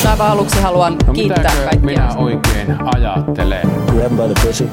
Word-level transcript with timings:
Mutta 0.00 0.10
aivan 0.10 0.30
aluksi 0.30 0.60
haluan 0.60 0.96
No 1.06 1.12
kiittää 1.12 1.44
kaikkia. 1.44 1.80
minä 1.80 2.14
oikein 2.16 2.76
ajattelen? 2.94 3.70
Grab 3.86 4.12
by 4.12 4.34
the 4.34 4.46
pussy. 4.46 4.68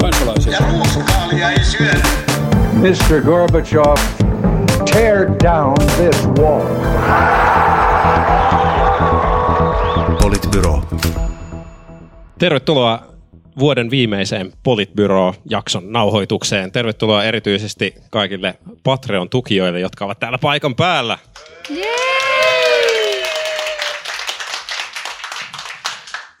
Kansalaisia. 0.00 0.52
Ja 0.52 0.58
ruuskaalia 0.72 1.50
ei 1.50 1.64
syödä. 1.64 2.00
Mr. 2.72 3.20
Gorbachev, 3.24 3.96
tear 4.92 5.26
down 5.44 5.74
this 5.96 6.28
wall. 6.28 6.66
Politbyro. 10.22 10.82
Tervetuloa 12.38 13.02
vuoden 13.58 13.90
viimeiseen 13.90 14.52
Politbyro-jakson 14.62 15.92
nauhoitukseen. 15.92 16.72
Tervetuloa 16.72 17.24
erityisesti 17.24 17.94
kaikille 18.10 18.54
Patreon-tukijoille, 18.82 19.80
jotka 19.80 20.04
ovat 20.04 20.20
täällä 20.20 20.38
paikan 20.38 20.74
päällä. 20.74 21.18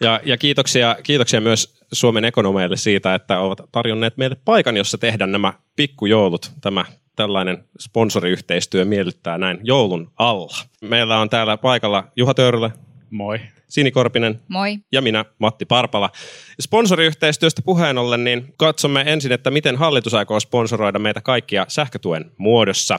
Ja, 0.00 0.20
ja 0.24 0.38
kiitoksia, 0.38 0.96
kiitoksia 1.02 1.40
myös 1.40 1.80
Suomen 1.92 2.24
ekonomeille 2.24 2.76
siitä, 2.76 3.14
että 3.14 3.40
ovat 3.40 3.60
tarjonneet 3.72 4.16
meille 4.16 4.36
paikan, 4.44 4.76
jossa 4.76 4.98
tehdä 4.98 5.26
nämä 5.26 5.52
pikkujoulut. 5.76 6.52
Tämä 6.60 6.84
tällainen 7.16 7.64
sponsoriyhteistyö 7.78 8.84
miellyttää 8.84 9.38
näin 9.38 9.58
joulun 9.62 10.12
alla. 10.16 10.56
Meillä 10.80 11.18
on 11.18 11.30
täällä 11.30 11.56
paikalla 11.56 12.04
Juha 12.16 12.34
Töyrylä, 12.34 12.70
Moi. 13.10 13.40
Sini 13.70 13.90
Korpinen 13.90 14.40
Moi. 14.48 14.78
ja 14.92 15.02
minä, 15.02 15.24
Matti 15.38 15.64
Parpala. 15.64 16.10
Sponsoriyhteistyöstä 16.60 17.62
puheen 17.62 17.98
ollen, 17.98 18.24
niin 18.24 18.54
katsomme 18.56 19.04
ensin, 19.06 19.32
että 19.32 19.50
miten 19.50 19.76
hallitus 19.76 20.14
aikoo 20.14 20.40
sponsoroida 20.40 20.98
meitä 20.98 21.20
kaikkia 21.20 21.64
sähkötuen 21.68 22.30
muodossa. 22.38 22.98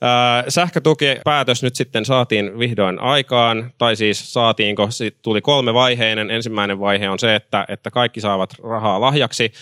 Ää, 0.00 0.44
sähkötukipäätös 0.48 1.62
nyt 1.62 1.76
sitten 1.76 2.04
saatiin 2.04 2.58
vihdoin 2.58 2.98
aikaan, 2.98 3.72
tai 3.78 3.96
siis 3.96 4.32
saatiinko, 4.32 4.90
siitä 4.90 5.18
tuli 5.22 5.40
kolme 5.40 5.74
vaiheinen. 5.74 6.30
Ensimmäinen 6.30 6.80
vaihe 6.80 7.08
on 7.08 7.18
se, 7.18 7.34
että, 7.34 7.64
että 7.68 7.90
kaikki 7.90 8.20
saavat 8.20 8.54
rahaa 8.62 9.00
lahjaksi 9.00 9.52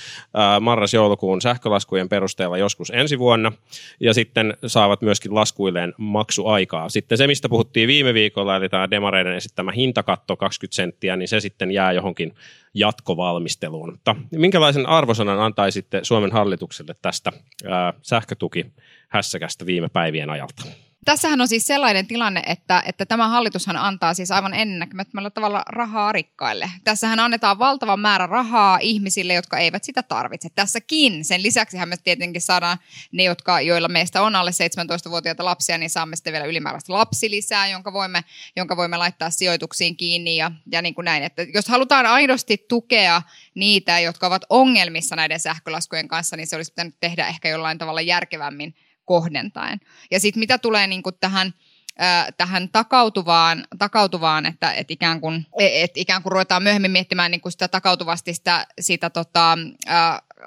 marras-joulukuun 0.60 1.40
sähkölaskujen 1.40 2.08
perusteella 2.08 2.58
joskus 2.58 2.90
ensi 2.90 3.18
vuonna, 3.18 3.52
ja 4.00 4.14
sitten 4.14 4.56
saavat 4.66 5.02
myöskin 5.02 5.34
laskuilleen 5.34 5.94
maksuaikaa. 5.98 6.88
Sitten 6.88 7.18
se, 7.18 7.26
mistä 7.26 7.48
puhuttiin 7.48 7.88
viime 7.88 8.14
viikolla, 8.14 8.56
eli 8.56 8.68
tämä 8.68 8.90
demareiden 8.90 9.34
esittämä 9.34 9.72
hintakatto 9.72 10.36
20 10.50 10.76
senttiä, 10.76 11.16
niin 11.16 11.28
se 11.28 11.40
sitten 11.40 11.70
jää 11.70 11.92
johonkin 11.92 12.34
jatkovalmisteluun. 12.74 13.90
Mutta 13.90 14.16
minkälaisen 14.36 14.86
arvosanan 14.86 15.40
antaisitte 15.40 16.00
Suomen 16.02 16.32
hallitukselle 16.32 16.94
tästä 17.02 17.32
ää, 17.64 17.92
sähkötukihässäkästä 18.02 19.66
viime 19.66 19.88
päivien 19.88 20.30
ajalta? 20.30 20.62
Tässähän 21.04 21.40
on 21.40 21.48
siis 21.48 21.66
sellainen 21.66 22.06
tilanne, 22.06 22.42
että, 22.46 22.82
että 22.86 23.06
tämä 23.06 23.28
hallitushan 23.28 23.76
antaa 23.76 24.14
siis 24.14 24.30
aivan 24.30 24.54
ennäkemättömällä 24.54 25.30
tavalla 25.30 25.62
rahaa 25.66 26.12
rikkaille. 26.12 26.70
Tässähän 26.84 27.20
annetaan 27.20 27.58
valtava 27.58 27.96
määrä 27.96 28.26
rahaa 28.26 28.78
ihmisille, 28.82 29.34
jotka 29.34 29.58
eivät 29.58 29.84
sitä 29.84 30.02
tarvitse. 30.02 30.48
Tässäkin, 30.54 31.24
sen 31.24 31.42
lisäksi 31.42 31.86
me 31.86 31.96
tietenkin 31.96 32.42
saadaan 32.42 32.78
ne, 33.12 33.22
jotka, 33.22 33.60
joilla 33.60 33.88
meistä 33.88 34.22
on 34.22 34.36
alle 34.36 34.50
17-vuotiaita 34.50 35.44
lapsia, 35.44 35.78
niin 35.78 35.90
saamme 35.90 36.16
sitten 36.16 36.32
vielä 36.32 36.44
ylimääräistä 36.46 36.92
lapsilisää, 36.92 37.68
jonka 37.68 37.92
voimme, 37.92 38.24
jonka 38.56 38.76
voimme 38.76 38.96
laittaa 38.96 39.30
sijoituksiin 39.30 39.96
kiinni 39.96 40.36
ja, 40.36 40.50
ja 40.72 40.82
niin 40.82 40.94
kuin 40.94 41.04
näin. 41.04 41.22
Että 41.22 41.42
jos 41.54 41.68
halutaan 41.68 42.06
aidosti 42.06 42.64
tukea 42.68 43.22
niitä, 43.54 44.00
jotka 44.00 44.26
ovat 44.26 44.42
ongelmissa 44.50 45.16
näiden 45.16 45.40
sähkölaskujen 45.40 46.08
kanssa, 46.08 46.36
niin 46.36 46.46
se 46.46 46.56
olisi 46.56 46.72
pitänyt 46.72 46.94
tehdä 47.00 47.26
ehkä 47.26 47.48
jollain 47.48 47.78
tavalla 47.78 48.00
järkevämmin 48.00 48.74
kohdentaen. 49.10 49.80
Ja 50.10 50.20
sitten 50.20 50.40
mitä 50.40 50.58
tulee 50.58 50.86
niin 50.86 51.02
kuin 51.02 51.14
tähän, 51.20 51.54
äh, 52.02 52.26
tähän 52.36 52.68
takautuvaan, 52.68 53.66
takautuvaan 53.78 54.46
että 54.46 54.72
et 54.72 54.90
ikään, 54.90 55.20
kuin, 55.20 55.46
et 55.58 55.90
ikään 55.94 56.22
kuin 56.22 56.32
ruvetaan 56.32 56.62
myöhemmin 56.62 56.90
miettimään 56.90 57.30
niin 57.30 57.40
kuin 57.40 57.52
sitä 57.52 57.68
takautuvasti 57.68 58.34
sitä, 58.34 58.66
sitä 58.80 59.10
tota, 59.10 59.58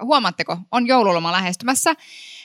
huomaatteko, 0.02 0.58
on 0.72 0.86
joululoma 0.86 1.32
lähestymässä, 1.32 1.94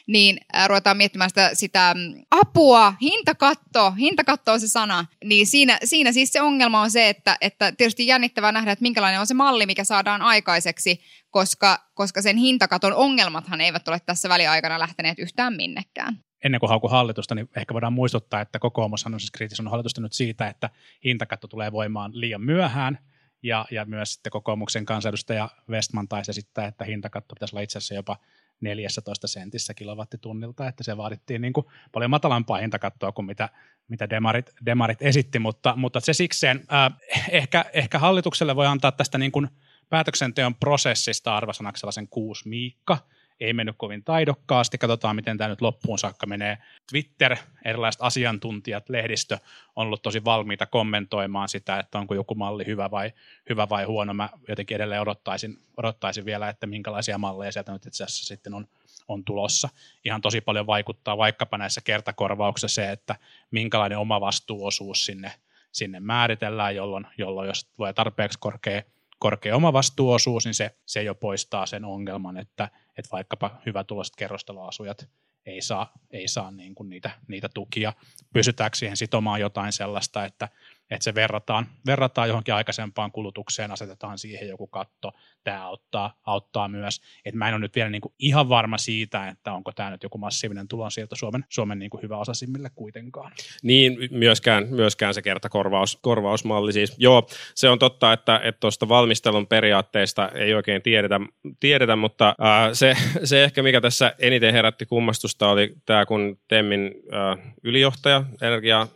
niin 0.08 0.40
äh, 0.56 0.68
ruvetaan 0.68 0.98
miettimään 0.98 1.30
sitä, 1.30 1.50
sitä 1.54 1.94
mm, 1.98 2.22
apua, 2.32 2.94
hintakatto, 3.02 3.92
hintakatto 3.92 4.52
on 4.52 4.60
se 4.60 4.68
sana, 4.68 5.06
niin 5.24 5.48
siinä, 5.48 5.78
siinä 5.84 6.12
siis 6.12 6.32
se 6.32 6.42
ongelma 6.42 6.82
on 6.82 6.92
se, 6.92 7.10
että, 7.10 7.38
että 7.42 7.72
tietysti 7.72 8.08
jännittävää 8.08 8.52
nähdä, 8.52 8.72
että 8.72 8.84
minkälainen 8.84 9.20
on 9.20 9.28
se 9.28 9.34
malli, 9.34 9.66
mikä 9.66 9.84
saadaan 9.84 10.22
aikaiseksi, 10.22 11.02
koska, 11.30 11.80
koska 11.94 12.22
sen 12.22 12.38
hintakaton 12.38 12.94
ongelmathan 12.94 13.62
eivät 13.62 13.88
ole 13.88 14.00
tässä 14.06 14.30
väliaikana 14.30 14.80
lähteneet 14.80 15.20
yhtään 15.20 15.56
minnekään. 15.56 16.18
Ennen 16.44 16.60
kuin 16.60 16.70
hauku 16.70 16.88
hallitusta, 16.88 17.36
niin 17.36 17.50
ehkä 17.56 17.74
voidaan 17.74 17.94
muistuttaa, 17.94 18.42
että 18.42 18.60
kokoomushan 18.60 19.14
on 19.14 19.20
siis 19.20 19.32
kriittisen 19.32 19.68
hallitusta 19.68 20.02
nyt 20.02 20.14
siitä, 20.14 20.48
että 20.48 20.70
hintakatto 21.04 21.48
tulee 21.48 21.72
voimaan 21.72 22.12
liian 22.14 22.42
myöhään. 22.42 23.00
Ja, 23.44 23.66
ja 23.72 23.86
myös 23.86 24.14
sitten 24.14 24.32
kokoomuksen 24.32 24.86
kansanedustaja 24.86 25.50
Westman 25.70 26.08
taisi 26.08 26.32
esittää, 26.32 26.68
että 26.68 26.86
hintakatto 26.86 27.36
pitäisi 27.36 27.56
olla 27.56 27.64
itse 27.64 27.78
asiassa 27.78 27.96
jopa 27.96 28.18
14 28.62 29.28
sentissä 29.28 29.74
kilowattitunnilta, 29.74 30.68
että 30.68 30.84
se 30.84 30.98
vaadittiin 30.98 31.42
niin 31.42 31.54
kuin 31.54 31.66
paljon 31.92 32.12
matalampaa 32.12 32.58
hintakattoa 32.58 33.12
kuin 33.12 33.26
mitä, 33.26 33.50
mitä 33.88 34.10
demarit, 34.10 34.50
demarit 34.66 35.02
esitti, 35.02 35.40
mutta, 35.40 35.74
mutta 35.76 36.00
se 36.00 36.14
sikseen 36.14 36.64
äh, 36.74 36.94
ehkä, 37.30 37.66
ehkä 37.74 38.00
hallitukselle 38.00 38.56
voi 38.56 38.68
antaa 38.68 38.92
tästä 38.92 39.18
niin 39.18 39.32
kuin 39.32 39.48
päätöksenteon 39.90 40.56
prosessista 40.56 41.38
arvosanaksi 41.38 41.80
sellaisen 41.80 42.08
kuusi 42.08 42.50
miikka, 42.50 42.98
ei 43.40 43.54
mennyt 43.54 43.76
kovin 43.78 44.04
taidokkaasti, 44.04 44.78
katsotaan 44.78 45.16
miten 45.16 45.38
tämä 45.38 45.48
nyt 45.48 45.62
loppuun 45.62 46.00
saakka 46.00 46.26
menee. 46.26 46.58
Twitter, 46.90 47.38
erilaiset 47.66 48.02
asiantuntijat, 48.02 48.90
lehdistö 48.90 49.38
on 49.76 49.86
ollut 49.86 50.02
tosi 50.02 50.26
valmiita 50.26 50.66
kommentoimaan 50.66 51.50
sitä, 51.50 51.80
että 51.80 52.00
onko 52.00 52.14
joku 52.14 52.36
malli 52.36 52.66
hyvä 52.66 52.92
vai, 52.92 53.12
hyvä 53.50 53.70
vai 53.70 53.84
huono. 53.84 54.14
Mä 54.14 54.30
jotenkin 54.48 54.76
edelleen 54.76 55.02
odottaisin, 55.02 55.58
odottaisin 55.78 56.26
vielä, 56.26 56.50
että 56.50 56.68
minkälaisia 56.68 57.18
malleja 57.18 57.52
sieltä 57.52 57.72
nyt 57.72 57.86
itse 57.86 58.04
asiassa 58.04 58.26
sitten 58.26 58.54
on, 58.54 58.68
on 59.08 59.24
tulossa. 59.24 59.70
Ihan 60.06 60.22
tosi 60.22 60.42
paljon 60.42 60.68
vaikuttaa 60.68 61.18
vaikkapa 61.18 61.58
näissä 61.58 61.82
kertakorvauksissa 61.84 62.76
se, 62.76 62.92
että 62.92 63.16
minkälainen 63.52 63.98
oma 63.98 64.22
vastuuosuus 64.22 65.06
sinne, 65.06 65.32
sinne 65.72 66.00
määritellään, 66.00 66.76
jolloin, 66.76 67.08
jolloin 67.18 67.48
jos 67.48 67.66
tulee 67.66 67.94
tarpeeksi 67.94 68.40
korkea 68.40 68.82
korkea 69.20 69.56
omavastuuosuus, 69.56 70.46
niin 70.46 70.54
se, 70.54 70.76
se 70.86 71.04
jo 71.04 71.16
poistaa 71.16 71.66
sen 71.66 71.86
ongelman, 71.86 72.38
että, 72.38 72.70
että 73.00 73.12
vaikkapa 73.12 73.62
hyvätuloiset 73.66 74.16
kerrostaloasujat 74.16 75.10
ei 75.46 75.62
saa, 75.62 75.94
ei 76.12 76.28
saa 76.28 76.52
niin 76.52 76.76
kuin 76.76 76.90
niitä, 76.90 77.10
niitä 77.28 77.50
tukia. 77.54 77.94
Pysytäänkö 78.34 78.78
siihen 78.78 78.98
sitomaan 78.98 79.42
jotain 79.42 79.74
sellaista, 79.74 80.26
että, 80.26 80.50
että 80.92 81.04
se 81.04 81.16
verrataan, 81.16 81.68
verrataan 81.86 82.28
johonkin 82.28 82.54
aikaisempaan 82.54 83.12
kulutukseen, 83.12 83.72
asetetaan 83.72 84.18
siihen 84.18 84.48
joku 84.48 84.68
katto. 84.68 85.12
Tämä 85.44 85.66
auttaa, 85.66 86.22
auttaa 86.26 86.68
myös. 86.68 87.02
Et 87.26 87.36
mä 87.36 87.48
en 87.48 87.54
ole 87.54 87.62
nyt 87.62 87.76
vielä 87.76 87.90
niin 87.90 88.02
kuin 88.02 88.14
ihan 88.20 88.50
varma 88.50 88.78
siitä, 88.78 89.28
että 89.28 89.54
onko 89.54 89.72
tämä 89.72 89.90
nyt 89.90 90.04
joku 90.04 90.18
massiivinen 90.18 90.68
tulonsiirto 90.68 91.16
Suomen, 91.16 91.46
Suomen 91.50 91.80
niin 91.80 91.90
kuin 91.90 92.02
hyväosaisimmille 92.02 92.70
kuitenkaan. 92.76 93.32
Niin, 93.64 93.98
myöskään, 94.12 94.68
myöskään 94.70 95.14
se 95.14 95.22
kertakorvaus, 95.22 96.00
korvausmalli 96.02 96.74
siis. 96.74 96.96
Joo, 96.98 97.28
se 97.56 97.70
on 97.70 97.80
totta, 97.80 98.14
että 98.14 98.42
tuosta 98.60 98.90
valmistelun 98.90 99.48
periaatteista 99.48 100.30
ei 100.30 100.54
oikein 100.54 100.82
tiedetä, 100.82 101.20
tiedetä 101.60 101.96
mutta 101.96 102.36
ää, 102.40 102.74
se, 102.74 102.98
se 103.24 103.44
ehkä 103.44 103.64
mikä 103.64 103.82
tässä 103.82 104.14
eniten 104.20 104.54
herätti 104.54 104.86
kummastusta 104.86 105.50
oli 105.50 105.76
tämä, 105.86 106.06
kun 106.06 106.40
Temmin 106.48 106.92
ää, 107.12 107.38
ylijohtaja, 107.64 108.24
energia 108.42 108.88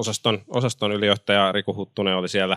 osaston, 0.00 0.42
osaston 0.48 0.92
ylijohtaja 0.92 1.52
Riku 1.52 1.74
Huttunen 1.74 2.14
oli 2.14 2.28
siellä, 2.28 2.56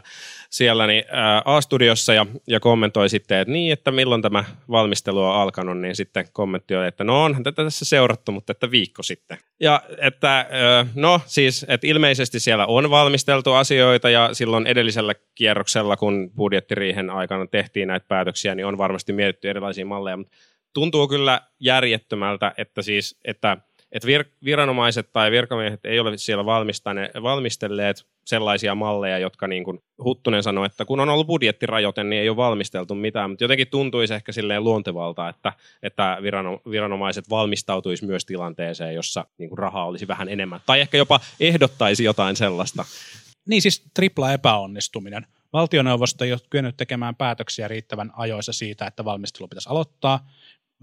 siellä 0.49 0.87
niin, 0.87 1.03
ää, 1.11 1.41
A-studiossa 1.45 2.13
ja, 2.13 2.25
ja 2.47 2.59
kommentoi 2.59 3.09
sitten, 3.09 3.39
että 3.39 3.51
niin, 3.51 3.73
että 3.73 3.91
milloin 3.91 4.21
tämä 4.21 4.43
valmistelu 4.69 5.23
on 5.23 5.35
alkanut, 5.35 5.77
niin 5.77 5.95
sitten 5.95 6.25
kommentti 6.33 6.75
oli, 6.75 6.87
että 6.87 7.03
no 7.03 7.23
onhan 7.23 7.43
tätä 7.43 7.63
tässä 7.63 7.85
seurattu, 7.85 8.31
mutta 8.31 8.51
että 8.51 8.71
viikko 8.71 9.03
sitten. 9.03 9.37
Ja 9.59 9.81
että 9.97 10.45
no 10.95 11.21
siis, 11.25 11.65
että 11.67 11.87
ilmeisesti 11.87 12.39
siellä 12.39 12.65
on 12.65 12.89
valmisteltu 12.89 13.53
asioita 13.53 14.09
ja 14.09 14.29
silloin 14.33 14.67
edellisellä 14.67 15.13
kierroksella, 15.35 15.97
kun 15.97 16.31
budjettiriihen 16.35 17.09
aikana 17.09 17.47
tehtiin 17.47 17.87
näitä 17.87 18.05
päätöksiä, 18.07 18.55
niin 18.55 18.65
on 18.65 18.77
varmasti 18.77 19.13
mietitty 19.13 19.49
erilaisia 19.49 19.85
malleja, 19.85 20.17
mutta 20.17 20.37
tuntuu 20.73 21.07
kyllä 21.07 21.41
järjettömältä, 21.59 22.53
että 22.57 22.81
siis, 22.81 23.19
että 23.25 23.57
että 23.93 24.07
vir, 24.07 24.25
viranomaiset 24.43 25.09
tai 25.13 25.31
virkamiehet 25.31 25.85
ei 25.85 25.99
ole 25.99 26.17
siellä 26.17 26.45
valmistelleet 27.23 28.05
sellaisia 28.25 28.75
malleja, 28.75 29.17
jotka 29.17 29.47
niin 29.47 29.63
kuin 29.63 29.79
Huttunen 30.03 30.43
sanoi, 30.43 30.65
että 30.65 30.85
kun 30.85 30.99
on 30.99 31.09
ollut 31.09 31.27
budjettirajoite, 31.27 32.03
niin 32.03 32.21
ei 32.21 32.29
ole 32.29 32.37
valmisteltu 32.37 32.95
mitään, 32.95 33.29
mutta 33.29 33.43
jotenkin 33.43 33.67
tuntuisi 33.67 34.13
ehkä 34.13 34.31
silleen 34.31 34.63
luontevalta, 34.63 35.29
että, 35.29 35.53
että 35.83 36.17
viranomaiset 36.71 37.29
valmistautuisi 37.29 38.05
myös 38.05 38.25
tilanteeseen, 38.25 38.95
jossa 38.95 39.25
niin 39.37 39.49
kuin 39.49 39.59
rahaa 39.59 39.85
olisi 39.85 40.07
vähän 40.07 40.29
enemmän, 40.29 40.59
tai 40.65 40.81
ehkä 40.81 40.97
jopa 40.97 41.19
ehdottaisi 41.39 42.03
jotain 42.03 42.35
sellaista. 42.35 42.85
Niin 43.45 43.61
siis 43.61 43.83
tripla 43.93 44.33
epäonnistuminen. 44.33 45.27
Valtioneuvosto 45.53 46.25
ei 46.25 46.31
ole 46.31 46.41
kyennyt 46.49 46.77
tekemään 46.77 47.15
päätöksiä 47.15 47.67
riittävän 47.67 48.11
ajoissa 48.15 48.53
siitä, 48.53 48.87
että 48.87 49.05
valmistelu 49.05 49.47
pitäisi 49.47 49.69
aloittaa. 49.69 50.27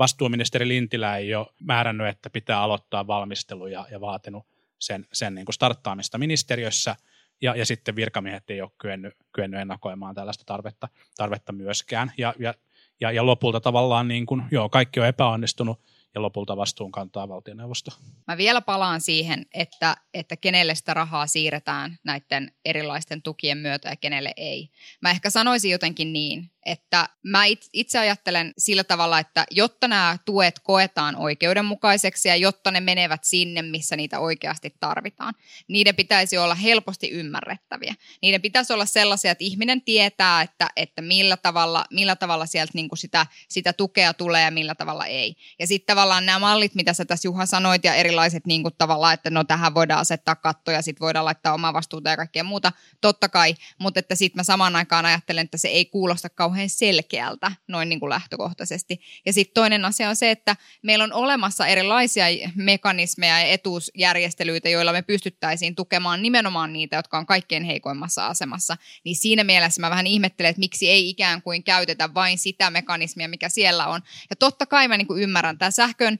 Vastuuministeri 0.01 0.69
Lintilä 0.69 1.17
ei 1.17 1.35
ole 1.35 1.47
määrännyt, 1.61 2.07
että 2.07 2.31
pitää 2.31 2.61
aloittaa 2.61 3.07
valmistelu 3.07 3.67
ja, 3.67 3.87
ja 3.91 4.01
vaatinut 4.01 4.47
sen, 4.79 5.07
sen 5.13 5.35
niin 5.35 5.45
kuin 5.45 5.55
starttaamista 5.55 6.19
ministeriössä. 6.19 6.97
ja, 7.41 7.55
ja 7.57 7.67
sitten 7.67 7.97
virkamiehet 7.97 8.51
ei 8.51 8.61
ole 8.63 8.71
kyennyt, 8.79 9.15
kyennyt 9.33 9.61
ennakoimaan 9.61 10.15
tällaista 10.15 10.45
tarvetta, 10.47 10.89
tarvetta 11.17 11.53
myöskään. 11.53 12.13
Ja, 12.19 12.35
ja, 12.39 12.55
ja, 13.01 13.11
ja 13.11 13.27
lopulta 13.27 13.61
tavallaan 13.61 14.09
niin 14.09 14.27
kuin, 14.27 14.43
joo, 14.51 14.69
kaikki 14.69 15.01
on 15.01 15.07
epäonnistunut 15.07 15.81
ja 16.15 16.23
lopulta 16.23 16.57
vastuun 16.57 16.93
kantaa 16.93 17.29
valtioneuvosto. 17.29 17.91
Mä 18.27 18.37
vielä 18.37 18.61
palaan 18.61 19.01
siihen, 19.01 19.47
että, 19.55 19.97
että 20.15 20.37
kenelle 20.37 20.75
sitä 20.75 20.95
rahaa 20.95 21.27
siirretään 21.27 21.99
näiden 22.05 22.53
erilaisten 22.65 23.23
tukien 23.23 23.59
myötä 23.59 23.89
ja 23.89 23.97
kenelle 23.97 24.33
ei. 24.37 24.71
Mä 25.03 25.11
ehkä 25.11 25.31
sanoisin 25.31 25.71
jotenkin 25.71 26.13
niin, 26.13 26.51
että 26.67 27.09
mä 27.23 27.45
itse 27.73 27.99
ajattelen 27.99 28.53
sillä 28.59 28.85
tavalla, 28.85 29.19
että 29.19 29.45
jotta 29.51 29.89
nämä 29.89 30.19
tuet 30.25 30.59
koetaan 30.59 31.17
oikeudenmukaiseksi 31.17 32.29
ja 32.29 32.37
jotta 32.37 32.71
ne 32.71 32.81
menevät 32.81 33.25
sinne, 33.25 33.63
missä 33.63 33.97
niitä 33.97 34.19
oikeasti 34.19 34.75
tarvitaan, 34.81 35.35
niiden 35.69 35.97
pitäisi 35.97 36.39
olla 36.39 36.55
helposti 36.55 37.11
ymmärrettäviä. 37.11 37.95
Niiden 38.23 38.43
pitäisi 38.43 38.73
olla 38.73 38.87
sellaisia, 38.87 39.31
että 39.31 39.45
ihminen 39.45 39.83
tietää, 39.83 40.43
että, 40.43 40.69
että 40.77 41.03
millä, 41.03 41.37
tavalla, 41.37 41.85
millä 41.91 42.17
tavalla 42.17 42.47
sieltä 42.47 42.73
niin 42.75 42.89
kuin 42.89 42.99
sitä, 42.99 43.27
sitä 43.49 43.73
tukea 43.73 44.15
tulee 44.15 44.45
ja 44.45 44.51
millä 44.51 44.75
tavalla 44.75 45.07
ei. 45.07 45.37
Ja 45.59 45.67
sitten 45.67 45.97
tavallaan 46.01 46.27
nämä 46.27 46.39
mallit, 46.39 46.75
mitä 46.75 46.93
sä 46.93 47.05
tässä 47.05 47.29
Juha 47.29 47.47
sanoit 47.47 47.85
ja 47.85 47.95
erilaiset 47.95 48.47
niin 48.47 48.63
kuin 48.63 48.75
tavallaan, 48.79 49.15
että 49.15 49.31
no 49.31 49.45
tähän 49.45 49.75
voidaan 49.75 50.01
asettaa 50.01 50.35
kattoja, 50.35 50.83
sitten 50.83 51.05
voidaan 51.05 51.25
laittaa 51.25 51.55
omaa 51.55 51.73
vastuuta 51.73 52.11
ja 52.11 52.17
kaikkea 52.17 52.45
muuta, 52.45 52.73
totta 53.01 53.29
kai, 53.29 53.55
mutta 53.79 54.01
että 54.01 54.15
sitten 54.15 54.39
mä 54.39 54.43
samaan 54.43 54.77
aikaan 54.77 55.07
ajattelen, 55.07 55.45
että 55.45 55.59
se 55.59 55.69
ei 55.69 55.85
kuulosta 55.85 56.29
kauhean 56.29 56.69
selkeältä 56.69 57.53
noin 57.69 57.89
niin 57.89 58.01
kuin 58.01 58.11
lähtökohtaisesti. 58.11 59.01
Ja 59.27 59.33
sitten 59.33 59.55
toinen 59.55 59.85
asia 59.85 60.09
on 60.09 60.17
se, 60.17 60.31
että 60.31 60.57
meillä 60.83 61.05
on 61.05 61.13
olemassa 61.13 61.67
erilaisia 61.67 62.25
mekanismeja 62.55 63.39
ja 63.39 63.47
etuusjärjestelyitä, 63.47 64.69
joilla 64.69 64.93
me 64.93 65.03
pystyttäisiin 65.03 65.75
tukemaan 65.75 66.23
nimenomaan 66.23 66.73
niitä, 66.73 66.97
jotka 66.97 67.19
on 67.19 67.27
kaikkein 67.27 67.65
heikoimmassa 67.65 68.27
asemassa. 68.27 68.77
Niin 69.05 69.17
siinä 69.17 69.45
mielessä 69.45 69.81
mä 69.81 69.91
vähän 69.91 70.07
ihmettelen, 70.07 70.51
että 70.51 70.61
miksi 70.61 70.91
ei 70.91 71.09
ikään 71.09 71.43
kuin 71.43 71.65
käytetä 71.65 72.15
vain 72.15 72.39
sitä 72.39 72.71
mekanismia, 72.71 73.29
mikä 73.29 73.49
siellä 73.49 73.87
on. 73.87 74.01
Ja 74.31 74.37
totta 74.37 74.67
kai 74.67 74.89
mä 74.89 74.97
niin 74.97 75.07
kuin 75.07 75.23
ymmärrän, 75.23 75.59
tämä 75.59 75.71
sähkön 75.91 76.19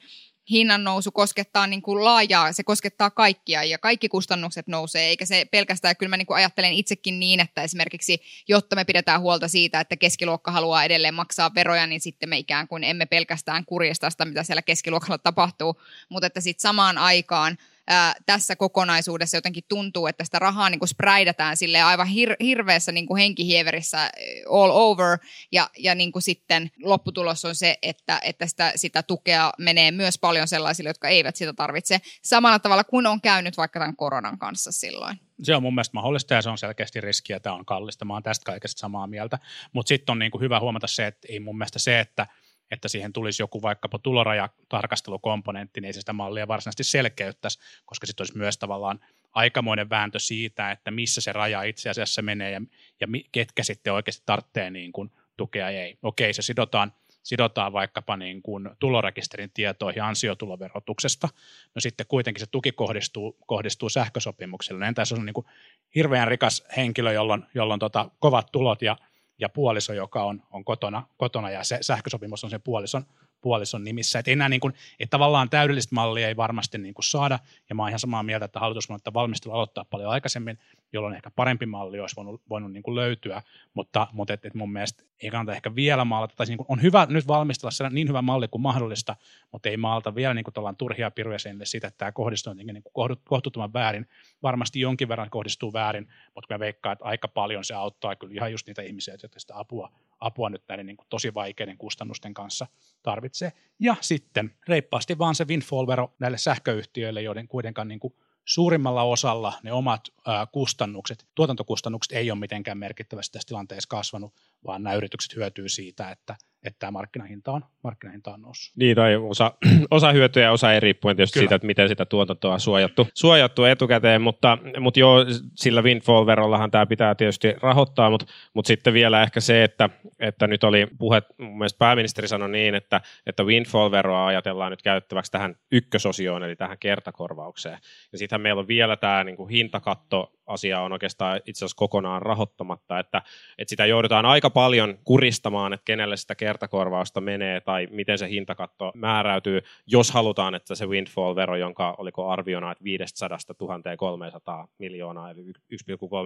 hinnan 0.51 0.85
nousu 0.85 1.13
koskettaa 1.13 1.67
niin 1.67 1.83
kuin 1.83 2.05
laajaa, 2.05 2.53
se 2.53 2.63
koskettaa 2.63 3.11
kaikkia 3.11 3.65
ja 3.65 3.79
kaikki 3.79 4.09
kustannukset 4.09 4.67
nousee, 4.67 5.07
eikä 5.07 5.27
se 5.27 5.47
pelkästään, 5.51 5.97
kyllä 5.97 6.11
mä 6.11 6.17
niin 6.17 6.27
kuin 6.27 6.37
ajattelen 6.37 6.73
itsekin 6.73 7.21
niin, 7.21 7.41
että 7.41 7.63
esimerkiksi 7.63 8.23
jotta 8.49 8.77
me 8.77 8.85
pidetään 8.85 9.21
huolta 9.21 9.49
siitä, 9.49 9.81
että 9.81 9.97
keskiluokka 9.97 10.51
haluaa 10.51 10.85
edelleen 10.85 11.15
maksaa 11.15 11.55
veroja, 11.55 11.87
niin 11.87 12.01
sitten 12.01 12.29
me 12.29 12.39
ikään 12.39 12.69
kuin 12.69 12.85
emme 12.85 13.07
pelkästään 13.07 13.65
kurjesta 13.65 14.11
sitä, 14.11 14.25
mitä 14.25 14.43
siellä 14.43 14.63
keskiluokalla 14.63 15.19
tapahtuu, 15.19 15.81
mutta 16.09 16.27
että 16.27 16.41
sitten 16.41 16.63
samaan 16.63 16.99
aikaan 16.99 17.59
ää, 17.89 18.15
tässä 18.27 18.57
kokonaisuudessa 18.57 19.37
jotenkin 19.37 19.65
tuntuu, 19.69 20.07
että 20.07 20.25
sitä 20.25 20.39
rahaa 20.39 20.71
niin 20.71 20.79
kuin 20.79 20.89
spräidätään 20.89 21.57
sille 21.57 21.83
aivan 21.83 22.07
hir- 22.07 22.37
hirveässä 22.45 22.93
niin 22.93 23.07
kuin 23.07 23.21
henkihieverissä 23.21 24.11
all 24.51 24.71
over 24.75 25.19
ja, 25.53 25.71
ja 25.79 25.95
niin 25.95 26.13
kuin 26.13 26.23
sitten 26.23 26.71
lopputulos 26.83 27.45
on 27.45 27.55
se, 27.55 27.79
että, 27.83 28.21
että 28.25 28.47
sitä, 28.47 28.73
sitä 28.77 29.03
tukea 29.03 29.53
menee 29.59 29.91
myös 29.91 30.19
paljon 30.19 30.49
sellaisille, 30.49 30.91
jotka 30.91 31.09
eivät 31.09 31.37
sitä 31.37 31.53
tarvitse 31.53 32.01
samalla 32.23 32.59
tavalla 32.59 32.85
kuin 32.85 33.07
on 33.07 33.21
käynyt 33.21 33.57
vaikka 33.57 33.81
tämän 33.81 33.97
koronan 33.97 34.39
kanssa 34.39 34.73
silloin 34.73 35.21
se 35.43 35.57
on 35.57 35.63
mun 35.63 35.75
mielestä 35.75 35.95
mahdollista 35.95 36.35
ja 36.35 36.43
se 36.43 36.51
on 36.51 36.59
selkeästi 36.59 37.01
riski 37.01 37.33
ja 37.33 37.41
tämä 37.41 37.55
on 37.55 37.65
kallista. 37.65 38.05
Mä 38.05 38.13
oon 38.13 38.23
tästä 38.23 38.45
kaikesta 38.45 38.81
samaa 38.81 39.07
mieltä. 39.07 39.39
Mutta 39.73 39.89
sitten 39.89 40.13
on 40.13 40.19
niinku 40.19 40.41
hyvä 40.41 40.61
huomata 40.61 40.87
se, 40.87 41.07
että 41.07 41.29
ei 41.31 41.41
mun 41.41 41.59
mielestä 41.59 41.79
se, 41.79 42.01
että 42.01 42.27
että 42.71 42.89
siihen 42.89 43.13
tulisi 43.13 43.43
joku 43.43 43.63
vaikkapa 43.63 43.99
tulorajatarkastelukomponentti, 43.99 45.81
niin 45.81 45.95
se 45.95 46.01
sitä 46.01 46.13
mallia 46.13 46.49
varsinaisesti 46.49 46.85
selkeyttäisi, 46.85 47.59
koska 47.85 48.07
sitten 48.07 48.23
olisi 48.23 48.39
myös 48.39 48.59
tavallaan 48.59 49.01
aikamoinen 49.33 49.91
vääntö 49.91 50.19
siitä, 50.19 50.71
että 50.71 50.91
missä 50.91 51.21
se 51.21 51.33
raja 51.33 51.63
itse 51.63 51.91
asiassa 51.91 52.23
menee 52.23 52.51
ja, 52.51 52.61
ja 53.01 53.07
ketkä 53.33 53.63
sitten 53.63 53.93
oikeasti 53.93 54.23
tarvitsee 54.27 54.71
niin 54.71 54.93
kuin 54.93 55.11
tukea 55.37 55.69
ei. 55.69 55.99
Okei, 56.03 56.33
se 56.33 56.43
sidotaan, 56.43 56.93
sidotaan 57.23 57.73
vaikkapa 57.73 58.17
niin 58.17 58.43
kuin 58.43 58.71
tulorekisterin 58.79 59.51
tietoihin 59.55 60.03
ansiotuloverotuksesta, 60.03 61.29
no 61.75 61.81
sitten 61.81 62.07
kuitenkin 62.07 62.41
se 62.41 62.47
tuki 62.47 62.73
kohdistuu, 62.73 63.37
kohdistuu 63.47 63.89
sähkösopimukselle. 63.89 64.81
No 64.81 64.87
entä 64.87 65.03
jos 65.03 65.13
on 65.13 65.27
niin 65.27 65.35
kuin 65.35 65.47
hirveän 65.95 66.29
rikas 66.29 66.65
henkilö, 66.77 67.13
jolla 67.13 67.75
on, 67.75 67.79
tota 67.79 68.11
kovat 68.19 68.53
tulot 68.53 68.83
ja 68.83 68.97
ja 69.41 69.49
puoliso, 69.49 69.93
joka 69.93 70.25
on, 70.25 70.43
on 70.51 70.65
kotona, 70.65 71.03
kotona, 71.17 71.51
ja 71.51 71.65
se 71.65 71.79
sähkösopimus 71.81 72.45
on 72.45 72.51
sen 72.51 72.63
puolison, 72.63 73.07
puolison 73.41 73.85
nimissä. 73.85 74.19
Että 74.19 74.31
enää 74.31 74.49
niin 74.49 74.61
kuin, 74.61 74.75
että 75.01 75.11
tavallaan 75.11 75.51
täydellistä 75.51 75.95
mallia 75.95 76.29
ei 76.29 76.37
varmasti 76.37 76.79
niin 76.79 76.95
kuin 76.95 77.05
saada, 77.05 77.39
ja 77.69 77.75
mä 77.75 77.83
oon 77.83 77.89
ihan 77.89 77.99
samaa 77.99 78.23
mieltä, 78.23 78.45
että 78.45 78.61
hallitus 78.61 78.89
voi 78.89 78.99
valmistelu 79.15 79.55
aloittaa 79.55 79.85
paljon 79.85 80.11
aikaisemmin, 80.11 80.59
jolloin 80.93 81.15
ehkä 81.15 81.31
parempi 81.31 81.67
malli 81.67 82.01
olisi 82.01 82.17
voinut, 82.17 82.43
voinut 82.51 82.73
niin 82.73 82.83
kuin 82.83 82.95
löytyä, 82.95 83.43
mutta, 83.75 84.07
mutta 84.13 84.35
et, 84.35 84.45
et 84.45 84.55
mun 84.55 84.73
mielestä 84.73 85.05
ei 85.23 85.31
kannata 85.31 85.57
ehkä 85.57 85.75
vielä 85.75 86.05
maalata, 86.05 86.37
tai 86.37 86.47
niin 86.47 86.57
kuin 86.57 86.67
on 86.69 86.83
hyvä 86.83 87.07
nyt 87.11 87.29
valmistella 87.29 87.91
niin 87.91 88.09
hyvä 88.09 88.23
malli 88.23 88.49
kuin 88.49 88.63
mahdollista, 88.63 89.17
mutta 89.53 89.69
ei 89.69 89.77
maalata 89.77 90.15
vielä 90.15 90.35
niin 90.35 90.45
kuin 90.45 90.77
turhia 90.79 91.11
piruja 91.11 91.39
sinne 91.39 91.65
siitä, 91.65 91.87
että 91.87 91.99
tämä 91.99 92.13
kohdistuu 92.13 92.53
niin 92.53 92.83
kuin 92.83 93.17
kohtuuttoman 93.25 93.73
väärin. 93.73 94.07
Varmasti 94.43 94.81
jonkin 94.81 95.09
verran 95.09 95.31
kohdistuu 95.31 95.73
väärin, 95.73 96.09
mutta 96.35 96.55
mä 96.55 96.59
veikkaan, 96.59 96.93
että 96.93 97.05
aika 97.05 97.29
paljon 97.29 97.65
se 97.65 97.75
auttaa 97.75 98.17
kyllä 98.17 98.35
ihan 98.35 98.53
just 98.53 98.67
niitä 98.67 98.83
ihmisiä, 98.83 99.17
jotka 99.23 99.41
sitä 99.41 99.59
apua, 99.59 99.91
apua 100.21 100.51
nyt 100.51 100.63
näiden 100.69 100.87
niin 100.87 100.97
kuin 100.97 101.07
tosi 101.09 101.35
vaikeiden 101.35 101.79
kustannusten 101.79 102.35
kanssa 102.35 102.67
tarvitsee. 103.03 103.53
Ja 103.81 103.97
sitten 104.01 104.55
reippaasti 104.69 105.19
vaan 105.19 105.35
se 105.35 105.45
windfall-vero 105.45 106.15
näille 106.19 106.39
sähköyhtiöille, 106.39 107.23
joiden 107.23 107.49
kuitenkaan 107.49 107.89
niin 107.89 108.01
kuin 108.01 108.15
suurimmalla 108.45 109.03
osalla 109.03 109.53
ne 109.63 109.73
omat 109.73 110.01
ää, 110.27 110.47
kustannukset, 110.47 111.27
tuotantokustannukset 111.35 112.13
ei 112.13 112.31
ole 112.31 112.39
mitenkään 112.39 112.79
merkittävästi 112.79 113.33
tässä 113.33 113.49
tilanteessa 113.49 113.89
kasvanut, 113.89 114.35
vaan 114.67 114.83
nämä 114.83 114.97
yritykset 114.97 115.37
hyötyy 115.37 115.69
siitä, 115.69 116.11
että 116.11 116.37
että 116.65 116.79
tämä 116.79 116.91
markkinahinta 116.91 117.53
on, 117.53 117.65
markkinahinta 117.85 118.31
on 118.35 118.43
noussut. 118.43 118.77
Niin, 118.77 118.97
tai 118.97 119.17
osa, 119.17 119.53
osa 119.91 120.13
hyötyä 120.13 120.43
ja 120.43 120.53
osa 120.53 120.73
ei 120.73 120.81
riippuen 120.81 121.17
tietysti 121.17 121.35
Kyllä. 121.35 121.43
siitä, 121.43 121.55
että 121.55 121.67
miten 121.67 121.89
sitä 121.89 122.07
tuotantoa 122.07 122.55
on 122.55 122.61
suojattu, 122.61 123.09
suojattu 123.15 123.65
etukäteen, 123.65 124.23
mutta, 124.23 124.59
mutta 124.81 125.01
joo, 125.01 125.25
sillä 125.55 125.83
windfall-verollahan 125.83 126.71
tämä 126.71 126.87
pitää 126.87 127.15
tietysti 127.15 127.55
rahoittaa, 127.63 128.11
mutta, 128.11 128.27
mutta 128.55 128.67
sitten 128.69 128.95
vielä 128.95 129.23
ehkä 129.23 129.41
se, 129.41 129.65
että, 129.65 129.91
että 130.19 130.47
nyt 130.47 130.65
oli 130.65 130.87
puhe, 130.99 131.23
mun 131.39 131.59
mielestä 131.59 131.79
pääministeri 131.79 132.29
sanoi 132.29 132.51
niin, 132.51 132.75
että, 132.75 133.01
että 133.27 133.43
windfall-veroa 133.43 134.27
ajatellaan 134.27 134.71
nyt 134.71 134.83
käyttäväksi 134.83 135.33
tähän 135.33 135.55
ykkösosioon, 135.73 136.45
eli 136.45 136.57
tähän 136.57 136.79
kertakorvaukseen. 136.79 137.79
Ja 138.13 138.19
sittenhän 138.19 138.41
meillä 138.41 138.61
on 138.61 138.69
vielä 138.69 138.97
tämä 138.97 139.25
niin 139.25 139.37
kuin 139.37 139.51
hintakatto 139.51 140.33
asia 140.51 140.81
on 140.81 140.93
oikeastaan 140.93 141.41
itse 141.47 141.59
asiassa 141.59 141.77
kokonaan 141.77 142.23
rahoittamatta, 142.23 142.99
että, 142.99 143.23
että 143.59 143.71
sitä 143.71 143.87
joudutaan 143.87 144.27
aika 144.27 144.51
paljon 144.51 144.99
kuristamaan, 145.05 145.73
että 145.73 145.85
kenelle 145.85 146.17
sitä 146.17 146.35
kertakorvausta 146.35 147.21
menee 147.21 147.61
tai 147.61 147.89
miten 147.91 148.19
se 148.19 148.29
hintakatto 148.29 148.93
määräytyy, 148.95 149.63
jos 149.87 150.11
halutaan, 150.11 150.55
että 150.55 150.75
se 150.75 150.87
windfall-vero, 150.87 151.57
jonka 151.57 151.95
oliko 151.99 152.29
arviona, 152.29 152.73
että 152.73 152.85
500 152.85 153.39
1300 153.59 154.69
miljoonaa 154.79 155.31
eli 155.31 155.43
1,3 155.43 155.53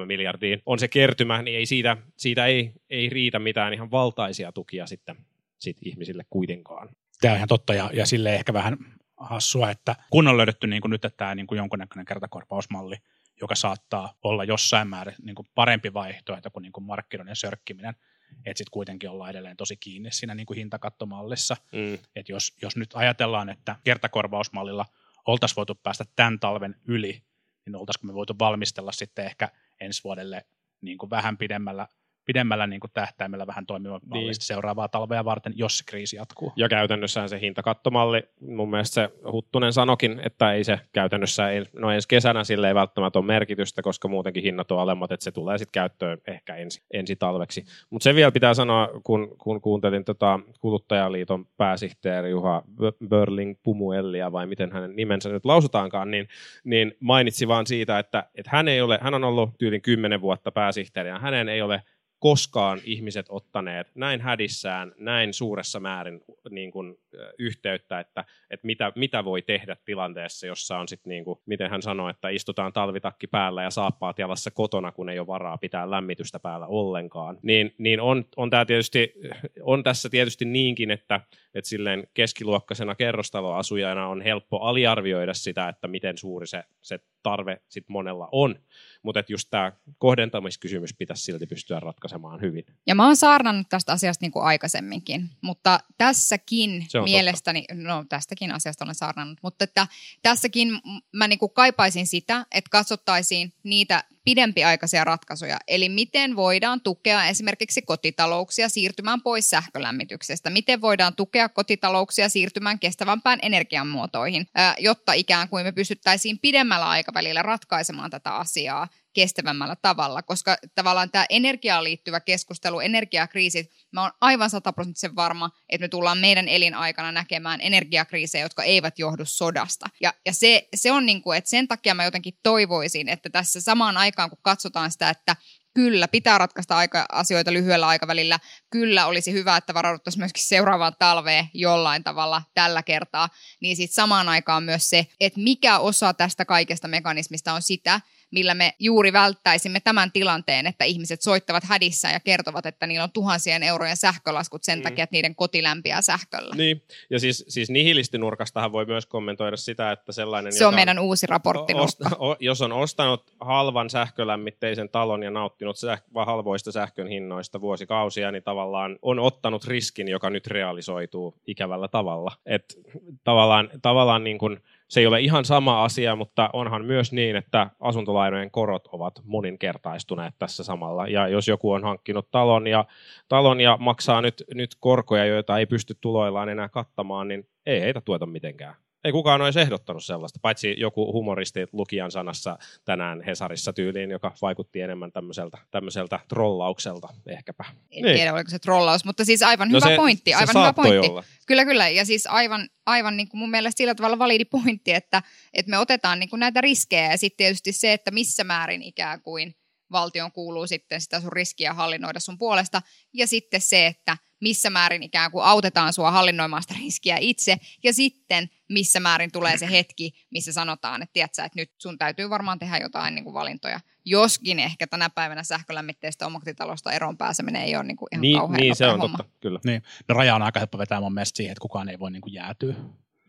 miljardiin 0.07 0.63
on 0.67 0.79
se 0.79 0.89
kertymä, 0.89 1.43
niin 1.43 1.59
ei 1.59 1.67
siitä, 1.67 1.97
siitä 2.17 2.47
ei, 2.47 2.73
ei 2.91 3.09
riitä 3.09 3.39
mitään 3.39 3.75
ihan 3.75 3.91
valtaisia 3.91 4.53
tukia 4.53 4.87
sitten 4.87 5.17
sit 5.59 5.77
ihmisille 5.83 6.25
kuitenkaan. 6.31 6.89
Tämä 7.21 7.33
on 7.33 7.37
ihan 7.37 7.49
totta 7.49 7.75
ja, 7.75 7.91
ja 7.93 8.07
sille 8.07 8.35
ehkä 8.35 8.53
vähän 8.53 8.77
hassua, 9.17 9.71
että 9.71 9.97
kun 10.11 10.29
on 10.29 10.37
löydetty 10.37 10.67
niin 10.67 10.83
kuin 10.83 10.91
nyt 10.91 11.07
tämä 11.17 11.35
niin 11.35 11.47
kuin 11.47 11.57
jonkunnäköinen 11.57 12.07
kertakorvausmalli, 12.07 12.97
joka 13.41 13.55
saattaa 13.55 14.15
olla 14.23 14.45
jossain 14.45 14.89
määrin 14.89 15.15
niin 15.23 15.35
kuin 15.35 15.49
parempi 15.55 15.95
vaihtoehto 15.95 16.51
kuin, 16.51 16.63
niin 16.63 16.73
kuin 16.73 16.85
markkinoiden 16.85 17.37
sörkkiminen, 17.37 17.97
että 18.31 18.59
sitten 18.59 18.71
kuitenkin 18.71 19.11
ollaan 19.11 19.31
edelleen 19.31 19.57
tosi 19.57 19.77
kiinni 19.77 20.13
siinä 20.13 20.35
niin 20.35 20.47
kuin 20.47 20.57
hintakattomallissa. 20.57 21.57
Mm. 21.73 21.95
Että 21.95 22.33
jos, 22.33 22.57
jos 22.63 22.77
nyt 22.77 22.91
ajatellaan, 22.95 23.49
että 23.49 23.77
kertakorvausmallilla 23.85 24.87
oltaisiin 25.27 25.57
voitu 25.57 25.75
päästä 25.75 26.05
tämän 26.17 26.41
talven 26.41 26.77
yli, 26.85 27.23
niin 27.67 27.77
oltaisiko 27.77 28.07
me 28.07 28.15
voitu 28.15 28.35
valmistella 28.39 28.93
sitten 28.93 29.25
ehkä 29.25 29.49
ensi 29.81 30.05
vuodelle 30.05 30.45
niin 30.81 30.99
kuin 30.99 31.11
vähän 31.11 31.39
pidemmällä 31.39 31.87
pidemmällä 32.25 32.67
niin 32.67 32.81
kuin 32.81 32.91
tähtäimellä 32.95 33.47
vähän 33.47 33.67
toimivaa 33.67 34.01
niin. 34.13 34.35
seuraavaa 34.39 34.89
talvea 34.89 35.25
varten, 35.25 35.53
jos 35.57 35.79
se 35.79 35.85
kriisi 35.87 36.17
jatkuu. 36.17 36.53
Ja 36.57 36.69
käytännössähän 36.69 37.29
se 37.29 37.41
hintakattomalli, 37.41 38.23
mun 38.41 38.71
mielestä 38.71 38.95
se 38.95 39.11
Huttunen 39.33 39.73
sanokin, 39.73 40.21
että 40.25 40.53
ei 40.53 40.65
se 40.65 40.81
käytännössä, 40.93 41.51
ei, 41.51 41.63
no 41.73 41.91
ensi 41.91 42.09
kesänä 42.09 42.45
sille 42.45 42.69
ei 42.69 42.75
välttämättä 42.75 43.19
ole 43.19 43.27
merkitystä, 43.27 43.83
koska 43.83 44.09
muutenkin 44.09 44.43
hinnat 44.43 44.73
on 44.73 44.81
alemmat, 44.81 45.13
että 45.13 45.25
se 45.25 45.33
tulee 45.33 45.59
sitten 45.59 45.73
käyttöön 45.73 46.19
ehkä 46.27 46.57
ensi, 46.57 46.83
ensi 46.93 47.17
talveksi. 47.17 47.65
Mutta 47.91 48.05
se 48.05 48.15
vielä 48.15 48.33
pitää 48.33 48.55
sanoa, 48.55 48.89
kun, 49.05 49.37
kun 49.39 49.61
kuuntelin 49.61 50.05
tota 50.05 50.41
Kuluttajaliiton 50.61 51.47
pääsihteeri 51.57 52.31
Juha 52.31 52.63
Börling 53.09 53.55
Pumuellia, 53.63 54.33
vai 54.33 54.47
miten 54.47 54.73
hänen 54.73 54.97
nimensä 54.97 55.29
nyt 55.29 55.45
lausutaankaan, 55.45 56.11
niin, 56.11 56.29
niin 56.65 56.95
mainitsi 57.01 57.49
vaan 57.49 57.67
siitä, 57.67 57.99
että, 57.99 58.25
että 58.35 58.51
hän, 58.53 58.69
ei 58.69 58.81
ole, 58.81 58.99
hän 59.03 59.15
on 59.15 59.25
ollut 59.25 59.51
tyylin 59.59 59.83
kymmenen 59.83 60.21
vuotta 60.21 60.53
pääsihteeri, 60.53 61.09
ja 61.09 61.19
hänen 61.19 61.49
ei 61.49 61.63
ole 61.63 61.83
koskaan 62.25 62.81
ihmiset 62.85 63.27
ottaneet 63.29 63.91
näin 63.95 64.21
hädissään, 64.21 64.93
näin 64.99 65.35
suuressa 65.35 65.81
määrin 65.81 66.21
niin 66.51 66.71
kuin, 66.71 66.99
yhteyttä, 67.39 68.01
että, 68.01 68.25
että 68.51 68.67
mitä, 68.67 68.93
mitä 68.97 69.25
voi 69.25 69.43
tehdä 69.43 69.77
tilanteessa, 69.85 70.47
jossa 70.47 70.79
on 70.79 70.89
sitten, 70.89 71.11
niin 71.11 71.25
kuin, 71.25 71.39
miten 71.47 71.71
hän 71.71 71.83
sanoi, 71.83 72.11
että 72.11 72.29
istutaan 72.29 72.73
talvitakki 72.73 73.27
päällä 73.27 73.63
ja 73.63 73.71
saappaat 73.71 74.19
jalassa 74.19 74.51
kotona, 74.51 74.93
kun 74.93 75.09
ei 75.09 75.19
ole 75.19 75.27
varaa 75.27 75.59
pitää 75.59 75.91
lämmitystä 75.91 76.41
päällä 76.41 76.67
ollenkaan. 76.67 77.39
Niin, 77.43 77.75
niin 77.79 78.01
on, 78.01 78.25
on, 78.37 78.51
tää 78.51 78.65
tietysti, 78.65 79.15
on 79.63 79.83
tässä 79.83 80.09
tietysti 80.09 80.45
niinkin, 80.45 80.91
että, 80.91 81.21
että 81.55 81.69
silleen 81.69 82.07
keskiluokkaisena 82.15 82.95
kerrostaloasujana 82.95 84.09
on 84.09 84.21
helppo 84.21 84.59
aliarvioida 84.59 85.35
sitä, 85.35 85.69
että 85.69 85.89
miten 85.89 86.19
suuri 86.19 86.47
se, 86.47 86.65
se 86.83 87.01
tarve 87.25 87.61
sit 87.69 87.89
monella 87.89 88.29
on. 88.33 88.61
Mutta 89.03 89.23
just 89.29 89.49
tämä 89.51 89.73
kohdentamiskysymys 89.99 90.95
pitäisi 90.95 91.23
silti 91.23 91.47
pystyä 91.47 91.81
ratkaisemaan 91.81 92.41
hyvin. 92.41 92.65
Ja 92.87 92.95
mä 92.95 93.07
oon 93.07 93.17
saarnannut 93.17 93.67
tästä 93.69 93.93
asiasta 93.93 94.25
niin 94.25 94.33
kuin 94.33 94.45
aikaisemminkin, 94.45 95.31
mutta 95.41 95.81
tässäkin 95.99 96.87
mielestäni, 97.05 97.61
totta. 97.61 97.83
no 97.83 98.05
tästäkin 98.09 98.53
asiasta 98.53 98.85
olen 98.85 98.95
saarnannut, 98.95 99.39
mutta 99.43 99.65
että 99.65 99.87
tässäkin 100.23 100.69
mä 101.13 101.29
niin 101.29 101.39
kuin 101.39 101.53
kaipaisin 101.53 102.07
sitä, 102.07 102.47
että 102.53 102.71
katsottaisiin 102.71 103.53
niitä 103.63 104.05
pidempiaikaisia 104.25 105.05
ratkaisuja. 105.05 105.59
Eli 105.69 105.89
miten 105.89 106.37
voidaan 106.37 106.81
tukea 106.81 107.27
esimerkiksi 107.27 107.83
kotitalouksia 107.83 108.69
siirtymään 108.69 109.23
pois 109.23 109.51
sähkölämmityksestä, 109.51 110.51
miten 110.51 110.81
voidaan 110.81 111.17
tukea 111.17 111.49
kotitalouksia 111.49 112.29
siirtymään 112.29 112.79
kestävämpään 112.79 113.39
energiamuotoihin, 113.43 114.47
jotta 114.79 115.13
ikään 115.13 115.49
kuin 115.49 115.67
me 115.67 115.73
pystyttäisiin 115.73 116.39
pidemmällä 116.39 116.89
aikavälillä 116.89 117.43
ratkaisemaan 117.43 118.11
tätä 118.11 118.35
asiaa 118.35 118.89
kestävämmällä 119.15 119.77
tavalla, 119.83 120.23
koska 120.23 120.57
tavallaan 120.75 121.11
tämä 121.11 121.27
energiaan 121.31 121.85
liittyvä 121.85 122.21
keskustelu, 122.21 122.81
energiakriisit, 122.81 123.71
mä 123.93 124.03
oon 124.03 124.13
aivan 124.21 124.51
sataprosenttisen 124.51 125.17
varma, 125.17 125.51
että 125.69 125.85
me 125.85 125.89
tullaan 125.89 126.19
meidän 126.19 126.49
elinaikana 126.49 127.13
näkemään 127.13 127.61
energiakriisejä, 127.61 128.45
jotka 128.45 128.63
eivät 128.63 128.99
johdu 128.99 129.25
sodasta. 129.25 129.87
Ja, 130.01 130.15
ja 130.27 130.33
se, 130.33 130.69
se 130.75 130.93
on 130.93 131.07
niin 131.07 131.23
kuin, 131.23 131.39
että 131.39 131.51
sen 131.51 131.69
takia 131.69 131.95
mä 131.95 132.05
jotenkin 132.05 132.39
toivoisin, 132.43 133.09
että 133.09 133.31
tässä 133.31 133.61
samaan 133.61 133.97
aikaan, 133.97 134.31
kun 134.31 134.39
katsotaan 134.43 134.91
sitä, 134.91 135.11
että 135.11 135.37
kyllä, 135.75 136.09
pitää 136.09 136.39
ratkaista 136.39 136.77
aika, 136.77 137.07
asioita 137.13 137.53
lyhyellä 137.53 137.87
aikavälillä. 137.87 138.39
Kyllä 138.71 139.07
olisi 139.07 139.33
hyvä, 139.33 139.57
että 139.57 139.75
varauduttaisiin 139.75 140.21
myöskin 140.21 140.45
seuraavaan 140.45 140.97
talveen 140.99 141.49
jollain 141.55 142.05
tavalla 142.05 142.43
tällä 142.55 142.83
kertaa. 142.83 143.29
Niin 143.61 143.77
sitten 143.77 143.95
samaan 143.95 144.29
aikaan 144.29 144.63
myös 144.63 144.91
se, 144.91 145.07
että 145.21 145.41
mikä 145.41 145.79
osa 145.79 146.15
tästä 146.15 146.45
kaikesta 146.45 146.89
mekanismista 146.89 147.53
on 147.53 147.63
sitä, 147.63 148.01
millä 148.35 148.55
me 148.55 148.75
juuri 148.79 149.13
välttäisimme 149.13 149.81
tämän 149.81 150.13
tilanteen, 150.13 150.67
että 150.67 150.85
ihmiset 150.85 151.23
soittavat 151.23 151.65
hädissä 151.65 152.09
ja 152.09 152.21
kertovat, 152.21 152.67
että 152.67 152.87
niillä 152.87 153.05
on 153.05 153.13
tuhansien 153.13 153.63
eurojen 153.63 153.97
sähkölaskut 153.97 154.65
sen 154.65 154.79
mm. 154.79 154.83
takia, 154.83 155.05
että 155.05 155.15
niiden 155.15 155.35
koti 155.35 155.63
lämpiää 155.63 156.03
sähköllä. 156.03 156.55
Niin, 156.55 156.83
ja 157.11 157.21
siis, 157.21 157.45
siis 157.49 157.71
nihilistinurkastahan 157.71 158.73
voi 158.73 158.85
myös 158.85 159.07
kommentoida 159.07 159.57
sitä, 159.57 159.93
että 159.93 160.13
sellainen... 160.13 160.53
Se 160.53 160.67
on 160.67 160.75
meidän 160.75 160.99
uusi 160.99 161.27
raportti. 161.27 161.75
Osta, 161.75 162.11
o, 162.19 162.37
jos 162.41 162.61
on 162.61 162.73
ostanut 162.73 163.35
halvan 163.41 163.91
sähkölämmitteisen 163.91 164.89
talon 164.89 165.23
ja 165.23 165.31
nauttinut 165.31 165.77
säh- 165.77 166.25
halvoista 166.27 166.73
sähkön 166.73 167.09
hinnoista 167.09 167.61
vuosikausia, 167.61 168.33
niin 168.33 168.43
tavallaan 168.43 168.99
on 169.03 169.19
ottanut 169.19 169.65
riskin, 169.65 170.09
joka 170.09 170.31
nyt 170.31 170.47
realisoituu 170.47 171.35
ikävällä 171.47 171.89
tavalla. 171.89 172.33
Et 172.47 172.79
tavallaan, 173.25 173.71
tavallaan 173.83 174.25
niin 174.25 174.39
kuin 174.39 174.61
se 174.95 175.01
ei 175.01 175.07
ole 175.07 175.21
ihan 175.21 175.45
sama 175.45 175.85
asia, 175.85 176.17
mutta 176.17 176.51
onhan 176.53 176.85
myös 176.85 177.13
niin, 177.13 177.37
että 177.37 177.71
asuntolainojen 177.81 178.51
korot 178.51 178.87
ovat 178.87 179.15
moninkertaistuneet 179.25 180.35
tässä 180.39 180.65
samalla. 180.65 181.09
Ja 181.09 181.29
jos 181.29 181.49
joku 181.49 181.73
on 181.73 181.83
hankkinut 181.85 182.31
talon 182.31 182.67
ja, 182.67 182.85
talon 183.29 183.61
ja 183.61 183.77
maksaa 183.81 184.23
nyt, 184.23 184.45
nyt 184.55 184.71
korkoja, 184.81 185.25
joita 185.25 185.59
ei 185.59 185.67
pysty 185.67 185.95
tuloillaan 186.01 186.49
enää 186.49 186.69
kattamaan, 186.69 187.29
niin 187.29 187.49
ei 187.67 187.81
heitä 187.81 188.01
tueta 188.01 188.27
mitenkään. 188.27 188.75
Ei 189.05 189.13
kukaan 189.13 189.41
ole 189.41 189.63
ehdottanut 189.63 190.05
sellaista, 190.05 190.39
paitsi 190.43 190.75
joku 190.79 191.13
humoristi 191.13 191.67
lukijan 191.73 192.11
sanassa 192.11 192.59
tänään 192.85 193.23
Hesarissa 193.23 193.73
tyyliin, 193.73 194.11
joka 194.11 194.33
vaikutti 194.43 194.81
enemmän 194.81 195.13
tämmöiseltä, 195.13 195.59
tämmöiseltä 195.71 196.21
trollaukselta 196.29 197.09
ehkäpä. 197.27 197.65
En 197.91 198.03
niin. 198.03 198.17
tiedä, 198.17 198.35
oliko 198.35 198.51
se 198.51 198.59
trollaus, 198.59 199.05
mutta 199.05 199.25
siis 199.25 199.43
aivan 199.43 199.69
no 199.69 199.79
hyvä 199.79 199.89
se, 199.89 199.97
pointti. 199.97 200.31
Se 200.31 200.37
aivan 200.37 200.63
hyvä 200.63 200.73
pointti. 200.73 201.11
Olla. 201.11 201.25
Kyllä, 201.47 201.65
kyllä. 201.65 201.89
Ja 201.89 202.05
siis 202.05 202.27
aivan, 202.27 202.69
aivan 202.87 203.17
niin 203.17 203.29
kuin 203.29 203.39
mun 203.39 203.51
mielestä 203.51 203.79
sillä 203.79 203.95
tavalla 203.95 204.19
validi 204.19 204.45
pointti, 204.45 204.93
että, 204.93 205.23
että 205.55 205.71
me 205.71 205.79
otetaan 205.79 206.21
niin 206.21 206.31
kuin 206.31 206.41
näitä 206.41 206.61
riskejä 206.61 207.11
ja 207.11 207.19
sitten 207.19 207.37
tietysti 207.37 207.73
se, 207.73 207.93
että 207.93 208.11
missä 208.11 208.45
määrin 208.45 208.83
ikään 208.83 209.23
kuin 209.23 209.55
valtion 209.95 210.33
kuuluu 210.33 210.67
sitten 210.67 211.01
sitä 211.01 211.21
sun 211.21 211.33
riskiä 211.33 211.75
hallinnoida 211.75 212.21
sun 212.21 212.39
puolesta. 212.39 212.83
Ja 213.13 213.27
sitten 213.27 213.61
se, 213.61 213.87
että 213.87 214.17
missä 214.41 214.71
määrin 214.71 215.03
ikään 215.03 215.31
kuin 215.31 215.45
autetaan 215.45 215.93
sua 215.93 216.11
hallinnoimaan 216.11 216.63
sitä 216.63 216.75
riskiä 216.79 217.17
itse, 217.21 217.57
ja 217.83 217.93
sitten 217.93 218.51
missä 218.69 219.01
määrin 219.01 219.33
tulee 219.33 219.59
se 219.59 219.71
hetki, 219.71 220.13
missä 220.31 220.53
sanotaan, 220.53 221.03
että 221.03 221.13
tiedätkö, 221.13 221.43
että 221.45 221.61
nyt 221.61 221.71
sun 221.79 221.99
täytyy 221.99 222.31
varmaan 222.31 222.59
tehdä 222.59 222.79
jotain 222.79 223.15
niin 223.15 223.25
kuin 223.25 223.35
valintoja. 223.35 223.81
Joskin 224.05 224.59
ehkä 224.59 224.87
tänä 224.87 225.11
päivänä 225.11 225.43
sähkölämmitteistä 225.43 226.27
omakotitalosta 226.27 226.93
eroon 226.93 227.17
pääseminen 227.19 227.63
ei 227.63 227.77
ole 227.77 227.85
niin 227.85 227.97
kuin 227.97 228.09
ihan 228.13 228.23
niin, 228.23 228.39
kauhean 228.39 228.61
Niin, 228.61 228.77
se 228.77 228.87
on 228.87 229.01
homma. 229.01 229.17
totta, 229.17 229.33
kyllä. 229.41 229.61
Niin. 229.65 229.83
No 230.09 230.15
raja 230.15 230.35
on 230.35 230.43
aika 230.43 230.61
helppo 230.61 230.79
vetää 230.79 231.01
mun 231.01 231.15
mielestä 231.15 231.37
siihen, 231.37 231.53
että 231.53 231.63
kukaan 231.63 231.89
ei 231.89 231.99
voi 231.99 232.11
niin 232.11 232.23
kuin 232.23 232.33
jäätyä 232.35 232.75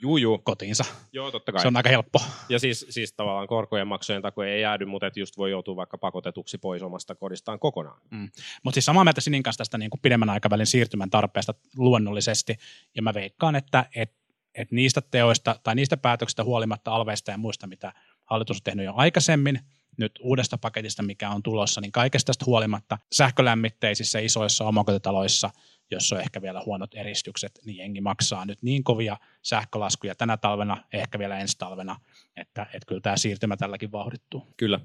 Juu, 0.02 0.18
juu. 0.18 0.38
kotiinsa. 0.38 0.86
Joo, 1.14 1.32
totta 1.32 1.52
kai. 1.52 1.62
Se 1.62 1.68
on 1.68 1.78
aika 1.78 1.90
helppo. 1.90 2.22
Ja 2.50 2.60
siis, 2.60 2.86
siis 2.90 3.14
tavallaan 3.14 3.48
korkojen 3.48 3.88
maksujen 3.88 4.22
takia 4.22 4.46
ei 4.46 4.62
jäädy, 4.62 4.86
mutta 4.86 5.08
et 5.08 5.18
just 5.18 5.38
voi 5.38 5.52
joutua 5.52 5.76
vaikka 5.76 5.98
pakotetuksi 5.98 6.58
pois 6.58 6.82
omasta 6.82 7.16
kodistaan 7.16 7.60
kokonaan. 7.60 8.02
Mm. 8.12 8.30
Mutta 8.64 8.76
siis 8.76 8.86
samaa 8.86 9.04
mieltä 9.04 9.22
Sinin 9.22 9.44
kanssa 9.44 9.58
tästä 9.58 9.78
niin 9.78 9.90
kuin 9.90 10.02
pidemmän 10.02 10.30
aikavälin 10.30 10.66
siirtymän 10.66 11.10
tarpeesta 11.10 11.54
luonnollisesti. 11.78 12.56
Ja 12.96 13.02
mä 13.02 13.14
veikkaan, 13.14 13.56
että 13.56 13.86
et, 13.96 14.14
et 14.56 14.72
niistä 14.72 15.02
teoista 15.02 15.60
tai 15.64 15.76
niistä 15.76 15.98
päätöksistä 15.98 16.44
huolimatta 16.44 16.92
alveista 16.92 17.32
ja 17.32 17.38
muista, 17.38 17.68
mitä 17.68 17.94
hallitus 18.24 18.58
on 18.58 18.64
tehnyt 18.64 18.86
jo 18.86 18.94
aikaisemmin, 18.96 19.60
nyt 19.98 20.12
uudesta 20.22 20.58
paketista, 20.58 21.04
mikä 21.04 21.30
on 21.30 21.44
tulossa, 21.44 21.82
niin 21.82 21.92
kaikesta 21.92 22.28
tästä 22.28 22.46
huolimatta 22.46 22.98
sähkölämmitteisissä 23.12 24.20
isoissa 24.20 24.66
omakotitaloissa– 24.66 25.50
jos 25.92 26.14
on 26.14 26.20
ehkä 26.20 26.42
vielä 26.42 26.62
huonot 26.66 26.94
eristykset, 26.94 27.60
niin 27.66 27.78
jengi 27.78 28.02
maksaa 28.02 28.46
nyt 28.46 28.64
niin 28.64 28.84
kovia 28.84 29.18
sähkölaskuja 29.42 30.16
tänä 30.16 30.38
talvena, 30.38 30.84
ehkä 30.94 31.20
vielä 31.20 31.40
ensi 31.40 31.58
talvena, 31.58 31.96
että, 32.38 32.62
että 32.62 32.88
kyllä 32.88 33.02
tämä 33.02 33.18
siirtymä 33.18 33.58
tälläkin 33.58 33.92
vauhdittuu. 33.92 34.54
Kyllä. 34.58 34.80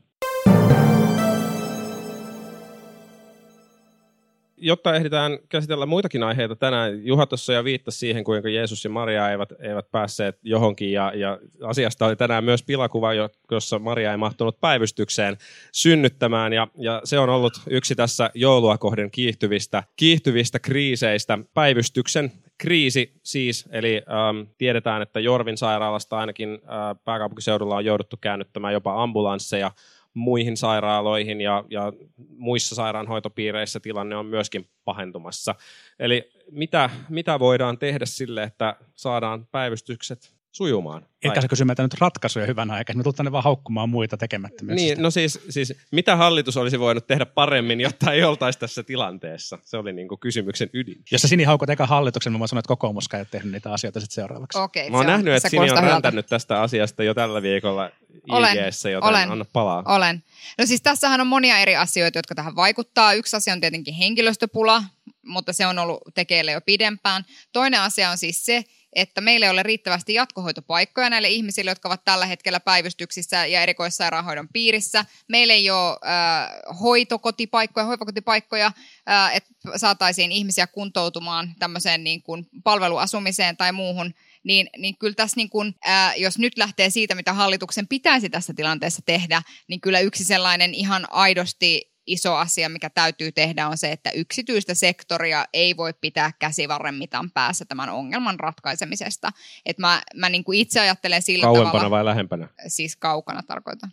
Jotta 4.60 4.94
ehditään 4.94 5.38
käsitellä 5.48 5.86
muitakin 5.86 6.22
aiheita 6.22 6.56
tänään, 6.56 7.06
Juha 7.06 7.26
tuossa 7.26 7.52
jo 7.52 7.64
viittasi 7.64 7.98
siihen, 7.98 8.24
kuinka 8.24 8.48
Jeesus 8.48 8.84
ja 8.84 8.90
Maria 8.90 9.30
eivät, 9.30 9.52
eivät 9.58 9.90
päässeet 9.90 10.38
johonkin, 10.42 10.92
ja, 10.92 11.12
ja 11.14 11.38
asiasta 11.62 12.06
oli 12.06 12.16
tänään 12.16 12.44
myös 12.44 12.62
pilakuva, 12.62 13.10
jossa 13.50 13.78
Maria 13.78 14.10
ei 14.10 14.16
mahtunut 14.16 14.60
päivystykseen 14.60 15.36
synnyttämään, 15.72 16.52
ja, 16.52 16.68
ja 16.78 17.00
se 17.04 17.18
on 17.18 17.28
ollut 17.28 17.52
yksi 17.70 17.94
tässä 17.94 18.30
joulua 18.34 18.78
kohden 18.78 19.10
kiihtyvistä, 19.10 19.82
kiihtyvistä 19.96 20.58
kriiseistä. 20.58 21.38
Päivystyksen 21.54 22.32
kriisi 22.58 23.12
siis, 23.22 23.68
eli 23.72 24.02
ähm, 24.08 24.50
tiedetään, 24.58 25.02
että 25.02 25.20
Jorvin 25.20 25.56
sairaalasta 25.56 26.18
ainakin 26.18 26.50
äh, 26.52 27.02
pääkaupunkiseudulla 27.04 27.76
on 27.76 27.84
jouduttu 27.84 28.16
käännyttämään 28.20 28.72
jopa 28.72 29.02
ambulansseja, 29.02 29.70
muihin 30.14 30.56
sairaaloihin 30.56 31.40
ja, 31.40 31.64
ja 31.70 31.92
muissa 32.36 32.74
sairaanhoitopiireissä 32.74 33.80
tilanne 33.80 34.16
on 34.16 34.26
myöskin 34.26 34.68
pahentumassa. 34.84 35.54
Eli 35.98 36.30
mitä, 36.50 36.90
mitä 37.08 37.38
voidaan 37.38 37.78
tehdä 37.78 38.06
sille, 38.06 38.42
että 38.42 38.76
saadaan 38.94 39.46
päivystykset 39.46 40.39
sujumaan. 40.52 41.06
Etkä 41.22 41.40
sä 41.40 41.48
kysy 41.48 41.64
meitä 41.64 41.82
nyt 41.82 41.94
ratkaisuja 41.94 42.46
hyvänä 42.46 42.74
aikaa, 42.74 42.96
me 42.96 43.02
tulemme 43.02 43.32
vaan 43.32 43.44
haukkumaan 43.44 43.88
muita 43.88 44.16
tekemättömiä. 44.16 44.74
Niin, 44.74 45.02
no 45.02 45.10
siis, 45.10 45.40
siis, 45.50 45.74
mitä 45.90 46.16
hallitus 46.16 46.56
olisi 46.56 46.80
voinut 46.80 47.06
tehdä 47.06 47.26
paremmin, 47.26 47.80
jotta 47.80 48.12
ei 48.12 48.24
oltaisi 48.24 48.58
tässä 48.58 48.82
tilanteessa? 48.82 49.58
Se 49.64 49.76
oli 49.76 49.92
niin 49.92 50.08
kuin 50.08 50.18
kysymyksen 50.18 50.70
ydin. 50.72 51.02
Jos 51.12 51.22
sä 51.22 51.28
Sini 51.28 51.44
haukut 51.44 51.70
eka 51.70 51.86
hallituksen, 51.86 52.32
mä 52.32 52.38
voin 52.38 52.48
sanoa, 52.48 52.58
että 52.58 52.68
kokoomus 52.68 53.08
ei 53.14 53.20
ole 53.20 53.26
tehnyt 53.30 53.52
niitä 53.52 53.72
asioita 53.72 54.00
sitten 54.00 54.14
seuraavaksi. 54.14 54.58
Okay, 54.58 54.90
mä 54.90 54.96
oon 54.96 55.06
nähnyt, 55.06 55.34
että 55.34 55.48
Sini 55.48 55.70
on 55.70 55.82
räntänyt 55.82 56.26
tästä 56.26 56.60
asiasta 56.60 57.02
jo 57.02 57.14
tällä 57.14 57.42
viikolla 57.42 57.90
olen, 58.28 58.66
IGssä, 58.66 58.90
joten 58.90 59.08
olen, 59.08 59.30
anna 59.30 59.44
palaa. 59.52 59.82
Olen. 59.86 60.22
No 60.58 60.66
siis 60.66 60.82
tässähän 60.82 61.20
on 61.20 61.26
monia 61.26 61.58
eri 61.58 61.76
asioita, 61.76 62.18
jotka 62.18 62.34
tähän 62.34 62.56
vaikuttaa. 62.56 63.12
Yksi 63.12 63.36
asia 63.36 63.52
on 63.52 63.60
tietenkin 63.60 63.94
henkilöstöpula, 63.94 64.82
mutta 65.26 65.52
se 65.52 65.66
on 65.66 65.78
ollut 65.78 66.00
tekeillä 66.14 66.52
jo 66.52 66.60
pidempään. 66.60 67.24
Toinen 67.52 67.80
asia 67.80 68.10
on 68.10 68.18
siis 68.18 68.44
se, 68.44 68.64
että 68.92 69.20
meillä 69.20 69.46
ei 69.46 69.50
ole 69.50 69.62
riittävästi 69.62 70.14
jatkohoitopaikkoja 70.14 71.10
näille 71.10 71.28
ihmisille, 71.28 71.70
jotka 71.70 71.88
ovat 71.88 72.04
tällä 72.04 72.26
hetkellä 72.26 72.60
päivystyksissä 72.60 73.46
ja 73.46 73.62
erikoissairaanhoidon 73.62 74.48
piirissä. 74.52 75.04
Meillä 75.28 75.54
ei 75.54 75.70
ole 75.70 75.90
äh, 75.92 76.78
hoitokotipaikkoja, 76.80 77.86
hoivakotipaikkoja, 77.86 78.72
äh, 79.10 79.36
että 79.36 79.50
saataisiin 79.76 80.32
ihmisiä 80.32 80.66
kuntoutumaan 80.66 81.54
tämmöiseen 81.58 82.04
niin 82.04 82.22
kuin 82.22 82.46
palveluasumiseen 82.64 83.56
tai 83.56 83.72
muuhun 83.72 84.14
niin, 84.44 84.70
niin 84.78 84.98
kyllä 84.98 85.14
tässä 85.14 85.36
niin 85.36 85.50
kun, 85.50 85.74
ää, 85.84 86.14
jos 86.14 86.38
nyt 86.38 86.58
lähtee 86.58 86.90
siitä, 86.90 87.14
mitä 87.14 87.32
hallituksen 87.32 87.88
pitäisi 87.88 88.30
tässä 88.30 88.54
tilanteessa 88.54 89.02
tehdä, 89.06 89.42
niin 89.68 89.80
kyllä 89.80 90.00
yksi 90.00 90.24
sellainen 90.24 90.74
ihan 90.74 91.06
aidosti 91.10 91.89
iso 92.06 92.34
asia, 92.34 92.68
mikä 92.68 92.90
täytyy 92.90 93.32
tehdä, 93.32 93.68
on 93.68 93.78
se, 93.78 93.92
että 93.92 94.10
yksityistä 94.10 94.74
sektoria 94.74 95.44
ei 95.52 95.76
voi 95.76 95.92
pitää 96.00 96.32
käsivarren 96.38 96.94
mitan 96.94 97.30
päässä 97.30 97.64
tämän 97.64 97.88
ongelman 97.88 98.40
ratkaisemisesta. 98.40 99.30
Et 99.66 99.78
mä, 99.78 100.02
mä 100.14 100.28
niin 100.28 100.44
kuin 100.44 100.58
itse 100.58 100.80
ajattelen 100.80 101.22
sillä 101.22 101.42
Kauempana 101.42 101.72
tavalla, 101.72 101.90
vai 101.90 102.04
lähempänä? 102.04 102.48
siis 102.66 102.96
kaukana 102.96 103.42
tarkoitan. 103.42 103.90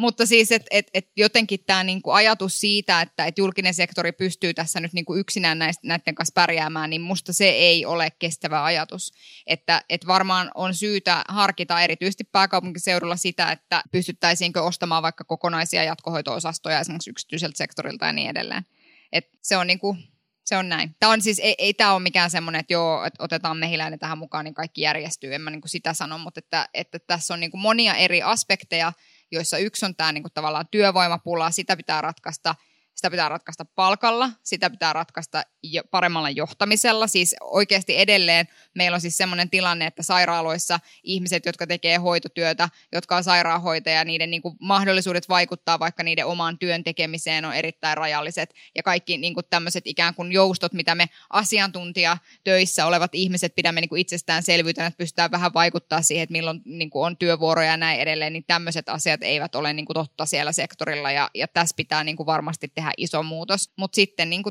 Mutta 0.00 0.26
siis, 0.26 0.52
että 0.52 0.66
et, 0.70 0.90
et 0.94 1.08
jotenkin 1.16 1.60
tämä 1.66 1.84
niinku 1.84 2.10
ajatus 2.10 2.60
siitä, 2.60 3.00
että 3.00 3.26
et 3.26 3.38
julkinen 3.38 3.74
sektori 3.74 4.12
pystyy 4.12 4.54
tässä 4.54 4.80
nyt 4.80 4.92
niinku 4.92 5.14
yksinään 5.14 5.58
näistä, 5.58 5.88
näiden 5.88 6.14
kanssa 6.14 6.32
pärjäämään, 6.34 6.90
niin 6.90 7.00
musta 7.00 7.32
se 7.32 7.48
ei 7.48 7.86
ole 7.86 8.10
kestävä 8.18 8.64
ajatus. 8.64 9.12
Että 9.46 9.82
et 9.88 10.06
varmaan 10.06 10.50
on 10.54 10.74
syytä 10.74 11.24
harkita 11.28 11.80
erityisesti 11.80 12.24
pääkaupunkiseudulla 12.24 13.16
sitä, 13.16 13.52
että 13.52 13.82
pystyttäisiinkö 13.92 14.62
ostamaan 14.62 15.02
vaikka 15.02 15.24
kokonaisia 15.24 15.84
jatkohoito-osastoja 15.84 16.80
esimerkiksi 16.80 17.10
yksityiseltä 17.10 17.58
sektorilta 17.58 18.06
ja 18.06 18.12
niin 18.12 18.30
edelleen. 18.30 18.66
Et 19.12 19.28
se 19.42 19.56
on 19.56 19.66
niinku, 19.66 19.96
se 20.44 20.56
on 20.56 20.68
näin. 20.68 20.96
Tämä 21.00 21.12
on 21.12 21.22
siis, 21.22 21.38
ei, 21.38 21.54
ei 21.58 21.74
tämä 21.74 21.92
ole 21.92 22.02
mikään 22.02 22.30
semmoinen, 22.30 22.60
että 22.60 22.72
joo, 22.72 23.04
että 23.04 23.24
otetaan 23.24 23.56
mehiläinen 23.56 23.98
tähän 23.98 24.18
mukaan, 24.18 24.44
niin 24.44 24.54
kaikki 24.54 24.80
järjestyy. 24.80 25.34
En 25.34 25.40
mä 25.40 25.50
niin 25.50 25.60
kuin 25.60 25.70
sitä 25.70 25.94
sano, 25.94 26.18
mutta 26.18 26.38
että, 26.38 26.68
että 26.74 26.98
tässä 26.98 27.34
on 27.34 27.40
niin 27.40 27.50
kuin 27.50 27.60
monia 27.60 27.94
eri 27.94 28.22
aspekteja, 28.22 28.92
joissa 29.32 29.58
yksi 29.58 29.86
on 29.86 29.96
tämä 29.96 30.12
niin 30.12 30.22
kuin 30.22 30.32
tavallaan 30.32 30.68
työvoimapula, 30.70 31.50
sitä 31.50 31.76
pitää 31.76 32.00
ratkaista– 32.00 32.54
sitä 33.00 33.10
pitää 33.10 33.28
ratkaista 33.28 33.64
palkalla, 33.64 34.30
sitä 34.42 34.70
pitää 34.70 34.92
ratkaista 34.92 35.42
paremmalla 35.90 36.30
johtamisella. 36.30 37.06
Siis 37.06 37.36
oikeasti 37.40 37.98
edelleen 37.98 38.48
meillä 38.74 38.94
on 38.94 39.00
siis 39.00 39.16
semmoinen 39.16 39.50
tilanne, 39.50 39.86
että 39.86 40.02
sairaaloissa 40.02 40.80
ihmiset, 41.02 41.46
jotka 41.46 41.66
tekee 41.66 41.96
hoitotyötä, 41.96 42.68
jotka 42.92 43.16
on 43.16 43.24
sairaanhoitajia, 43.24 44.04
niiden 44.04 44.30
niin 44.30 44.42
kuin 44.42 44.56
mahdollisuudet 44.60 45.28
vaikuttaa 45.28 45.78
vaikka 45.78 46.02
niiden 46.02 46.26
omaan 46.26 46.58
työn 46.58 46.84
tekemiseen 46.84 47.44
on 47.44 47.54
erittäin 47.54 47.96
rajalliset. 47.96 48.54
Ja 48.74 48.82
kaikki 48.82 49.16
niin 49.16 49.34
kuin 49.34 49.46
tämmöiset 49.50 49.86
ikään 49.86 50.14
kuin 50.14 50.32
joustot, 50.32 50.72
mitä 50.72 50.94
me 50.94 51.08
asiantuntijatöissä 51.30 52.86
olevat 52.86 53.14
ihmiset 53.14 53.54
pidämme 53.54 53.80
niin 53.80 53.88
kuin 53.88 54.00
itsestäänselvyytenä, 54.00 54.86
että 54.86 54.98
pystytään 54.98 55.30
vähän 55.30 55.54
vaikuttaa 55.54 56.02
siihen, 56.02 56.22
että 56.22 56.32
milloin 56.32 56.62
niin 56.64 56.90
kuin 56.90 57.06
on 57.06 57.16
työvuoroja 57.16 57.70
ja 57.70 57.76
näin 57.76 58.00
edelleen, 58.00 58.32
niin 58.32 58.44
tämmöiset 58.46 58.88
asiat 58.88 59.22
eivät 59.22 59.54
ole 59.54 59.72
niin 59.72 59.86
kuin 59.86 59.94
totta 59.94 60.26
siellä 60.26 60.52
sektorilla. 60.52 61.10
Ja, 61.10 61.30
ja 61.34 61.48
tässä 61.48 61.74
pitää 61.76 62.04
niin 62.04 62.16
kuin 62.16 62.26
varmasti 62.26 62.68
tehdä 62.74 62.89
iso 62.96 63.22
muutos. 63.22 63.70
Mutta 63.76 63.96
sitten 63.96 64.30
niin 64.30 64.42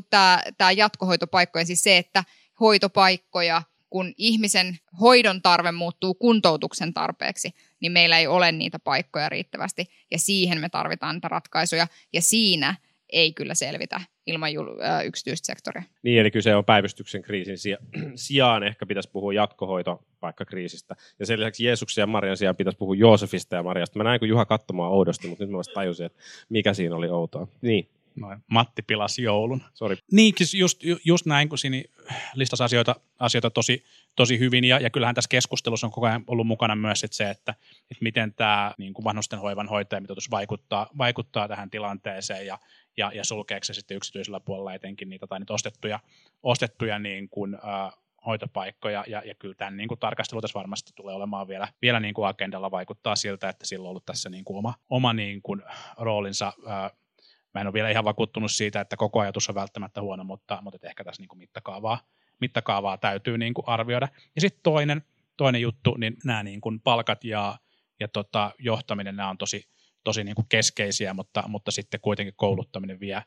tämä 0.58 0.72
jatkohoitopaikkojen, 0.76 1.66
siis 1.66 1.82
se, 1.82 1.98
että 1.98 2.24
hoitopaikkoja, 2.60 3.62
kun 3.90 4.12
ihmisen 4.16 4.78
hoidon 5.00 5.42
tarve 5.42 5.72
muuttuu 5.72 6.14
kuntoutuksen 6.14 6.94
tarpeeksi, 6.94 7.50
niin 7.80 7.92
meillä 7.92 8.18
ei 8.18 8.26
ole 8.26 8.52
niitä 8.52 8.78
paikkoja 8.78 9.28
riittävästi. 9.28 9.86
Ja 10.10 10.18
siihen 10.18 10.60
me 10.60 10.68
tarvitaan 10.68 11.16
niitä 11.16 11.28
ratkaisuja. 11.28 11.86
Ja 12.12 12.22
siinä 12.22 12.74
ei 13.12 13.32
kyllä 13.32 13.54
selvitä 13.54 14.00
ilman 14.26 14.50
yksityistä 15.04 15.46
sektoria. 15.46 15.82
Niin, 16.02 16.20
eli 16.20 16.30
kyse 16.30 16.54
on 16.56 16.64
päivystyksen 16.64 17.22
kriisin 17.22 17.56
sijaan 18.14 18.62
ehkä 18.62 18.86
pitäisi 18.86 19.10
puhua 19.10 19.32
jatkohoitopaikkakriisistä. 19.32 20.96
Ja 21.18 21.26
sen 21.26 21.40
lisäksi 21.40 21.64
Jeesuksen 21.64 22.02
ja 22.02 22.06
Marian 22.06 22.36
sijaan 22.36 22.56
pitäisi 22.56 22.78
puhua 22.78 22.94
Joosefista 22.94 23.56
ja 23.56 23.62
Mariasta. 23.62 23.98
Mä 23.98 24.04
näin, 24.04 24.20
kun 24.20 24.28
Juha 24.28 24.46
katsomaan 24.46 24.92
oudosti, 24.92 25.28
mutta 25.28 25.44
nyt 25.44 25.50
mä 25.50 25.58
vasta 25.58 25.74
tajusin, 25.74 26.06
että 26.06 26.18
mikä 26.48 26.74
siinä 26.74 26.96
oli 26.96 27.08
outoa. 27.08 27.48
Niin. 27.62 27.88
Noin, 28.16 28.38
Matti 28.50 28.82
pilasi 28.82 29.22
joulun. 29.22 29.62
Sorry. 29.74 29.96
Niin, 30.12 30.34
siis 30.36 30.54
just, 30.54 30.80
just 31.04 31.26
näin, 31.26 31.48
kun 31.48 31.58
siinä 31.58 31.82
listasi 32.34 32.62
asioita, 32.62 32.96
asioita 33.18 33.50
tosi, 33.50 33.84
tosi 34.16 34.38
hyvin, 34.38 34.64
ja, 34.64 34.80
ja 34.80 34.90
kyllähän 34.90 35.14
tässä 35.14 35.28
keskustelussa 35.28 35.86
on 35.86 35.90
koko 35.90 36.06
ajan 36.06 36.24
ollut 36.26 36.46
mukana 36.46 36.76
myös 36.76 37.00
sit 37.00 37.12
se, 37.12 37.30
että, 37.30 37.54
että 37.90 38.02
miten 38.02 38.34
tämä 38.34 38.74
niin 38.78 38.94
kuin 38.94 39.04
vanhusten 39.04 39.38
hoivan 39.38 39.68
hoitajamitoitus 39.68 40.30
vaikuttaa, 40.30 40.86
vaikuttaa 40.98 41.48
tähän 41.48 41.70
tilanteeseen, 41.70 42.46
ja, 42.46 42.58
ja, 42.96 43.12
ja 43.14 43.24
sulkeeko 43.24 43.64
se 43.64 43.74
sitten 43.74 43.96
yksityisellä 43.96 44.40
puolella 44.40 44.74
etenkin 44.74 45.08
niitä 45.08 45.26
tai 45.26 45.40
niitä 45.40 45.54
ostettuja, 45.54 46.00
ostettuja 46.42 46.98
niin 46.98 47.28
kuin, 47.28 47.54
äh, 47.54 47.92
hoitopaikkoja, 48.26 49.04
ja, 49.06 49.22
ja 49.24 49.34
kyllä 49.34 49.54
tämän 49.54 49.76
niin 49.76 49.88
kuin 49.88 50.00
tarkastelu 50.00 50.40
tässä 50.40 50.58
varmasti 50.58 50.92
tulee 50.94 51.14
olemaan 51.14 51.48
vielä, 51.48 51.68
vielä 51.82 52.00
niin 52.00 52.14
kuin 52.14 52.28
agendalla, 52.28 52.70
vaikuttaa 52.70 53.16
siltä, 53.16 53.48
että 53.48 53.66
sillä 53.66 53.84
on 53.84 53.90
ollut 53.90 54.06
tässä 54.06 54.30
niin 54.30 54.44
kuin 54.44 54.56
oma, 54.56 54.74
oma 54.90 55.12
niin 55.12 55.42
kuin 55.42 55.62
roolinsa 55.98 56.52
äh, 56.68 56.90
Mä 57.54 57.60
en 57.60 57.66
ole 57.66 57.72
vielä 57.72 57.90
ihan 57.90 58.04
vakuuttunut 58.04 58.50
siitä, 58.50 58.80
että 58.80 58.96
koko 58.96 59.20
ajatus 59.20 59.48
on 59.48 59.54
välttämättä 59.54 60.02
huono, 60.02 60.24
mutta, 60.24 60.58
mutta 60.62 60.78
ehkä 60.88 61.04
tässä 61.04 61.22
niin 61.22 61.28
kuin 61.28 61.38
mittakaavaa, 61.38 62.00
mittakaavaa 62.40 62.98
täytyy 62.98 63.38
niin 63.38 63.54
kuin 63.54 63.68
arvioida. 63.68 64.08
Ja 64.34 64.40
sitten 64.40 64.62
toinen, 64.62 65.02
toinen 65.36 65.60
juttu, 65.60 65.94
niin 65.94 66.16
nämä 66.24 66.42
niin 66.42 66.60
kuin 66.60 66.80
palkat 66.80 67.24
ja, 67.24 67.58
ja 68.00 68.08
tota, 68.08 68.52
johtaminen, 68.58 69.16
nämä 69.16 69.30
on 69.30 69.38
tosi, 69.38 69.68
tosi 70.04 70.24
niin 70.24 70.34
kuin 70.34 70.46
keskeisiä, 70.48 71.14
mutta, 71.14 71.44
mutta 71.48 71.70
sitten 71.70 72.00
kuitenkin 72.00 72.34
kouluttaminen 72.36 73.00
vie, 73.00 73.22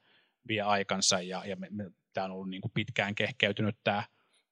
vie 0.48 0.62
aikansa 0.62 1.22
ja, 1.22 1.46
ja 1.46 1.56
me, 1.56 1.68
me, 1.72 1.92
tämä 2.14 2.26
on 2.26 2.32
ollut 2.32 2.50
niin 2.50 2.62
kuin 2.62 2.72
pitkään 2.74 3.16
kehkeytynyt 3.16 3.78
tämä, 3.84 4.04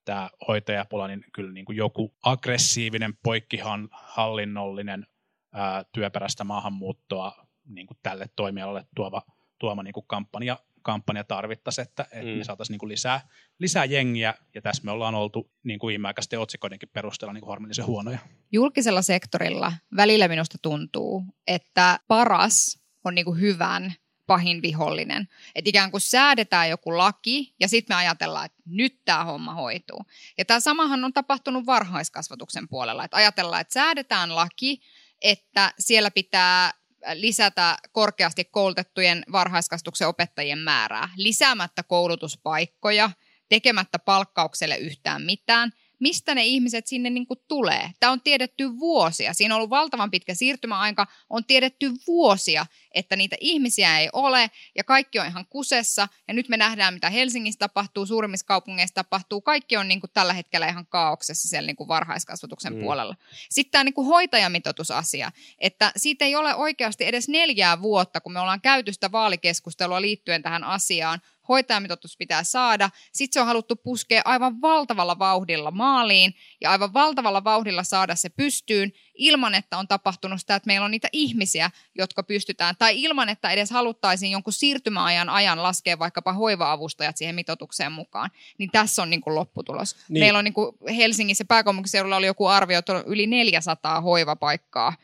tämä 0.05 0.29
hoitajapula, 0.47 1.07
niin 1.07 1.25
kyllä 1.33 1.51
niin 1.51 1.65
kuin 1.65 1.77
joku 1.77 2.15
aggressiivinen, 2.23 3.13
poikkihallinnollinen 3.23 5.07
ää, 5.53 5.85
työperäistä 5.91 6.43
maahanmuuttoa 6.43 7.47
niin 7.65 7.87
kuin 7.87 7.97
tälle 8.03 8.29
toimialalle 8.35 8.85
tuova 8.95 9.21
tuoma 9.61 9.83
niin 9.83 9.93
kuin 9.93 10.05
kampanja, 10.07 10.59
kampanja 10.81 11.23
tarvittaisiin, 11.23 11.87
että, 11.87 12.03
että 12.03 12.31
mm. 12.31 12.37
me 12.37 12.43
saataisiin 12.43 12.73
niin 12.73 12.79
kuin 12.79 12.89
lisää, 12.89 13.21
lisää 13.59 13.85
jengiä, 13.85 14.33
ja 14.55 14.61
tässä 14.61 14.83
me 14.83 14.91
ollaan 14.91 15.15
oltu 15.15 15.51
niin 15.63 15.79
kuin 15.79 15.91
viimeaikaisten 15.91 16.39
otsikoidenkin 16.39 16.89
perusteella 16.93 17.33
niin 17.33 17.41
kuin 17.41 17.49
harmillisen 17.49 17.85
huonoja. 17.85 18.19
Julkisella 18.51 19.01
sektorilla 19.01 19.73
välillä 19.95 20.27
minusta 20.27 20.57
tuntuu, 20.61 21.23
että 21.47 21.99
paras 22.07 22.79
on 23.03 23.15
niin 23.15 23.25
kuin 23.25 23.39
hyvän 23.39 23.93
pahin 24.27 24.61
vihollinen. 24.61 25.27
Että 25.55 25.69
ikään 25.69 25.91
kuin 25.91 26.01
säädetään 26.01 26.69
joku 26.69 26.97
laki 26.97 27.55
ja 27.59 27.67
sitten 27.67 27.95
me 27.95 27.99
ajatellaan, 27.99 28.45
että 28.45 28.61
nyt 28.65 29.01
tämä 29.05 29.25
homma 29.25 29.53
hoituu. 29.53 30.05
Ja 30.37 30.45
tämä 30.45 30.59
samahan 30.59 31.03
on 31.03 31.13
tapahtunut 31.13 31.65
varhaiskasvatuksen 31.65 32.67
puolella. 32.67 33.05
Että 33.05 33.17
ajatellaan, 33.17 33.61
että 33.61 33.73
säädetään 33.73 34.35
laki, 34.35 34.81
että 35.21 35.73
siellä 35.79 36.11
pitää 36.11 36.71
lisätä 37.13 37.77
korkeasti 37.91 38.45
koulutettujen 38.45 39.23
varhaiskasvatuksen 39.31 40.07
opettajien 40.07 40.59
määrää, 40.59 41.09
lisäämättä 41.17 41.83
koulutuspaikkoja, 41.83 43.11
tekemättä 43.49 43.99
palkkaukselle 43.99 44.77
yhtään 44.77 45.21
mitään, 45.21 45.71
mistä 46.01 46.35
ne 46.35 46.45
ihmiset 46.45 46.87
sinne 46.87 47.09
niin 47.09 47.27
kuin 47.27 47.39
tulee. 47.47 47.91
Tämä 47.99 48.11
on 48.11 48.21
tiedetty 48.21 48.79
vuosia. 48.79 49.33
Siinä 49.33 49.55
on 49.55 49.57
ollut 49.57 49.69
valtavan 49.69 50.11
pitkä 50.11 50.33
siirtymäaika. 50.33 51.07
On 51.29 51.45
tiedetty 51.45 51.91
vuosia, 52.07 52.65
että 52.93 53.15
niitä 53.15 53.35
ihmisiä 53.39 53.99
ei 53.99 54.09
ole 54.13 54.51
ja 54.75 54.83
kaikki 54.83 55.19
on 55.19 55.27
ihan 55.27 55.45
kusessa. 55.49 56.07
Ja 56.27 56.33
nyt 56.33 56.49
me 56.49 56.57
nähdään, 56.57 56.93
mitä 56.93 57.09
Helsingissä 57.09 57.59
tapahtuu, 57.59 58.05
suurimmissa 58.05 58.45
kaupungeissa 58.45 58.95
tapahtuu. 58.95 59.41
Kaikki 59.41 59.77
on 59.77 59.87
niin 59.87 59.99
kuin 59.99 60.11
tällä 60.13 60.33
hetkellä 60.33 60.67
ihan 60.67 60.87
kaauksessa 60.87 61.47
siellä 61.47 61.67
niin 61.67 61.75
kuin 61.75 61.87
varhaiskasvatuksen 61.87 62.73
mm. 62.73 62.81
puolella. 62.81 63.15
Sitten 63.49 63.71
tämä 63.71 63.83
niin 63.83 63.93
kuin 63.93 64.07
hoitajamitoitusasia, 64.07 65.31
että 65.59 65.91
siitä 65.97 66.25
ei 66.25 66.35
ole 66.35 66.55
oikeasti 66.55 67.05
edes 67.05 67.29
neljää 67.29 67.81
vuotta, 67.81 68.21
kun 68.21 68.33
me 68.33 68.39
ollaan 68.39 68.61
käyty 68.61 68.93
sitä 68.93 69.11
vaalikeskustelua 69.11 70.01
liittyen 70.01 70.41
tähän 70.41 70.63
asiaan 70.63 71.21
hoitajamitoitus 71.51 72.17
pitää 72.17 72.43
saada. 72.43 72.89
Sitten 73.11 73.33
se 73.33 73.41
on 73.41 73.47
haluttu 73.47 73.75
puskea 73.75 74.21
aivan 74.25 74.61
valtavalla 74.61 75.19
vauhdilla 75.19 75.71
maaliin 75.71 76.33
ja 76.61 76.71
aivan 76.71 76.93
valtavalla 76.93 77.43
vauhdilla 77.43 77.83
saada 77.83 78.15
se 78.15 78.29
pystyyn 78.29 78.91
ilman, 79.15 79.55
että 79.55 79.77
on 79.77 79.87
tapahtunut 79.87 80.39
sitä, 80.39 80.55
että 80.55 80.67
meillä 80.67 80.85
on 80.85 80.91
niitä 80.91 81.07
ihmisiä, 81.11 81.71
jotka 81.95 82.23
pystytään, 82.23 82.75
tai 82.79 83.01
ilman, 83.01 83.29
että 83.29 83.51
edes 83.51 83.71
haluttaisiin 83.71 84.31
jonkun 84.31 84.53
siirtymäajan 84.53 85.29
ajan 85.29 85.63
laskea 85.63 85.99
vaikkapa 85.99 86.33
hoiva-avustajat 86.33 87.17
siihen 87.17 87.35
mitoitukseen 87.35 87.91
mukaan. 87.91 88.31
Niin 88.57 88.71
tässä 88.71 89.01
on 89.01 89.09
niin 89.09 89.21
kuin 89.21 89.35
lopputulos. 89.35 89.95
Niin. 90.09 90.23
Meillä 90.23 90.39
on 90.39 90.45
niin 90.45 90.53
kuin 90.53 90.75
Helsingissä 90.97 91.45
pääkaupunkiseudulla 91.45 92.15
oli 92.15 92.25
joku 92.25 92.45
arvio, 92.45 92.79
että 92.79 92.93
on 92.93 93.03
yli 93.05 93.27
400 93.27 94.01
hoivapaikkaa– 94.01 94.93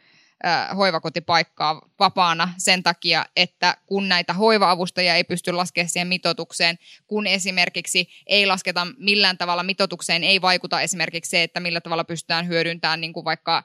hoivakotipaikkaa 0.77 1.81
vapaana 1.99 2.53
sen 2.57 2.83
takia, 2.83 3.25
että 3.35 3.77
kun 3.85 4.09
näitä 4.09 4.33
hoiva-avustajia 4.33 5.15
ei 5.15 5.23
pysty 5.23 5.51
laskemaan 5.51 5.89
siihen 5.89 6.07
mitotukseen, 6.07 6.77
kun 7.07 7.27
esimerkiksi 7.27 8.09
ei 8.27 8.45
lasketa 8.45 8.87
millään 8.97 9.37
tavalla 9.37 9.63
mitotukseen, 9.63 10.23
ei 10.23 10.41
vaikuta 10.41 10.81
esimerkiksi 10.81 11.29
se, 11.29 11.43
että 11.43 11.59
millä 11.59 11.81
tavalla 11.81 12.03
pystytään 12.03 12.47
hyödyntämään 12.47 13.01
niin 13.01 13.13
kuin 13.13 13.25
vaikka 13.25 13.63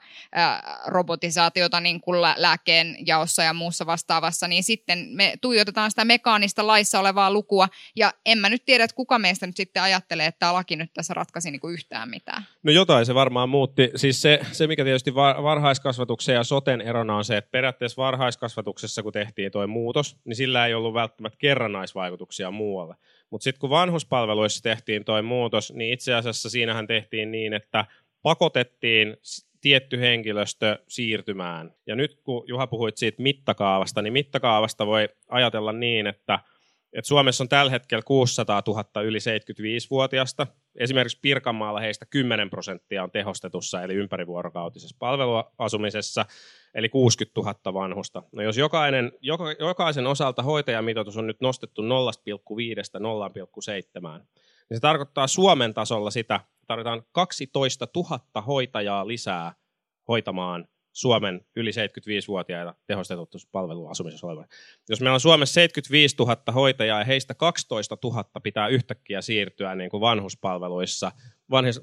robotisaatiota 0.85 1.79
niin 1.79 2.01
kuin 2.01 2.21
lääkkeen 2.21 2.97
jaossa 3.05 3.43
ja 3.43 3.53
muussa 3.53 3.85
vastaavassa, 3.85 4.47
niin 4.47 4.63
sitten 4.63 5.07
me 5.11 5.33
tuijotetaan 5.41 5.91
sitä 5.91 6.05
mekaanista 6.05 6.67
laissa 6.67 6.99
olevaa 6.99 7.31
lukua, 7.31 7.67
ja 7.95 8.13
en 8.25 8.37
mä 8.37 8.49
nyt 8.49 8.65
tiedä, 8.65 8.83
että 8.83 8.95
kuka 8.95 9.19
meistä 9.19 9.47
nyt 9.47 9.57
sitten 9.57 9.83
ajattelee, 9.83 10.25
että 10.25 10.39
tämä 10.39 10.53
laki 10.53 10.75
nyt 10.75 10.93
tässä 10.93 11.13
ratkaisi 11.13 11.51
niin 11.51 11.59
kuin 11.59 11.73
yhtään 11.73 12.09
mitään. 12.09 12.45
No 12.63 12.71
jotain 12.71 13.05
se 13.05 13.15
varmaan 13.15 13.49
muutti. 13.49 13.91
Siis 13.95 14.21
se, 14.21 14.39
se 14.51 14.67
mikä 14.67 14.83
tietysti 14.83 15.15
varhaiskasvatuksen 15.15 16.35
ja 16.35 16.43
soten 16.63 16.81
erona 16.81 17.15
on 17.15 17.25
se, 17.25 17.37
että 17.37 17.51
periaatteessa 17.51 18.01
varhaiskasvatuksessa, 18.01 19.03
kun 19.03 19.13
tehtiin 19.13 19.51
tuo 19.51 19.67
muutos, 19.67 20.17
niin 20.25 20.35
sillä 20.35 20.65
ei 20.67 20.73
ollut 20.73 20.93
välttämättä 20.93 21.37
kerrannaisvaikutuksia 21.37 22.51
muualle. 22.51 22.95
Mutta 23.29 23.43
sitten 23.43 23.59
kun 23.59 23.69
vanhuspalveluissa 23.69 24.63
tehtiin 24.63 25.05
tuo 25.05 25.21
muutos, 25.21 25.73
niin 25.73 25.93
itse 25.93 26.13
asiassa 26.13 26.49
siinähän 26.49 26.87
tehtiin 26.87 27.31
niin, 27.31 27.53
että 27.53 27.85
pakotettiin 28.21 29.17
tietty 29.61 29.99
henkilöstö 29.99 30.79
siirtymään. 30.87 31.73
Ja 31.87 31.95
nyt 31.95 32.15
kun 32.23 32.43
Juha 32.47 32.67
puhuit 32.67 32.97
siitä 32.97 33.21
mittakaavasta, 33.21 34.01
niin 34.01 34.13
mittakaavasta 34.13 34.85
voi 34.85 35.09
ajatella 35.29 35.71
niin, 35.71 36.07
että, 36.07 36.39
että 36.93 37.07
Suomessa 37.07 37.43
on 37.43 37.49
tällä 37.49 37.71
hetkellä 37.71 38.01
600 38.05 38.61
000 38.67 39.01
yli 39.01 39.17
75-vuotiaista. 39.17 40.47
Esimerkiksi 40.75 41.19
Pirkanmaalla 41.21 41.79
heistä 41.79 42.05
10 42.05 42.49
prosenttia 42.49 43.03
on 43.03 43.11
tehostetussa 43.11 43.81
eli 43.81 43.93
ympärivuorokautisessa 43.93 44.95
palveluasumisessa, 44.99 46.25
eli 46.75 46.89
60 46.89 47.41
000 47.41 47.73
vanhusta. 47.73 48.23
No 48.31 48.43
jos 48.43 48.57
jokainen, 48.57 49.11
joka, 49.21 49.45
jokaisen 49.59 50.07
osalta 50.07 50.43
hoitajamitoitus 50.43 51.17
on 51.17 51.27
nyt 51.27 51.41
nostettu 51.41 51.81
0,5 51.81 51.87
0,7, 51.87 51.89
niin 54.69 54.77
se 54.77 54.81
tarkoittaa 54.81 55.27
Suomen 55.27 55.73
tasolla 55.73 56.11
sitä, 56.11 56.39
tarvitaan 56.67 57.03
12 57.11 57.87
000 57.95 58.41
hoitajaa 58.41 59.07
lisää 59.07 59.53
hoitamaan 60.07 60.67
Suomen 60.93 61.45
yli 61.55 61.71
75-vuotiaita 61.71 62.75
tehostetut 62.87 63.29
palveluasumisessa 63.51 64.27
olevan. 64.27 64.45
Jos 64.89 65.01
meillä 65.01 65.13
on 65.13 65.19
Suomessa 65.19 65.53
75 65.53 66.15
000 66.19 66.37
hoitajaa 66.53 66.99
ja 66.99 67.05
heistä 67.05 67.33
12 67.33 67.97
000 68.03 68.25
pitää 68.43 68.67
yhtäkkiä 68.67 69.21
siirtyä 69.21 69.75
niin 69.75 69.89
kuin 69.89 70.01
vanhuspalveluissa, 70.01 71.11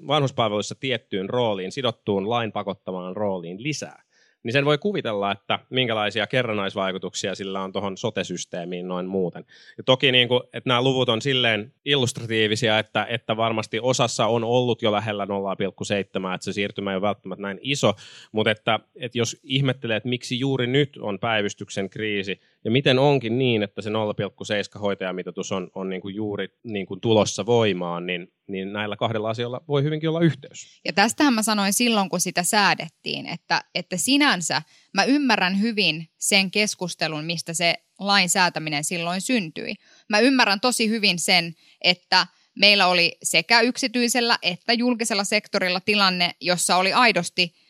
vanhuspalveluissa 0.06 0.74
tiettyyn 0.74 1.30
rooliin, 1.30 1.72
sidottuun 1.72 2.30
lain 2.30 2.52
pakottamaan 2.52 3.16
rooliin 3.16 3.62
lisää, 3.62 4.02
niin 4.42 4.52
sen 4.52 4.64
voi 4.64 4.78
kuvitella, 4.78 5.32
että 5.32 5.58
minkälaisia 5.70 6.26
kerrannaisvaikutuksia 6.26 7.34
sillä 7.34 7.62
on 7.62 7.72
tuohon 7.72 7.96
sote-systeemiin 7.96 8.88
noin 8.88 9.06
muuten. 9.06 9.44
Ja 9.78 9.84
toki 9.84 10.12
niin 10.12 10.28
kuin, 10.28 10.42
että 10.52 10.70
nämä 10.70 10.82
luvut 10.82 11.08
on 11.08 11.22
silleen 11.22 11.72
illustratiivisia, 11.84 12.78
että, 12.78 13.06
että 13.10 13.36
varmasti 13.36 13.80
osassa 13.80 14.26
on 14.26 14.44
ollut 14.44 14.82
jo 14.82 14.92
lähellä 14.92 15.24
0,7, 15.24 16.34
että 16.34 16.44
se 16.44 16.52
siirtymä 16.52 16.90
ei 16.90 16.96
ole 16.96 17.02
välttämättä 17.02 17.42
näin 17.42 17.58
iso, 17.62 17.94
mutta 18.32 18.50
että, 18.50 18.80
että 18.96 19.18
jos 19.18 19.36
ihmettelee, 19.42 19.96
että 19.96 20.08
miksi 20.08 20.38
juuri 20.38 20.66
nyt 20.66 20.98
on 21.00 21.18
päivystyksen 21.18 21.90
kriisi, 21.90 22.40
ja 22.64 22.70
miten 22.70 22.98
onkin 22.98 23.38
niin, 23.38 23.62
että 23.62 23.82
se 23.82 23.90
0,7 23.90 24.80
hoitajamitoitus 24.80 25.52
on, 25.52 25.70
on 25.74 25.90
niin 25.90 26.02
kuin 26.02 26.14
juuri 26.14 26.48
niin 26.64 26.86
kuin 26.86 27.00
tulossa 27.00 27.46
voimaan, 27.46 28.06
niin, 28.06 28.32
niin 28.46 28.72
näillä 28.72 28.96
kahdella 28.96 29.30
asialla 29.30 29.60
voi 29.68 29.82
hyvinkin 29.82 30.08
olla 30.08 30.20
yhteys. 30.20 30.80
Ja 30.84 30.92
tästähän 30.92 31.34
mä 31.34 31.42
sanoin 31.42 31.72
silloin, 31.72 32.08
kun 32.08 32.20
sitä 32.20 32.42
säädettiin, 32.42 33.26
että, 33.26 33.64
että 33.74 33.96
sinänsä 33.96 34.62
mä 34.94 35.04
ymmärrän 35.04 35.60
hyvin 35.60 36.08
sen 36.18 36.50
keskustelun, 36.50 37.24
mistä 37.24 37.54
se 37.54 37.74
lain 37.98 38.28
säätäminen 38.28 38.84
silloin 38.84 39.20
syntyi. 39.20 39.74
Mä 40.08 40.18
ymmärrän 40.18 40.60
tosi 40.60 40.88
hyvin 40.88 41.18
sen, 41.18 41.54
että 41.84 42.26
meillä 42.58 42.86
oli 42.86 43.18
sekä 43.22 43.60
yksityisellä 43.60 44.38
että 44.42 44.72
julkisella 44.72 45.24
sektorilla 45.24 45.80
tilanne, 45.80 46.30
jossa 46.40 46.76
oli 46.76 46.92
aidosti– 46.92 47.52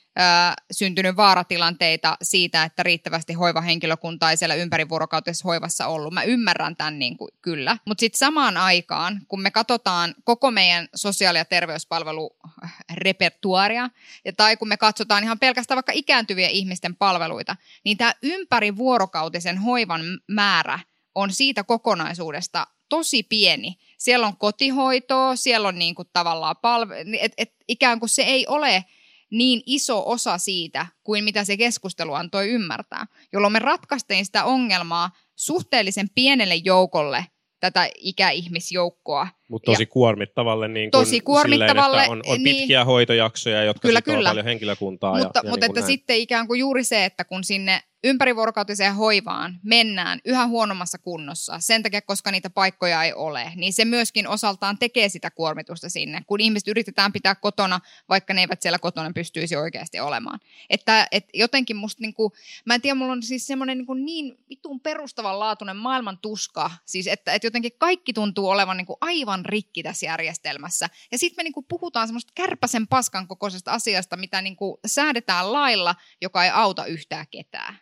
syntynyt 0.71 1.17
vaaratilanteita 1.17 2.17
siitä, 2.23 2.65
että 2.65 2.83
riittävästi 2.83 3.33
hoivahenkilökuntaa 3.33 4.31
ei 4.31 4.37
siellä 4.37 4.55
ympärivuorokautisessa 4.55 5.49
hoivassa 5.49 5.87
ollut. 5.87 6.15
Mä 6.15 6.23
ymmärrän 6.23 6.77
tämän 6.77 6.99
niin 6.99 7.17
kuin, 7.17 7.31
kyllä. 7.43 7.77
Mutta 7.87 8.01
sitten 8.01 8.19
samaan 8.19 8.57
aikaan, 8.57 9.21
kun 9.29 9.41
me 9.41 9.51
katsotaan 9.51 10.15
koko 10.25 10.51
meidän 10.51 10.89
sosiaali- 10.95 11.39
ja 11.39 11.45
terveyspalvelurepertuaria, 11.45 13.91
ja 14.25 14.33
tai 14.33 14.57
kun 14.57 14.69
me 14.69 14.77
katsotaan 14.77 15.25
ihan 15.25 15.39
pelkästään 15.39 15.77
vaikka 15.77 15.93
ikääntyvien 15.95 16.51
ihmisten 16.51 16.97
palveluita, 16.97 17.57
niin 17.85 17.97
tämä 17.97 18.15
ympärivuorokautisen 18.23 19.59
hoivan 19.59 20.03
määrä 20.29 20.79
on 21.15 21.33
siitä 21.33 21.65
kokonaisuudesta 21.65 22.67
tosi 22.89 23.23
pieni. 23.23 23.77
Siellä 23.99 24.27
on 24.27 24.37
kotihoitoa, 24.37 25.37
siellä 25.37 25.69
on 25.69 25.79
niin 25.79 25.95
kuin 25.95 26.09
tavallaan 26.13 26.57
palve- 26.57 27.19
et, 27.21 27.33
et 27.39 27.55
ikään 27.69 28.01
kuin 28.01 28.11
se 28.11 28.23
ei 28.23 28.47
ole– 28.47 28.85
niin 29.31 29.63
iso 29.67 30.03
osa 30.07 30.39
siitä, 30.39 30.87
kuin 31.05 31.25
mitä 31.25 31.45
se 31.45 31.57
keskustelu 31.57 32.15
antoi 32.15 32.49
ymmärtää, 32.49 33.07
jolloin 33.33 33.53
me 33.53 33.59
ratkaistiin 33.59 34.25
sitä 34.25 34.45
ongelmaa 34.45 35.11
suhteellisen 35.37 36.09
pienelle 36.15 36.55
joukolle 36.55 37.27
tätä 37.61 37.89
ikäihmisjoukkoa. 37.99 39.29
Mutta 39.51 39.73
tosi 39.73 39.83
ja, 39.83 39.87
kuormittavalle. 39.87 40.69
Niin 40.69 40.91
kun 40.91 41.01
tosi 41.01 41.21
kuormittavalle. 41.21 42.03
Silleen, 42.03 42.11
on, 42.11 42.23
on 42.27 42.43
niin, 42.43 42.57
pitkiä 42.57 42.85
hoitojaksoja, 42.85 43.65
jotka 43.65 43.89
kyllä, 43.89 44.03
kyllä. 44.03 44.31
paljon 44.31 44.45
henkilökuntaa. 44.45 45.19
Mutta, 45.19 45.39
ja, 45.39 45.43
ja 45.45 45.51
mutta 45.51 45.67
niin 45.67 45.79
että 45.79 45.87
sitten 45.87 46.17
ikään 46.17 46.47
kuin 46.47 46.61
juuri 46.61 46.85
se, 46.85 47.05
että 47.05 47.25
kun 47.25 47.45
sinne 47.45 47.83
ympärivuorokautiseen 48.05 48.95
hoivaan 48.95 49.59
mennään 49.63 50.21
yhä 50.25 50.47
huonommassa 50.47 50.99
kunnossa, 50.99 51.57
sen 51.59 51.83
takia, 51.83 52.03
koska 52.03 52.31
niitä 52.31 52.51
paikkoja 52.51 53.05
ei 53.05 53.13
ole, 53.13 53.53
niin 53.57 53.73
se 53.73 53.85
myöskin 53.85 54.29
osaltaan 54.29 54.79
tekee 54.79 55.09
sitä 55.09 55.31
kuormitusta 55.31 55.89
sinne, 55.89 56.23
kun 56.27 56.41
ihmiset 56.41 56.69
yritetään 56.69 57.13
pitää 57.13 57.35
kotona, 57.35 57.81
vaikka 58.09 58.35
ne 58.35 58.41
eivät 58.41 58.63
siellä 58.63 58.79
kotona 58.79 59.11
pystyisi 59.15 59.57
oikeasti 59.57 60.01
olemaan. 60.01 60.41
Että, 60.71 61.07
et 61.13 61.29
jotenkin 61.35 61.77
musta, 61.77 62.03
niin 62.03 62.15
kuin, 62.15 62.33
mä 62.65 62.75
en 62.75 62.81
tiedä, 62.81 62.95
mulla 62.95 63.13
on 63.13 63.23
siis 63.23 63.47
semmoinen 63.47 63.79
niin, 63.79 64.05
niin 64.05 64.39
vitun 64.51 64.81
perustavanlaatuinen 64.81 65.77
maailman 65.77 66.19
tuska, 66.19 66.71
siis 66.85 67.07
että, 67.07 67.35
että 67.35 67.47
jotenkin 67.47 67.73
kaikki 67.79 68.13
tuntuu 68.13 68.49
olevan 68.49 68.77
niin 68.77 68.87
kuin 68.87 68.97
aivan 69.41 69.45
rikki 69.45 69.83
tässä 69.83 70.07
järjestelmässä. 70.07 70.89
Ja 71.13 71.19
sitten 71.19 71.37
me 71.37 71.43
niin 71.43 71.53
kuin 71.53 71.67
puhutaan 71.69 72.09
semmoista 72.09 72.33
kärpäsen 72.35 72.87
paskan 72.89 73.29
kokoisesta 73.29 73.73
asiasta, 73.73 74.17
mitä 74.17 74.43
niin 74.43 74.57
kuin 74.57 74.79
säädetään 74.87 75.53
lailla, 75.53 75.95
joka 76.21 76.45
ei 76.45 76.51
auta 76.51 76.87
yhtään 76.87 77.27
ketään. 77.31 77.79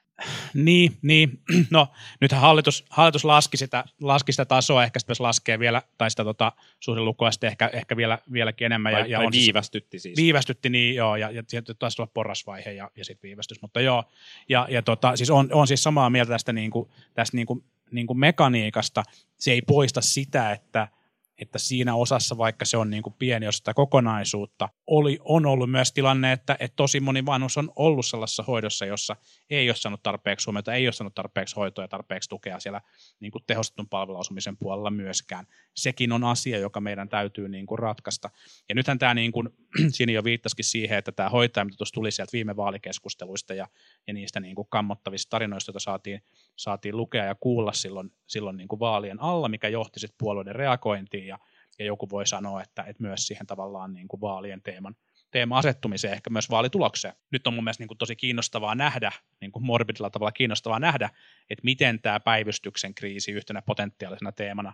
Niin, 0.54 0.92
niin. 1.02 1.42
no 1.70 1.88
nythän 2.20 2.40
hallitus, 2.40 2.84
hallitus 2.90 3.24
laski, 3.24 3.56
sitä, 3.56 3.84
laski 4.02 4.32
sitä 4.32 4.44
tasoa, 4.44 4.84
ehkä 4.84 4.98
sitten 4.98 5.16
laskee 5.18 5.58
vielä, 5.58 5.82
tai 5.98 6.10
sitä 6.10 6.24
tota, 6.24 6.52
suhdelukua 6.80 7.30
sitten 7.30 7.48
ehkä, 7.48 7.70
ehkä 7.72 7.96
vielä, 7.96 8.18
vieläkin 8.32 8.66
enemmän. 8.66 8.92
Tai, 8.92 9.00
ja, 9.00 9.06
ja 9.06 9.18
tai 9.18 9.26
on 9.26 9.32
viivästytti 9.32 9.98
siis. 9.98 10.16
Viivästytti, 10.16 10.70
niin 10.70 10.94
joo, 10.94 11.16
ja, 11.16 11.30
ja 11.30 11.42
sieltä 11.48 11.74
taisi 11.74 12.02
olla 12.02 12.10
porrasvaihe 12.14 12.72
ja, 12.72 12.90
ja 12.96 13.04
sitten 13.04 13.28
viivästys, 13.28 13.62
mutta 13.62 13.80
joo. 13.80 14.04
Ja, 14.48 14.66
ja 14.70 14.82
tota, 14.82 15.16
siis 15.16 15.30
on, 15.30 15.48
on 15.52 15.66
siis 15.66 15.82
samaa 15.82 16.10
mieltä 16.10 16.30
tästä, 16.30 16.52
niin 16.52 16.70
kuin, 16.70 16.90
tästä 17.14 17.36
niin 17.36 17.46
kuin, 17.46 17.64
niin 17.90 18.06
kuin 18.06 18.18
mekaniikasta. 18.18 19.02
Se 19.38 19.52
ei 19.52 19.62
poista 19.62 20.00
sitä, 20.00 20.52
että– 20.52 20.88
että 21.38 21.58
siinä 21.58 21.94
osassa, 21.94 22.38
vaikka 22.38 22.64
se 22.64 22.76
on 22.76 22.90
niin 22.90 23.02
kuin 23.02 23.14
pieni 23.18 23.48
osa 23.48 23.56
sitä 23.56 23.74
kokonaisuutta, 23.74 24.68
oli, 24.86 25.18
on 25.24 25.46
ollut 25.46 25.70
myös 25.70 25.92
tilanne, 25.92 26.32
että, 26.32 26.56
että 26.60 26.76
tosi 26.76 27.00
moni 27.00 27.26
vanhus 27.26 27.56
on 27.56 27.72
ollut 27.76 28.06
sellaisessa 28.06 28.42
hoidossa, 28.42 28.86
jossa 28.86 29.16
ei 29.50 29.68
ole 29.70 29.76
saanut 29.76 30.02
tarpeeksi 30.02 30.46
huomiota, 30.46 30.74
ei 30.74 30.86
ole 30.86 30.92
saanut 30.92 31.14
tarpeeksi 31.14 31.56
hoitoa 31.56 31.84
ja 31.84 31.88
tarpeeksi 31.88 32.28
tukea 32.28 32.60
siellä 32.60 32.80
niin 33.20 33.32
kuin 33.32 33.44
tehostetun 33.46 33.88
palveluasumisen 33.88 34.56
puolella 34.56 34.90
myöskään. 34.90 35.46
Sekin 35.76 36.12
on 36.12 36.24
asia, 36.24 36.58
joka 36.58 36.80
meidän 36.80 37.08
täytyy 37.08 37.48
niin 37.48 37.66
kuin 37.66 37.78
ratkaista. 37.78 38.30
Ja 38.68 38.74
nythän 38.74 38.98
tämä, 38.98 39.14
niin 39.14 39.32
kuin, 39.32 39.48
siinä 39.96 40.12
jo 40.12 40.24
viittasikin 40.24 40.64
siihen, 40.64 40.98
että 40.98 41.12
tämä 41.12 41.28
hoitajamitoitus 41.28 41.92
tuli 41.92 42.10
sieltä 42.10 42.32
viime 42.32 42.56
vaalikeskusteluista 42.56 43.54
ja, 43.54 43.66
ja 44.06 44.14
niistä 44.14 44.40
niin 44.40 44.54
kuin 44.54 44.68
kammottavista 44.70 45.30
tarinoista, 45.30 45.70
joita 45.70 45.80
saatiin, 45.80 46.22
saatiin 46.56 46.96
lukea 46.96 47.24
ja 47.24 47.34
kuulla 47.34 47.72
silloin, 47.72 48.12
silloin 48.26 48.56
niin 48.56 48.68
kuin 48.68 48.80
vaalien 48.80 49.22
alla, 49.22 49.48
mikä 49.48 49.68
johti 49.68 50.00
sitten 50.00 50.18
puolueiden 50.18 50.54
reagointiin 50.54 51.26
ja, 51.26 51.38
ja 51.78 51.84
joku 51.84 52.10
voi 52.10 52.26
sanoa, 52.26 52.62
että, 52.62 52.82
että 52.82 53.02
myös 53.02 53.26
siihen 53.26 53.46
tavallaan 53.46 53.94
niin 53.94 54.08
kuin 54.08 54.20
vaalien 54.20 54.62
teeman, 54.62 54.96
teema 55.30 55.58
asettumiseen, 55.58 56.14
ehkä 56.14 56.30
myös 56.30 56.50
vaalitulokseen. 56.50 57.14
Nyt 57.30 57.46
on 57.46 57.54
mun 57.54 57.64
mielestä 57.64 57.82
niin 57.82 57.88
kuin 57.88 57.98
tosi 57.98 58.16
kiinnostavaa 58.16 58.74
nähdä, 58.74 59.12
niin 59.40 59.52
kuin 59.52 59.64
morbidilla 59.64 60.10
tavalla 60.10 60.32
kiinnostavaa 60.32 60.78
nähdä, 60.78 61.10
että 61.50 61.64
miten 61.64 62.00
tämä 62.00 62.20
päivystyksen 62.20 62.94
kriisi 62.94 63.32
yhtenä 63.32 63.62
potentiaalisena 63.62 64.32
teemana 64.32 64.72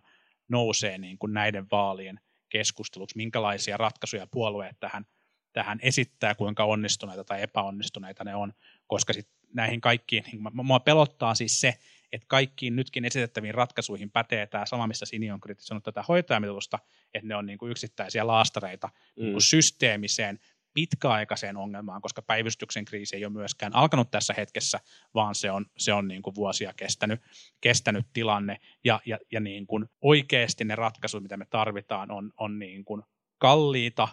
nousee 0.48 0.98
niin 0.98 1.18
kuin 1.18 1.32
näiden 1.32 1.66
vaalien 1.70 2.20
keskusteluksi, 2.48 3.16
minkälaisia 3.16 3.76
ratkaisuja 3.76 4.26
puolueet 4.26 4.80
tähän, 4.80 5.06
tähän 5.52 5.78
esittää, 5.82 6.34
kuinka 6.34 6.64
onnistuneita 6.64 7.24
tai 7.24 7.42
epäonnistuneita 7.42 8.24
ne 8.24 8.34
on, 8.34 8.52
koska 8.86 9.12
sit 9.12 9.28
näihin 9.54 9.80
kaikkiin, 9.80 10.24
niin 10.32 10.42
mua 10.52 10.80
pelottaa 10.80 11.34
siis 11.34 11.60
se, 11.60 11.78
että 12.14 12.26
kaikkiin 12.28 12.76
nytkin 12.76 13.04
esitettäviin 13.04 13.54
ratkaisuihin 13.54 14.10
pätee 14.10 14.46
tämä 14.46 14.66
sama, 14.66 14.86
missä 14.86 15.06
Sini 15.06 15.30
on 15.30 15.40
kritisoinut 15.40 15.84
tätä 15.84 16.04
hoitajamitoitusta, 16.08 16.78
että 17.14 17.28
ne 17.28 17.36
on 17.36 17.46
niin 17.46 17.58
kuin 17.58 17.70
yksittäisiä 17.70 18.26
laastareita 18.26 18.86
mm. 18.86 19.22
niin 19.22 19.32
kuin 19.32 19.42
systeemiseen 19.42 20.38
pitkäaikaiseen 20.74 21.56
ongelmaan, 21.56 22.02
koska 22.02 22.22
päivystyksen 22.22 22.84
kriisi 22.84 23.16
ei 23.16 23.24
ole 23.24 23.32
myöskään 23.32 23.74
alkanut 23.74 24.10
tässä 24.10 24.34
hetkessä, 24.36 24.80
vaan 25.14 25.34
se 25.34 25.50
on, 25.50 25.66
se 25.78 25.92
on 25.92 26.08
niin 26.08 26.22
kuin 26.22 26.34
vuosia 26.34 26.72
kestänyt, 26.76 27.20
kestänyt 27.60 28.06
tilanne. 28.12 28.60
Ja, 28.84 29.00
ja, 29.06 29.18
ja 29.32 29.40
niin 29.40 29.66
kuin 29.66 29.86
oikeasti 30.00 30.64
ne 30.64 30.76
ratkaisut, 30.76 31.22
mitä 31.22 31.36
me 31.36 31.46
tarvitaan, 31.50 32.10
on, 32.10 32.32
on 32.36 32.58
niin 32.58 32.84
kuin 32.84 33.02
kalliita 33.38 34.08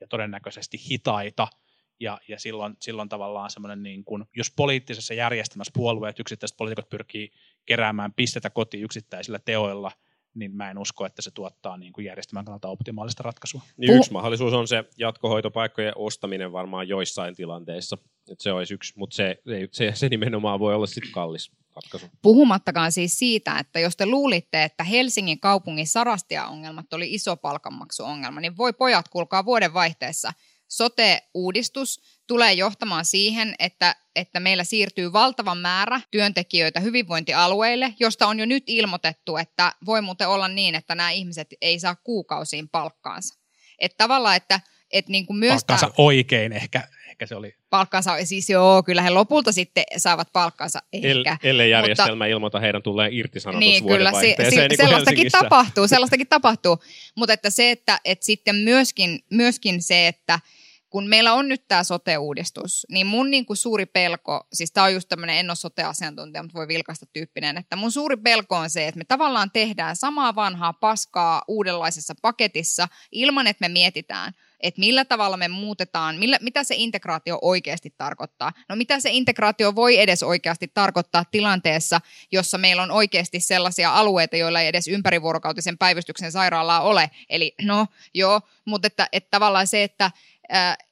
ja 0.00 0.06
todennäköisesti 0.06 0.78
hitaita– 0.90 1.48
ja, 2.00 2.20
ja 2.28 2.38
silloin, 2.38 2.76
silloin 2.80 3.08
tavallaan 3.08 3.50
semmoinen, 3.50 3.82
niin 3.82 4.04
kuin, 4.04 4.24
jos 4.36 4.52
poliittisessa 4.56 5.14
järjestelmässä 5.14 5.72
puolueet, 5.74 6.20
yksittäiset 6.20 6.56
poliitikot 6.56 6.88
pyrkii 6.88 7.32
keräämään 7.66 8.12
pistetä 8.12 8.50
kotiin 8.50 8.84
yksittäisillä 8.84 9.38
teoilla, 9.38 9.92
niin 10.34 10.56
mä 10.56 10.70
en 10.70 10.78
usko, 10.78 11.06
että 11.06 11.22
se 11.22 11.30
tuottaa 11.30 11.76
niin 11.76 11.92
kuin 11.92 12.04
järjestelmän 12.04 12.44
kannalta 12.44 12.68
optimaalista 12.68 13.22
ratkaisua. 13.22 13.60
Niin 13.76 13.96
yksi 13.96 14.12
mahdollisuus 14.12 14.52
on 14.52 14.68
se 14.68 14.84
jatkohoitopaikkojen 14.98 15.92
ostaminen 15.96 16.52
varmaan 16.52 16.88
joissain 16.88 17.36
tilanteissa. 17.36 17.98
Että 18.30 18.42
se 18.42 18.52
olisi 18.52 18.74
yksi, 18.74 18.92
mutta 18.96 19.16
se, 19.16 19.42
se, 19.72 19.92
se 19.94 20.08
nimenomaan 20.08 20.60
voi 20.60 20.74
olla 20.74 20.86
sitten 20.86 21.12
kallis 21.12 21.52
ratkaisu. 21.76 22.06
Puhumattakaan 22.22 22.92
siis 22.92 23.18
siitä, 23.18 23.58
että 23.58 23.80
jos 23.80 23.96
te 23.96 24.06
luulitte, 24.06 24.64
että 24.64 24.84
Helsingin 24.84 25.40
kaupungin 25.40 25.86
sarastia-ongelmat 25.86 26.92
oli 26.92 27.14
iso 27.14 27.36
palkanmaksuongelma, 27.36 28.40
niin 28.40 28.56
voi 28.56 28.72
pojat, 28.72 29.08
kuulkaa 29.08 29.44
vuoden 29.44 29.74
vaihteessa– 29.74 30.32
sote-uudistus 30.68 32.00
tulee 32.26 32.52
johtamaan 32.52 33.04
siihen, 33.04 33.54
että, 33.58 33.96
että 34.16 34.40
meillä 34.40 34.64
siirtyy 34.64 35.12
valtava 35.12 35.54
määrä 35.54 36.00
työntekijöitä 36.10 36.80
hyvinvointialueille, 36.80 37.94
josta 38.00 38.26
on 38.26 38.38
jo 38.38 38.46
nyt 38.46 38.64
ilmoitettu, 38.66 39.36
että 39.36 39.72
voi 39.86 40.02
muuten 40.02 40.28
olla 40.28 40.48
niin, 40.48 40.74
että 40.74 40.94
nämä 40.94 41.10
ihmiset 41.10 41.48
ei 41.60 41.80
saa 41.80 41.94
kuukausiin 41.94 42.68
palkkaansa. 42.68 43.34
Että 43.78 43.98
tavallaan, 43.98 44.36
että, 44.36 44.60
että 44.94 45.12
niin 45.12 45.26
kuin 45.26 45.36
myös 45.36 45.52
Palkkansa 45.52 45.86
tämä, 45.86 45.94
oikein 45.96 46.52
ehkä, 46.52 46.88
ehkä 47.10 47.26
se 47.26 47.34
oli. 47.34 47.54
palkkaansa, 47.70 48.16
siis 48.24 48.50
joo, 48.50 48.82
kyllä 48.82 49.02
he 49.02 49.10
lopulta 49.10 49.52
sitten 49.52 49.84
saavat 49.96 50.28
palkkansa 50.32 50.78
El, 50.92 51.18
ehkä. 51.18 51.36
ellei 51.42 51.70
järjestelmä 51.70 52.26
ilmoita 52.26 52.60
heidän 52.60 52.82
tulee 52.82 53.08
irtisanotus 53.12 53.60
Niin, 53.60 53.86
kyllä, 53.86 54.12
si, 54.12 54.34
si, 54.50 54.56
niin 54.56 54.76
sellaistakin 54.76 55.30
tapahtuu, 55.30 55.88
sellaistakin 55.88 56.26
tapahtuu. 56.28 56.78
Mutta 57.16 57.32
että 57.32 57.50
se, 57.50 57.70
että, 57.70 58.00
että 58.04 58.24
sitten 58.24 58.56
myöskin, 58.56 59.18
myöskin 59.30 59.82
se, 59.82 60.08
että 60.08 60.40
kun 60.94 61.06
meillä 61.06 61.32
on 61.32 61.48
nyt 61.48 61.68
tämä 61.68 61.84
sote-uudistus, 61.84 62.86
niin 62.88 63.06
mun 63.06 63.30
niin 63.30 63.46
kuin 63.46 63.56
suuri 63.56 63.86
pelko, 63.86 64.46
siis 64.52 64.72
tämä 64.72 64.84
on 64.84 64.92
just 64.92 65.08
tämmöinen, 65.08 65.36
en 65.36 65.50
ole 65.50 65.56
sote-asiantuntija, 65.56 66.42
mutta 66.42 66.58
voi 66.58 66.68
vilkaista 66.68 67.06
tyyppinen, 67.12 67.56
että 67.56 67.76
mun 67.76 67.92
suuri 67.92 68.16
pelko 68.16 68.56
on 68.56 68.70
se, 68.70 68.88
että 68.88 68.98
me 68.98 69.04
tavallaan 69.04 69.50
tehdään 69.50 69.96
samaa 69.96 70.34
vanhaa 70.34 70.72
paskaa 70.72 71.42
uudenlaisessa 71.48 72.14
paketissa 72.22 72.88
ilman, 73.12 73.46
että 73.46 73.68
me 73.68 73.72
mietitään, 73.72 74.32
että 74.60 74.80
millä 74.80 75.04
tavalla 75.04 75.36
me 75.36 75.48
muutetaan, 75.48 76.16
millä, 76.16 76.38
mitä 76.40 76.64
se 76.64 76.74
integraatio 76.78 77.38
oikeasti 77.42 77.94
tarkoittaa. 77.98 78.52
No 78.68 78.76
mitä 78.76 79.00
se 79.00 79.10
integraatio 79.10 79.74
voi 79.74 79.98
edes 79.98 80.22
oikeasti 80.22 80.70
tarkoittaa 80.74 81.24
tilanteessa, 81.30 82.00
jossa 82.32 82.58
meillä 82.58 82.82
on 82.82 82.90
oikeasti 82.90 83.40
sellaisia 83.40 83.92
alueita, 83.92 84.36
joilla 84.36 84.60
ei 84.60 84.68
edes 84.68 84.88
ympärivuorokautisen 84.88 85.78
päivystyksen 85.78 86.32
sairaalaa 86.32 86.80
ole. 86.80 87.10
Eli 87.28 87.54
no 87.62 87.86
joo, 88.14 88.40
mutta 88.64 88.86
että, 88.86 89.08
että 89.12 89.30
tavallaan 89.30 89.66
se, 89.66 89.82
että 89.82 90.10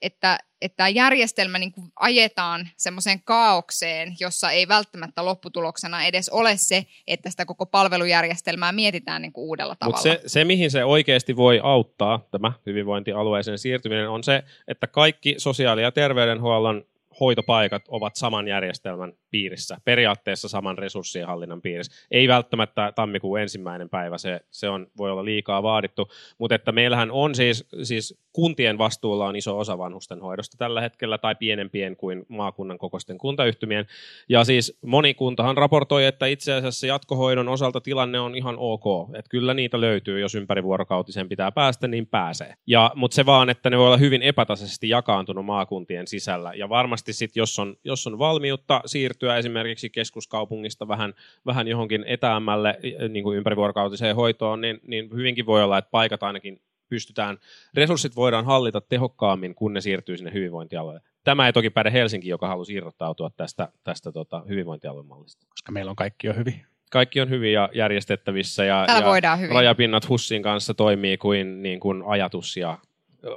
että, 0.03 0.38
että 0.61 0.77
tämä 0.77 0.88
järjestelmä 0.88 1.59
niin 1.59 1.73
kuin 1.73 1.87
ajetaan 2.01 2.69
semmoiseen 2.77 3.23
kaaukseen, 3.23 4.17
jossa 4.21 4.51
ei 4.51 4.69
välttämättä 4.69 5.25
lopputuloksena 5.25 6.05
edes 6.05 6.29
ole 6.29 6.55
se, 6.57 6.87
että 7.07 7.31
sitä 7.31 7.45
koko 7.45 7.67
palvelujärjestelmää 7.67 8.73
mietitään 8.73 9.23
niin 9.23 9.33
kuin 9.33 9.45
uudella 9.45 9.75
tavalla. 9.75 9.97
Mutta 9.97 10.03
se, 10.03 10.21
se, 10.27 10.45
mihin 10.45 10.71
se 10.71 10.85
oikeasti 10.85 11.37
voi 11.37 11.61
auttaa, 11.62 12.27
tämä 12.31 12.53
hyvinvointialueeseen 12.67 13.59
siirtyminen, 13.59 14.09
on 14.09 14.25
se, 14.25 14.43
että 14.69 14.87
kaikki 14.87 15.35
sosiaali- 15.38 15.83
ja 15.83 15.93
terveydenhuollon 15.93 16.85
hoitopaikat 17.23 17.83
ovat 17.89 18.17
saman 18.17 18.49
järjestelmän 18.49 19.13
piirissä, 19.31 19.77
periaatteessa 19.85 20.49
saman 20.49 20.79
resurssien 20.79 21.27
hallinnan 21.27 21.63
piirissä. 21.63 22.07
Ei 22.11 22.29
välttämättä 22.29 22.93
tammikuun 22.95 23.41
ensimmäinen 23.41 23.89
päivä, 23.89 24.19
se, 24.19 24.41
se 24.51 24.69
on, 24.69 24.87
voi 24.99 25.11
olla 25.11 25.25
liikaa 25.25 25.63
vaadittu, 25.63 26.09
mutta 26.39 26.55
että 26.55 26.73
meillähän 26.73 27.11
on 27.11 27.35
siis, 27.35 27.69
siis 27.83 28.23
kuntien 28.33 28.79
vastuulla 28.79 29.27
on 29.27 29.37
iso 29.37 29.59
osa 29.59 29.79
vanhustenhoidosta 29.79 30.57
tällä 30.59 30.81
hetkellä, 30.81 31.19
tai 31.19 31.35
pienempien 31.35 31.97
kuin 31.97 32.27
maakunnan 32.29 32.79
kokoisten 32.79 33.19
kuntayhtymien. 33.19 33.87
Ja 34.29 34.45
siis 34.45 34.79
moni 34.87 35.15
kuntahan 35.15 35.57
raportoi, 35.57 36.07
että 36.07 36.27
itse 36.27 36.53
asiassa 36.53 36.87
jatkohoidon 36.87 37.49
osalta 37.49 37.81
tilanne 37.81 38.21
on 38.21 38.35
ihan 38.35 38.55
ok, 38.59 38.85
että 39.15 39.29
kyllä 39.29 39.55
niitä 39.55 39.81
löytyy, 39.81 40.21
jos 40.21 40.35
ympärivuorokautiseen 40.35 41.29
pitää 41.29 41.53
päästä, 41.53 41.89
niin 41.89 42.07
pääsee. 42.07 42.55
Ja, 42.67 42.91
mutta 42.95 43.15
se 43.15 43.27
vaan, 43.27 43.51
että 43.51 43.71
ne 43.71 43.79
voi 43.79 43.87
olla 43.87 43.97
hyvin 43.97 44.23
epätasaisesti 44.23 44.89
jakaantunut 44.89 45.45
maakuntien 45.45 46.07
sisällä, 46.07 46.53
ja 46.55 46.69
varmasti 46.69 47.12
sitten, 47.12 47.40
jos 47.40 47.59
on, 47.59 47.77
jos 47.85 48.07
on 48.07 48.18
valmiutta 48.18 48.81
siirtyä 48.87 49.37
esimerkiksi 49.37 49.90
keskuskaupungista 49.90 50.88
vähän, 50.88 51.14
vähän 51.46 51.68
johonkin 51.68 52.05
etäämmälle 52.07 52.79
niin 53.09 53.22
kuin 53.22 53.38
ympärivuorokautiseen 53.38 54.16
hoitoon, 54.16 54.61
niin, 54.61 54.81
niin 54.87 55.11
hyvinkin 55.14 55.46
voi 55.46 55.62
olla, 55.62 55.79
että 55.79 55.90
paikat 55.90 56.22
ainakin 56.22 56.61
pystytään, 56.88 57.38
resurssit 57.75 58.16
voidaan 58.16 58.44
hallita 58.44 58.81
tehokkaammin, 58.81 59.55
kun 59.55 59.72
ne 59.72 59.81
siirtyy 59.81 60.16
sinne 60.16 60.33
hyvinvointialueelle. 60.33 61.01
Tämä 61.25 61.46
ei 61.46 61.53
toki 61.53 61.70
päde 61.70 61.92
Helsinki, 61.92 62.29
joka 62.29 62.48
halusi 62.48 62.75
irrottautua 62.75 63.31
tästä, 63.31 63.68
tästä 63.85 64.12
tota, 64.12 64.42
hyvinvointialuemallista. 64.48 65.46
Koska 65.48 65.72
meillä 65.72 65.90
on 65.90 65.96
kaikki 65.96 66.27
jo 66.27 66.35
hyvin. 66.35 66.66
Kaikki 66.90 67.20
on 67.20 67.31
hyvin 67.31 67.53
ja 67.53 67.68
järjestettävissä 67.75 68.64
ja, 68.64 68.87
ja 69.22 69.37
hyvin. 69.37 69.55
rajapinnat 69.55 70.09
Hussin 70.09 70.42
kanssa 70.42 70.75
toimii 70.75 71.16
kuin, 71.16 71.62
niin 71.62 71.81
kuin 71.81 72.03
ajatus 72.07 72.57
ja 72.57 72.79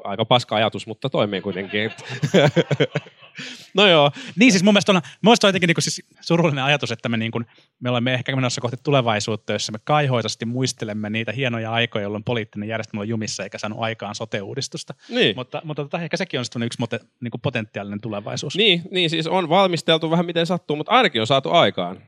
aika 0.03 0.25
paska 0.25 0.55
ajatus, 0.55 0.88
mutta 0.88 1.09
toimii 1.09 1.41
kuitenkin. 1.41 1.91
no 3.74 3.88
joo, 3.88 4.12
Niin 4.36 4.52
siis 4.52 4.63
mun 4.63 4.74
mielestä 4.74 4.91
on, 4.91 4.95
mun 4.95 5.04
mielestä 5.21 5.48
on 5.48 5.50
jotenkin 5.50 5.67
niin 5.67 5.82
siis 5.84 6.04
surullinen 6.21 6.63
ajatus, 6.63 6.91
että 6.91 7.10
me, 7.10 7.17
niin 7.17 7.32
kuin, 7.32 7.45
me 7.80 7.89
olemme 7.89 8.13
ehkä 8.13 8.36
menossa 8.36 8.62
kohti 8.62 8.78
tulevaisuutta, 8.84 9.54
jossa 9.54 9.71
me 9.71 9.80
kaihoisasti 9.84 10.45
muistelemme 10.45 11.10
niitä 11.10 11.32
hienoja 11.32 11.71
aikoja, 11.71 12.04
jolloin 12.04 12.24
poliittinen 12.24 12.69
järjestelmä 12.69 13.02
on 13.02 13.08
jumissa 13.08 13.43
eikä 13.43 13.58
saanut 13.58 13.80
aikaan 13.82 14.15
sote-uudistusta. 14.15 14.93
niin. 15.10 15.36
Mutta, 15.36 15.62
mutta 15.63 15.84
tota, 15.84 16.02
ehkä 16.02 16.17
sekin 16.17 16.39
on 16.56 16.63
yksi 16.63 16.80
mote, 16.80 17.00
niin 17.21 17.32
kuin 17.32 17.41
potentiaalinen 17.41 18.02
tulevaisuus. 18.02 18.56
Niin, 18.56 18.82
niin, 18.91 19.10
siis 19.10 19.28
on 19.28 19.50
valmisteltu 19.50 20.12
vähän 20.12 20.26
miten 20.26 20.45
sattuu, 20.45 20.76
mutta 20.76 20.91
ainakin 20.91 21.21
on 21.21 21.28
saatu 21.28 21.52
aikaan. 21.52 22.02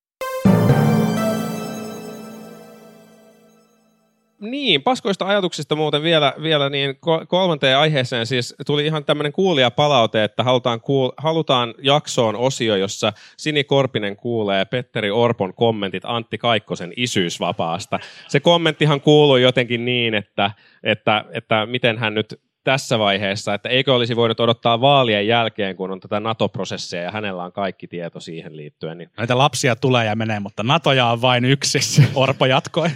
Niin, 4.41 4.83
paskoista 4.83 5.25
ajatuksista 5.25 5.75
muuten 5.75 6.03
vielä, 6.03 6.33
vielä 6.41 6.69
niin 6.69 6.91
ko- 6.91 7.25
kolmanteen 7.27 7.77
aiheeseen 7.77 8.25
siis 8.25 8.55
tuli 8.65 8.85
ihan 8.85 9.05
tämmöinen 9.05 9.31
kuulijapalaute, 9.31 10.23
että 10.23 10.43
halutaan, 10.43 10.79
kuul- 10.79 11.13
halutaan 11.17 11.73
jaksoon 11.81 12.35
osio, 12.35 12.75
jossa 12.75 13.13
Sini 13.37 13.63
Korpinen 13.63 14.15
kuulee 14.15 14.65
Petteri 14.65 15.11
Orpon 15.11 15.53
kommentit 15.53 16.03
Antti 16.05 16.37
Kaikkosen 16.37 16.93
isyysvapaasta. 16.97 17.99
Se 18.27 18.39
kommenttihan 18.39 19.01
kuului 19.01 19.41
jotenkin 19.41 19.85
niin, 19.85 20.13
että, 20.13 20.51
että, 20.83 21.25
että 21.33 21.65
miten 21.65 21.97
hän 21.97 22.13
nyt 22.13 22.41
tässä 22.63 22.99
vaiheessa, 22.99 23.53
että 23.53 23.69
eikö 23.69 23.93
olisi 23.93 24.15
voinut 24.15 24.39
odottaa 24.39 24.81
vaalien 24.81 25.27
jälkeen, 25.27 25.75
kun 25.75 25.91
on 25.91 25.99
tätä 25.99 26.19
NATO-prosessia 26.19 27.01
ja 27.01 27.11
hänellä 27.11 27.43
on 27.43 27.51
kaikki 27.51 27.87
tieto 27.87 28.19
siihen 28.19 28.57
liittyen. 28.57 28.97
Niin 28.97 29.09
Näitä 29.17 29.37
lapsia 29.37 29.75
tulee 29.75 30.05
ja 30.05 30.15
menee, 30.15 30.39
mutta 30.39 30.63
Natoja 30.63 31.05
on 31.05 31.21
vain 31.21 31.45
yksi. 31.45 31.79
Orpo 32.15 32.45
jatkoi. 32.45 32.89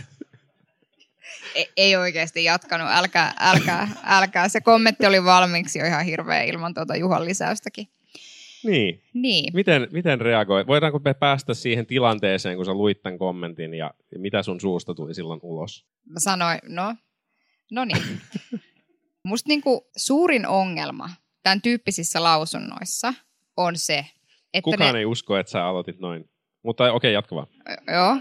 Ei, 1.55 1.69
ei 1.77 1.95
oikeasti 1.95 2.43
jatkanut, 2.43 2.87
älkää, 2.91 3.33
älkää, 3.39 3.87
älkää. 4.03 4.49
Se 4.49 4.61
kommentti 4.61 5.05
oli 5.05 5.23
valmiiksi 5.23 5.79
jo 5.79 5.85
ihan 5.85 6.05
hirveä 6.05 6.43
ilman 6.43 6.73
tuota 6.73 6.95
Juhan 6.95 7.25
lisäystäkin. 7.25 7.87
Niin. 8.63 9.01
Niin. 9.13 9.53
Miten, 9.53 9.87
miten 9.91 10.21
reagoit? 10.21 10.67
Voidaanko 10.67 10.99
me 10.99 11.13
päästä 11.13 11.53
siihen 11.53 11.85
tilanteeseen, 11.85 12.55
kun 12.55 12.65
sä 12.65 12.73
luit 12.73 13.01
tämän 13.01 13.19
kommentin 13.19 13.73
ja, 13.73 13.93
ja 14.11 14.19
mitä 14.19 14.43
sun 14.43 14.61
suusta 14.61 14.95
tuli 14.95 15.13
silloin 15.13 15.39
ulos? 15.43 15.85
Mä 16.05 16.19
sanoin, 16.19 16.59
no, 16.67 16.95
no 17.71 17.85
niin. 17.85 18.21
Musta 19.23 19.47
niinku 19.47 19.89
suurin 19.97 20.47
ongelma 20.47 21.09
tämän 21.43 21.61
tyyppisissä 21.61 22.23
lausunnoissa 22.23 23.13
on 23.57 23.77
se, 23.77 24.05
että 24.53 24.63
Kukaan 24.63 24.93
ne, 24.93 24.99
ei 24.99 25.05
usko, 25.05 25.37
että 25.37 25.51
sä 25.51 25.65
aloitit 25.65 25.99
noin. 25.99 26.29
Mutta 26.63 26.83
okei, 26.83 26.95
okay, 26.95 27.11
jatka 27.11 27.35
vaan. 27.35 27.47
Joo. 27.93 28.17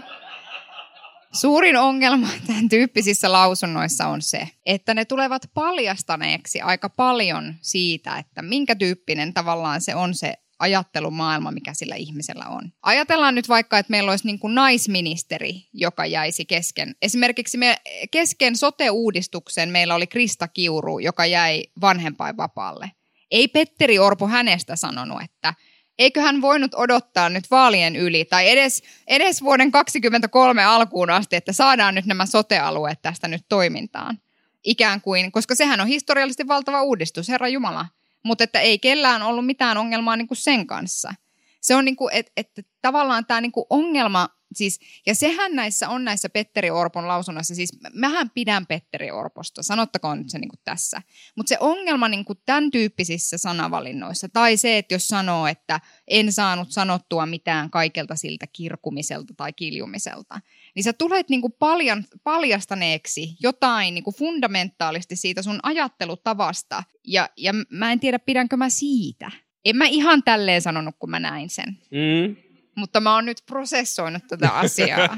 Suurin 1.33 1.77
ongelma 1.77 2.27
tämän 2.47 2.69
tyyppisissä 2.69 3.31
lausunnoissa 3.31 4.07
on 4.07 4.21
se, 4.21 4.47
että 4.65 4.93
ne 4.93 5.05
tulevat 5.05 5.41
paljastaneeksi 5.53 6.61
aika 6.61 6.89
paljon 6.89 7.55
siitä, 7.61 8.17
että 8.17 8.41
minkä 8.41 8.75
tyyppinen 8.75 9.33
tavallaan 9.33 9.81
se 9.81 9.95
on 9.95 10.13
se 10.13 10.33
ajattelumaailma, 10.59 11.51
mikä 11.51 11.73
sillä 11.73 11.95
ihmisellä 11.95 12.45
on. 12.45 12.71
Ajatellaan 12.81 13.35
nyt 13.35 13.49
vaikka, 13.49 13.77
että 13.77 13.91
meillä 13.91 14.11
olisi 14.11 14.25
niin 14.25 14.39
kuin 14.39 14.55
naisministeri, 14.55 15.55
joka 15.73 16.05
jäisi 16.05 16.45
kesken. 16.45 16.95
Esimerkiksi 17.01 17.57
me 17.57 17.77
kesken 18.11 18.55
sote-uudistuksen 18.55 19.69
meillä 19.69 19.95
oli 19.95 20.07
Krista 20.07 20.47
Kiuru, 20.47 20.99
joka 20.99 21.25
jäi 21.25 21.63
vanhempainvapaalle. 21.81 22.91
Ei 23.31 23.47
Petteri 23.47 23.99
Orpo 23.99 24.27
hänestä 24.27 24.75
sanonut, 24.75 25.21
että 25.21 25.53
eikö 26.01 26.21
hän 26.21 26.41
voinut 26.41 26.73
odottaa 26.75 27.29
nyt 27.29 27.51
vaalien 27.51 27.95
yli 27.95 28.25
tai 28.25 28.49
edes, 28.49 28.83
edes 29.07 29.43
vuoden 29.43 29.71
2023 29.71 30.63
alkuun 30.63 31.09
asti, 31.09 31.35
että 31.35 31.53
saadaan 31.53 31.95
nyt 31.95 32.05
nämä 32.05 32.25
sote-alueet 32.25 33.01
tästä 33.01 33.27
nyt 33.27 33.45
toimintaan. 33.49 34.19
Ikään 34.63 35.01
kuin, 35.01 35.31
koska 35.31 35.55
sehän 35.55 35.81
on 35.81 35.87
historiallisesti 35.87 36.47
valtava 36.47 36.81
uudistus, 36.81 37.29
Herra 37.29 37.47
Jumala. 37.47 37.85
Mutta 38.23 38.43
että 38.43 38.59
ei 38.59 38.79
kellään 38.79 39.23
ollut 39.23 39.45
mitään 39.45 39.77
ongelmaa 39.77 40.15
niin 40.15 40.27
kuin 40.27 40.37
sen 40.37 40.67
kanssa. 40.67 41.13
Se 41.61 41.75
on 41.75 41.85
niin 41.85 41.95
kuin, 41.95 42.13
että, 42.13 42.31
että 42.37 42.61
tavallaan 42.81 43.25
tämä 43.25 43.41
niin 43.41 43.51
kuin 43.51 43.65
ongelma, 43.69 44.29
siis, 44.53 44.79
ja 45.05 45.15
sehän 45.15 45.55
näissä 45.55 45.89
on 45.89 46.05
näissä 46.05 46.29
Petteri 46.29 46.69
Orpon 46.69 47.07
lausunnoissa, 47.07 47.55
siis 47.55 47.69
mähän 47.93 48.29
pidän 48.29 48.65
Petteri 48.65 49.11
Orposta, 49.11 49.63
sanottakoon 49.63 50.17
nyt 50.17 50.29
se 50.29 50.39
niin 50.39 50.49
kuin 50.49 50.59
tässä. 50.63 51.01
Mutta 51.37 51.49
se 51.49 51.57
ongelma 51.59 52.09
niin 52.09 52.25
kuin 52.25 52.39
tämän 52.45 52.71
tyyppisissä 52.71 53.37
sanavalinnoissa, 53.37 54.29
tai 54.29 54.57
se, 54.57 54.77
että 54.77 54.93
jos 54.93 55.07
sanoo, 55.07 55.47
että 55.47 55.79
en 56.07 56.31
saanut 56.31 56.71
sanottua 56.71 57.25
mitään 57.25 57.69
kaikelta 57.69 58.15
siltä 58.15 58.47
kirkumiselta 58.47 59.33
tai 59.37 59.53
kiljumiselta, 59.53 60.41
niin 60.75 60.83
sä 60.83 60.93
tulet 60.93 61.29
niin 61.29 61.41
kuin 61.41 61.53
paljan, 61.59 62.05
paljastaneeksi 62.23 63.35
jotain 63.39 63.93
niin 63.93 64.03
kuin 64.03 64.15
fundamentaalisesti 64.15 65.15
siitä 65.15 65.41
sun 65.41 65.59
ajattelutavasta, 65.63 66.83
ja, 67.07 67.29
ja 67.37 67.53
mä 67.69 67.91
en 67.91 67.99
tiedä, 67.99 68.19
pidänkö 68.19 68.57
mä 68.57 68.69
siitä. 68.69 69.31
En 69.65 69.75
mä 69.75 69.85
ihan 69.85 70.23
tälleen 70.23 70.61
sanonut, 70.61 70.95
kun 70.99 71.09
mä 71.09 71.19
näin 71.19 71.49
sen. 71.49 71.77
Mm. 71.91 72.50
Mutta 72.75 72.99
mä 72.99 73.15
oon 73.15 73.25
nyt 73.25 73.43
prosessoinut 73.45 74.23
tätä 74.27 74.49
asiaa. 74.49 75.17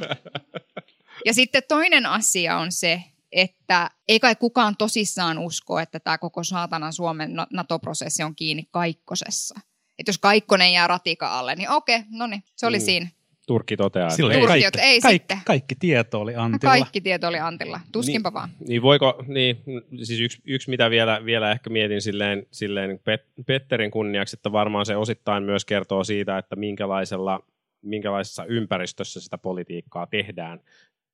Ja 1.26 1.34
sitten 1.34 1.64
toinen 1.68 2.06
asia 2.06 2.58
on 2.58 2.72
se, 2.72 3.04
että 3.32 3.90
ei 4.08 4.20
kai 4.20 4.36
kukaan 4.36 4.78
tosissaan 4.78 5.38
usko, 5.38 5.80
että 5.80 6.00
tämä 6.00 6.18
koko 6.18 6.44
saatana 6.44 6.92
Suomen 6.92 7.32
NATO-prosessi 7.54 8.24
on 8.24 8.36
kiinni 8.36 8.68
Kaikkosessa. 8.72 9.60
Että 10.00 10.10
jos 10.10 10.18
Kaikkonen 10.18 10.74
jää 10.74 10.88
ratika 10.88 11.40
alle, 11.40 11.56
niin 11.56 11.70
okei, 11.70 12.04
no 12.10 12.28
niin, 12.28 12.44
se 12.56 12.68
oli 12.68 12.80
Mm. 12.80 12.86
siinä. 12.86 13.08
Turkki 13.48 13.78
toteaa, 13.78 14.08
että 14.08 14.16
Silloin 14.16 14.40
ei. 14.40 14.48
Kaikki, 14.48 14.66
että 14.66 14.82
ei 14.82 15.02
kaikki, 15.02 15.18
sitten. 15.20 15.38
kaikki 15.46 15.76
tieto 15.80 16.22
oli 16.22 16.36
Antilla. 16.36 16.72
Kaikki 16.72 17.02
tieto 17.02 17.28
oli 17.28 17.40
Antilla. 17.40 17.80
Tuskinpa 17.92 18.30
Niin. 18.30 18.34
vaan. 18.34 18.50
Niin 18.68 18.82
voiko, 18.82 19.24
niin, 19.28 19.64
siis 20.04 20.20
yksi, 20.20 20.42
yksi 20.46 20.70
mitä 20.70 20.90
vielä, 20.90 21.26
vielä 21.26 21.52
ehkä 21.52 21.70
mietin 21.70 22.02
silleen, 22.02 22.48
silleen 22.52 23.00
Pet, 23.04 23.26
Petterin 23.46 23.92
kunniaksi, 23.92 24.36
että 24.36 24.52
varmaan 24.52 24.86
se 24.86 24.96
osittain 24.96 25.44
myös 25.44 25.66
kertoo 25.66 26.04
siitä, 26.04 26.38
että 26.38 26.56
minkälaisella, 26.56 27.44
minkälaisessa 27.82 28.46
ympäristössä 28.46 29.22
sitä 29.22 29.38
politiikkaa 29.38 30.08
tehdään. 30.08 30.60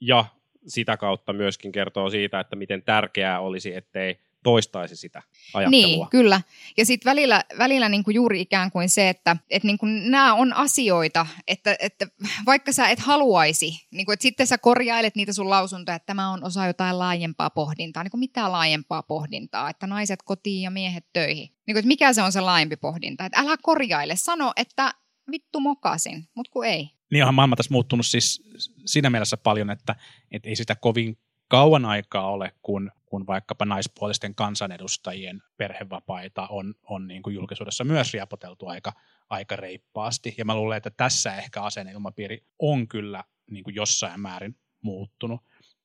Ja 0.01 0.25
sitä 0.67 0.97
kautta 0.97 1.33
myöskin 1.33 1.71
kertoo 1.71 2.09
siitä, 2.09 2.39
että 2.39 2.55
miten 2.55 2.83
tärkeää 2.83 3.39
olisi, 3.39 3.75
ettei 3.75 4.19
toistaisi 4.43 4.95
sitä 4.95 5.21
ajattelua. 5.53 5.87
Niin, 5.87 6.07
kyllä. 6.09 6.41
Ja 6.77 6.85
sitten 6.85 7.09
välillä, 7.09 7.43
välillä 7.57 7.89
niinku 7.89 8.11
juuri 8.11 8.41
ikään 8.41 8.71
kuin 8.71 8.89
se, 8.89 9.09
että 9.09 9.35
et 9.49 9.63
niinku 9.63 9.85
nämä 9.85 10.33
on 10.33 10.53
asioita, 10.53 11.27
että, 11.47 11.75
että 11.79 12.07
vaikka 12.45 12.71
sä 12.71 12.89
et 12.89 12.99
haluaisi, 12.99 13.87
niinku, 13.91 14.11
että 14.11 14.23
sitten 14.23 14.47
sä 14.47 14.57
korjailet 14.57 15.15
niitä 15.15 15.33
sun 15.33 15.49
lausuntoja, 15.49 15.95
että 15.95 16.05
tämä 16.05 16.31
on 16.31 16.43
osa 16.43 16.67
jotain 16.67 16.99
laajempaa 16.99 17.49
pohdintaa, 17.49 18.03
niinku 18.03 18.17
mitä 18.17 18.51
laajempaa 18.51 19.03
pohdintaa, 19.03 19.69
että 19.69 19.87
naiset 19.87 20.19
kotiin 20.23 20.61
ja 20.61 20.71
miehet 20.71 21.05
töihin. 21.13 21.49
Niinku, 21.67 21.79
että 21.79 21.87
mikä 21.87 22.13
se 22.13 22.21
on 22.21 22.31
se 22.31 22.41
laajempi 22.41 22.75
pohdinta, 22.75 23.25
että 23.25 23.39
älä 23.39 23.57
korjaile, 23.61 24.15
sano, 24.15 24.53
että 24.55 24.93
vittu 25.31 25.59
mokasin, 25.59 26.27
mutta 26.35 26.51
kun 26.51 26.65
ei. 26.65 26.89
Niin 27.11 27.23
onhan 27.23 27.35
maailma 27.35 27.55
tässä 27.55 27.71
muuttunut 27.71 28.05
siis 28.05 28.43
siinä 28.85 29.09
mielessä 29.09 29.37
paljon, 29.37 29.69
että, 29.69 29.95
että 30.31 30.49
ei 30.49 30.55
sitä 30.55 30.75
kovin 30.75 31.17
kauan 31.49 31.85
aikaa 31.85 32.31
ole, 32.31 32.51
kun, 32.61 32.91
kun 33.05 33.27
vaikkapa 33.27 33.65
naispuolisten 33.65 34.35
kansanedustajien 34.35 35.41
perhevapaita 35.57 36.47
on, 36.47 36.75
on 36.83 37.07
niin 37.07 37.23
kuin 37.23 37.35
julkisuudessa 37.35 37.83
myös 37.83 38.13
riepoteltu 38.13 38.67
aika, 38.67 38.93
aika 39.29 39.55
reippaasti. 39.55 40.35
Ja 40.37 40.45
mä 40.45 40.55
luulen, 40.55 40.77
että 40.77 40.89
tässä 40.89 41.35
ehkä 41.35 41.61
asenneilmapiiri 41.61 42.43
on 42.59 42.87
kyllä 42.87 43.23
niin 43.51 43.63
kuin 43.63 43.75
jossain 43.75 44.21
määrin 44.21 44.55
muuttunut. 44.81 45.41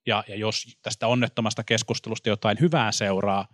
Ja, 0.07 0.25
ja 0.29 0.37
jos 0.37 0.79
tästä 0.83 1.07
onnettomasta 1.07 1.65
keskustelusta 1.65 2.29
jotain 2.29 2.61
hyvää 2.61 2.93
seuraa, 2.93 3.49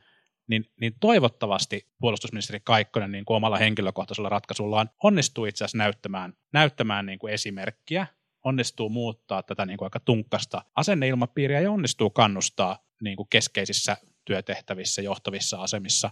niin, 0.46 0.64
niin 0.81 0.92
toivottavasti 1.01 1.88
puolustusministeri 2.01 2.61
Kaikkonen 2.64 3.12
niin 3.12 3.25
kuin 3.25 3.37
omalla 3.37 3.59
henkilökohtaisella 3.59 4.29
ratkaisullaan 4.29 4.90
onnistuu 5.03 5.44
itse 5.44 5.64
asiassa 5.64 5.79
näyttämään, 5.79 6.33
näyttämään 6.53 7.07
niin 7.07 7.18
kuin 7.18 7.33
esimerkkiä, 7.33 8.07
onnistuu 8.44 8.88
muuttaa 8.88 9.42
tätä 9.42 9.66
niin 9.66 9.76
kuin 9.76 9.87
aika 9.87 10.00
tunkkasta 10.00 10.64
asenneilmapiiriä 10.74 11.61
ja 11.61 11.70
onnistuu 11.70 12.11
kannustaa 12.11 12.79
niin 13.03 13.16
kuin 13.16 13.29
keskeisissä 13.31 13.96
työtehtävissä, 14.24 15.03
johtavissa 15.03 15.62
asemissa 15.62 16.11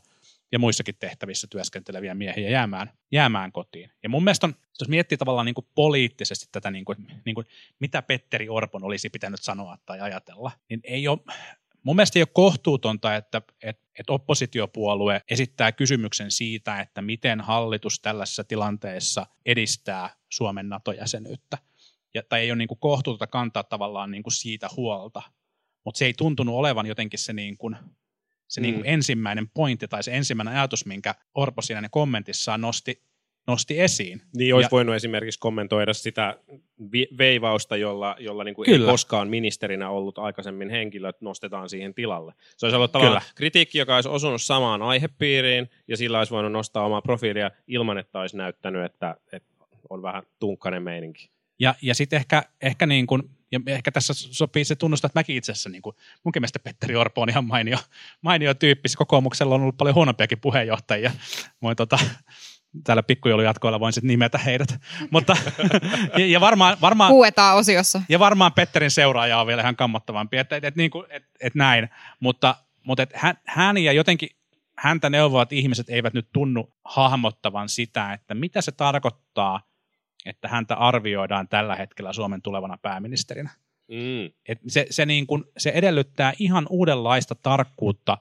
ja 0.53 0.59
muissakin 0.59 0.95
tehtävissä 0.99 1.47
työskenteleviä 1.51 2.14
miehiä 2.14 2.51
jäämään, 2.51 2.93
jäämään 3.12 3.53
kotiin. 3.53 3.91
Ja 4.03 4.09
mun 4.09 4.25
mielestä 4.25 4.47
on, 4.47 4.55
jos 4.81 4.88
miettii 4.88 5.19
tavallaan 5.19 5.47
niin 5.47 5.55
kuin 5.55 5.67
poliittisesti 5.75 6.47
tätä, 6.53 6.71
niin 6.71 6.85
kuin, 6.85 6.99
niin 7.25 7.35
kuin, 7.35 7.47
mitä 7.81 8.03
Petteri 8.03 8.49
Orpon 8.49 8.85
olisi 8.85 9.11
pitänyt 9.11 9.43
sanoa 9.43 9.79
tai 9.87 10.01
ajatella, 10.01 10.51
niin 10.69 10.81
ei 10.85 11.09
ole, 11.09 11.19
mun 11.83 11.97
mielestä 11.97 12.19
ei 12.19 12.23
ole 12.23 12.29
kohtuutonta, 12.33 13.17
että, 13.17 13.43
että, 13.62 13.85
että 13.99 14.12
oppositiopuolue 14.12 15.23
esittää 15.31 15.73
kysymyksen 15.73 16.31
siitä, 16.31 16.81
että 16.81 17.03
miten 17.03 17.41
hallitus 17.41 18.01
tällaisessa 18.01 18.45
tilanteessa 18.45 19.27
edistää 19.47 20.11
Suomen 20.29 20.69
NATO-jäsenyyttä. 20.69 21.59
Ja, 22.18 22.22
tai 22.28 22.40
ei 22.40 22.50
ole 22.50 22.59
niin 22.59 22.68
kuin 22.68 22.78
kohtuutonta 22.81 23.26
kantaa 23.26 23.62
tavallaan 23.64 24.11
niin 24.11 24.22
kuin 24.22 24.33
siitä 24.33 24.68
huolta, 24.76 25.22
mutta 25.85 25.98
se 25.98 26.04
ei 26.07 26.14
tuntunut 26.14 26.54
olevan 26.54 26.87
jotenkin 26.87 27.18
se, 27.18 27.33
niin 27.33 27.59
kuin, 27.59 27.76
se 28.48 28.61
Mm. 28.61 28.62
niin 28.62 28.74
kuin 28.74 28.87
ensimmäinen 28.87 29.48
pointti 29.54 29.88
tai 29.88 30.02
se 30.02 30.16
ensimmäinen 30.16 30.54
ajatus, 30.54 30.87
minkä 30.87 31.14
Orpo 31.35 31.62
siinä 31.62 31.88
kommentissaan 31.88 32.61
nosti, 32.61 33.02
nosti 33.46 33.81
esiin. 33.81 34.22
Niin 34.37 34.54
olisi 34.54 34.66
Ja- 34.66 34.70
voinut 34.72 34.94
esimerkiksi 34.94 35.38
kommentoida 35.40 35.94
sitä 35.94 36.38
vi- 36.92 37.09
veivausta, 37.18 37.76
jolla, 37.76 38.16
jolla 38.18 38.44
niin 38.44 38.54
kuin 38.54 38.70
ei 38.70 38.78
koskaan 38.78 39.28
ministerinä 39.28 39.90
ollut 39.90 40.18
aikaisemmin 40.18 40.70
henkilöt 40.70 41.20
nostetaan 41.20 41.68
siihen 41.68 41.94
tilalle. 41.94 42.33
Se 42.57 42.66
olisi 42.66 42.76
ollut 42.76 42.92
tavallaan 42.92 43.22
Kyllä. 43.22 43.33
kritiikki, 43.35 43.78
joka 43.78 43.94
olisi 43.94 44.09
osunut 44.09 44.42
samaan 44.42 44.83
aihepiiriin, 44.83 45.70
ja 45.88 45.96
sillä 45.96 46.18
olisi 46.18 46.33
voinut 46.33 46.52
nostaa 46.52 46.85
omaa 46.87 47.02
profiilia 47.02 47.50
ilman, 47.66 47.98
että 47.98 48.20
olisi 48.20 48.37
näyttänyt, 48.37 48.85
että, 48.85 49.16
että 49.33 49.48
on 49.90 50.02
vähän 50.02 50.22
tunkkainen 50.38 50.83
meininki. 50.83 51.31
Ja, 51.59 51.75
ja 51.83 51.94
sitten 51.94 52.16
ehkä, 52.16 52.42
ehkä, 52.61 52.87
niin 52.87 53.07
kun, 53.07 53.31
ja 53.53 53.61
ehkä 53.66 53.92
tässä 53.92 54.14
sopii 54.14 54.64
se 54.64 54.77
tunnustaa, 54.77 55.07
että 55.07 55.18
mäkin 55.18 55.37
itse 55.37 55.53
asiassa, 55.53 55.71
niin 55.71 55.83
kun, 55.83 55.94
munkin 56.25 56.42
mielestä 56.42 56.59
Petteri 56.59 56.97
Orpo 56.97 57.23
on 57.23 57.29
ihan 57.29 57.44
mainio, 57.44 57.79
mainio 58.23 58.55
tyyppi. 58.55 58.88
Kokoomuksella 58.97 59.55
on 59.55 59.61
ollut 59.61 59.77
paljon 59.77 59.94
huonompiakin 59.94 60.40
puheenjohtajia. 60.40 61.12
Voin 61.62 61.77
tota, 61.77 61.99
täällä 62.85 63.03
pikkujoulujatkoilla 63.03 63.81
voin 63.81 63.92
sitten 63.92 64.09
nimetä 64.09 64.38
heidät. 64.38 64.81
Mutta, 65.11 65.37
ja, 66.18 66.27
ja, 66.27 66.40
varmaan, 66.40 66.77
varmaan, 66.81 67.12
Huuetaan 67.12 67.57
osiossa. 67.57 68.03
ja 68.09 68.18
varmaan 68.18 68.53
Petterin 68.53 68.90
seuraaja 68.90 69.40
on 69.40 69.47
vielä 69.47 69.62
ihan 69.62 69.77
kammottavampi, 69.77 70.37
että 70.37 70.57
et, 70.57 70.64
et, 70.64 70.77
niin 70.77 70.90
kuin, 70.90 71.07
et, 71.11 71.25
et 71.40 71.55
näin. 71.55 71.88
Mutta, 72.21 72.55
mutta 72.85 73.03
et 73.03 73.11
hän, 73.14 73.38
hän 73.47 73.79
ja 73.79 73.92
jotenkin 73.92 74.29
häntä 74.79 75.11
neuvovat 75.11 75.53
ihmiset 75.53 75.90
eivät 75.90 76.14
nyt 76.14 76.29
tunnu 76.33 76.75
hahmottavan 76.85 77.68
sitä, 77.68 78.12
että 78.12 78.35
mitä 78.35 78.61
se 78.61 78.73
tarkoittaa, 78.73 79.61
että 80.26 80.48
häntä 80.48 80.74
arvioidaan 80.74 81.48
tällä 81.48 81.76
hetkellä 81.76 82.12
Suomen 82.12 82.42
tulevana 82.42 82.78
pääministerinä. 82.83 83.50
Mm. 83.88 84.33
Et 84.48 84.59
se, 84.68 84.87
se, 84.90 85.07
niin 85.07 85.26
kuin, 85.26 85.44
se 85.59 85.70
edellyttää 85.70 86.33
ihan 86.38 86.66
uudenlaista 86.70 87.35
tarkkuutta 87.35 88.18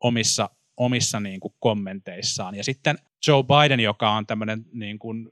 omissa, 0.00 0.50
omissa 0.76 1.20
niin 1.20 1.40
kuin 1.40 1.54
kommenteissaan. 1.60 2.54
Ja 2.54 2.64
sitten 2.64 2.98
Joe 3.26 3.42
Biden, 3.42 3.80
joka 3.80 4.10
on 4.10 4.26
tämmöinen 4.26 4.64
niin 4.72 4.98
kuin 4.98 5.28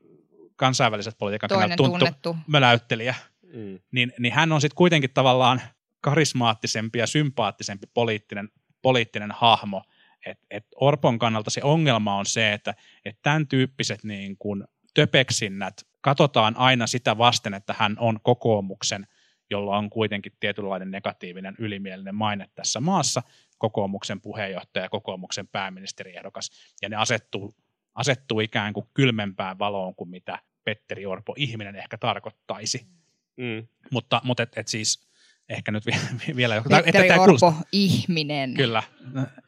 kansainväliset 0.57 1.19
politiikan 1.19 1.49
kannalta 1.49 1.77
tunnettu. 1.77 2.37
möläyttelijä, 2.47 3.15
Mm. 3.55 3.79
niin, 3.93 4.13
niin 4.19 4.33
hän 4.33 4.53
on 4.53 4.61
sitten 4.61 4.77
kuitenkin 4.77 5.11
tavallaan 5.15 5.61
karismaattisempi 6.01 6.99
ja 6.99 7.07
sympaattisempi 7.07 7.87
poliittinen, 7.95 8.49
poliittinen 8.83 9.31
hahmo. 9.33 9.83
Et, 10.27 10.39
et 10.51 10.67
Orpon 10.77 11.19
kannalta 11.19 11.51
se 11.51 11.61
ongelma 11.65 12.17
on 12.17 12.27
se, 12.27 12.53
että 12.53 12.75
et 13.05 13.19
tämän 13.23 13.47
tyyppiset 13.47 14.05
niin 14.05 14.37
kuin 14.37 14.65
töpeksinnät 14.95 15.87
katsotaan 16.01 16.57
aina 16.57 16.87
sitä 16.87 17.19
vasten, 17.19 17.55
että 17.55 17.75
hän 17.79 17.97
on 17.99 18.21
kokoomuksen, 18.23 19.07
jolla 19.51 19.79
on 19.79 19.91
kuitenkin 19.91 20.33
tietynlainen 20.41 20.91
negatiivinen 20.91 21.55
ylimielinen 21.59 22.15
maine 22.15 22.51
tässä 22.55 22.81
maassa, 22.81 23.23
kokoomuksen 23.59 24.21
puheenjohtaja, 24.21 24.89
kokoomuksen 24.89 25.49
pääministeriehdokas, 25.49 26.51
ja 26.83 26.89
ne 26.89 26.97
asettuu, 26.97 27.55
asettuu 27.95 28.41
ikään 28.41 28.73
kuin 28.73 28.87
kylmempään 28.95 29.59
valoon 29.59 29.95
kuin 29.95 30.11
mitä 30.11 30.39
Petteri 30.65 31.07
Orpo 31.07 31.35
ihminen 31.37 31.77
ehkä 31.77 31.99
tarkoittaisi. 31.99 32.87
Mm. 33.37 33.67
Mutta, 33.91 34.21
mutta 34.25 34.43
et, 34.43 34.59
et 34.59 34.69
siis 34.69 35.10
ehkä 35.51 35.73
nyt 35.73 35.87
vi- 35.87 36.37
vielä... 36.37 36.63
Petteri 36.85 37.09
tää 37.09 37.21
Orpo, 37.21 37.25
kuulostaa- 37.25 37.63
ihminen. 37.73 38.55
Kyllä, 38.55 38.83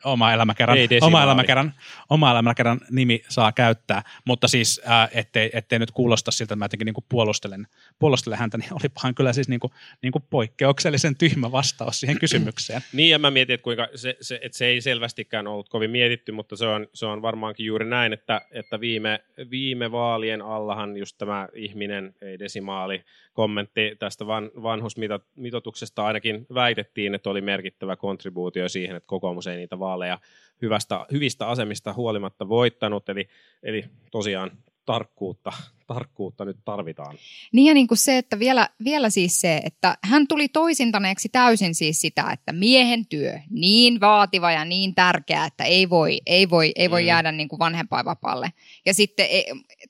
oma 0.04 0.32
elämäkerran, 0.32 0.78
oma 1.00 1.22
elämäkerran, 1.22 1.72
oma 2.10 2.30
elämäkerran 2.30 2.80
nimi 2.90 3.22
saa 3.28 3.52
käyttää, 3.52 4.02
mutta 4.24 4.48
siis 4.48 4.80
ää, 4.84 5.08
ettei, 5.12 5.50
ettei 5.52 5.78
nyt 5.78 5.90
kuulosta 5.90 6.30
siltä, 6.30 6.44
että 6.44 6.56
mä 6.56 6.64
jotenkin 6.64 6.84
niin 6.84 7.04
puolustelen, 7.08 7.66
puolustelen 7.98 8.38
häntä, 8.38 8.58
niin 8.58 8.72
olipahan 8.72 9.14
kyllä 9.14 9.32
siis 9.32 9.48
niin 9.48 9.60
kuin, 9.60 9.72
niin 10.02 10.12
kuin 10.12 10.24
poikkeuksellisen 10.30 11.16
tyhmä 11.16 11.52
vastaus 11.52 12.00
siihen 12.00 12.18
kysymykseen. 12.18 12.82
Niin, 12.92 13.10
ja 13.10 13.18
mä 13.18 13.30
mietin, 13.30 13.54
että, 13.54 13.64
kuinka 13.64 13.88
se, 13.94 14.16
se, 14.20 14.40
että 14.42 14.58
se 14.58 14.66
ei 14.66 14.80
selvästikään 14.80 15.46
ollut 15.46 15.68
kovin 15.68 15.90
mietitty, 15.90 16.32
mutta 16.32 16.56
se 16.56 16.66
on, 16.66 16.86
se 16.94 17.06
on 17.06 17.22
varmaankin 17.22 17.66
juuri 17.66 17.86
näin, 17.86 18.12
että, 18.12 18.40
että 18.50 18.80
viime, 18.80 19.20
viime 19.50 19.92
vaalien 19.92 20.42
allahan 20.42 20.96
just 20.96 21.18
tämä 21.18 21.48
ihminen, 21.54 22.14
ei 22.22 22.38
desimaali, 22.38 23.04
kommentti 23.32 23.96
tästä 23.98 24.26
van, 24.26 24.50
vanhusmitoituksesta 24.62 25.91
ainakin 25.98 26.46
väitettiin, 26.54 27.14
että 27.14 27.30
oli 27.30 27.40
merkittävä 27.40 27.96
kontribuutio 27.96 28.68
siihen, 28.68 28.96
että 28.96 29.06
kokoomus 29.06 29.46
ei 29.46 29.56
niitä 29.56 29.78
vaaleja 29.78 30.18
hyvästä, 30.62 31.06
hyvistä 31.12 31.48
asemista 31.48 31.92
huolimatta 31.92 32.48
voittanut, 32.48 33.08
eli, 33.08 33.28
eli 33.62 33.84
tosiaan 34.10 34.50
tarkkuutta, 34.86 35.52
tarkkuutta 35.86 36.44
nyt 36.44 36.56
tarvitaan. 36.64 37.16
Niin 37.52 37.66
ja 37.66 37.74
niin 37.74 37.88
kuin 37.88 37.98
se, 37.98 38.18
että 38.18 38.38
vielä, 38.38 38.68
vielä 38.84 39.10
siis 39.10 39.40
se, 39.40 39.60
että 39.64 39.96
hän 40.02 40.28
tuli 40.28 40.48
toisintaneeksi 40.48 41.28
täysin 41.28 41.74
siis 41.74 42.00
sitä, 42.00 42.30
että 42.32 42.52
miehen 42.52 43.06
työ 43.06 43.38
niin 43.50 44.00
vaativa 44.00 44.52
ja 44.52 44.64
niin 44.64 44.94
tärkeä, 44.94 45.44
että 45.44 45.64
ei 45.64 45.90
voi, 45.90 46.20
ei 46.26 46.50
voi, 46.50 46.72
ei 46.76 46.90
voi 46.90 47.02
Mm. 47.02 47.06
jäädä 47.06 47.32
niin 47.32 47.48
kuin 47.48 47.58
vanhempainvapaalle. 47.58 48.52
Ja 48.86 48.94
sitten 48.94 49.26
ei, 49.26 49.44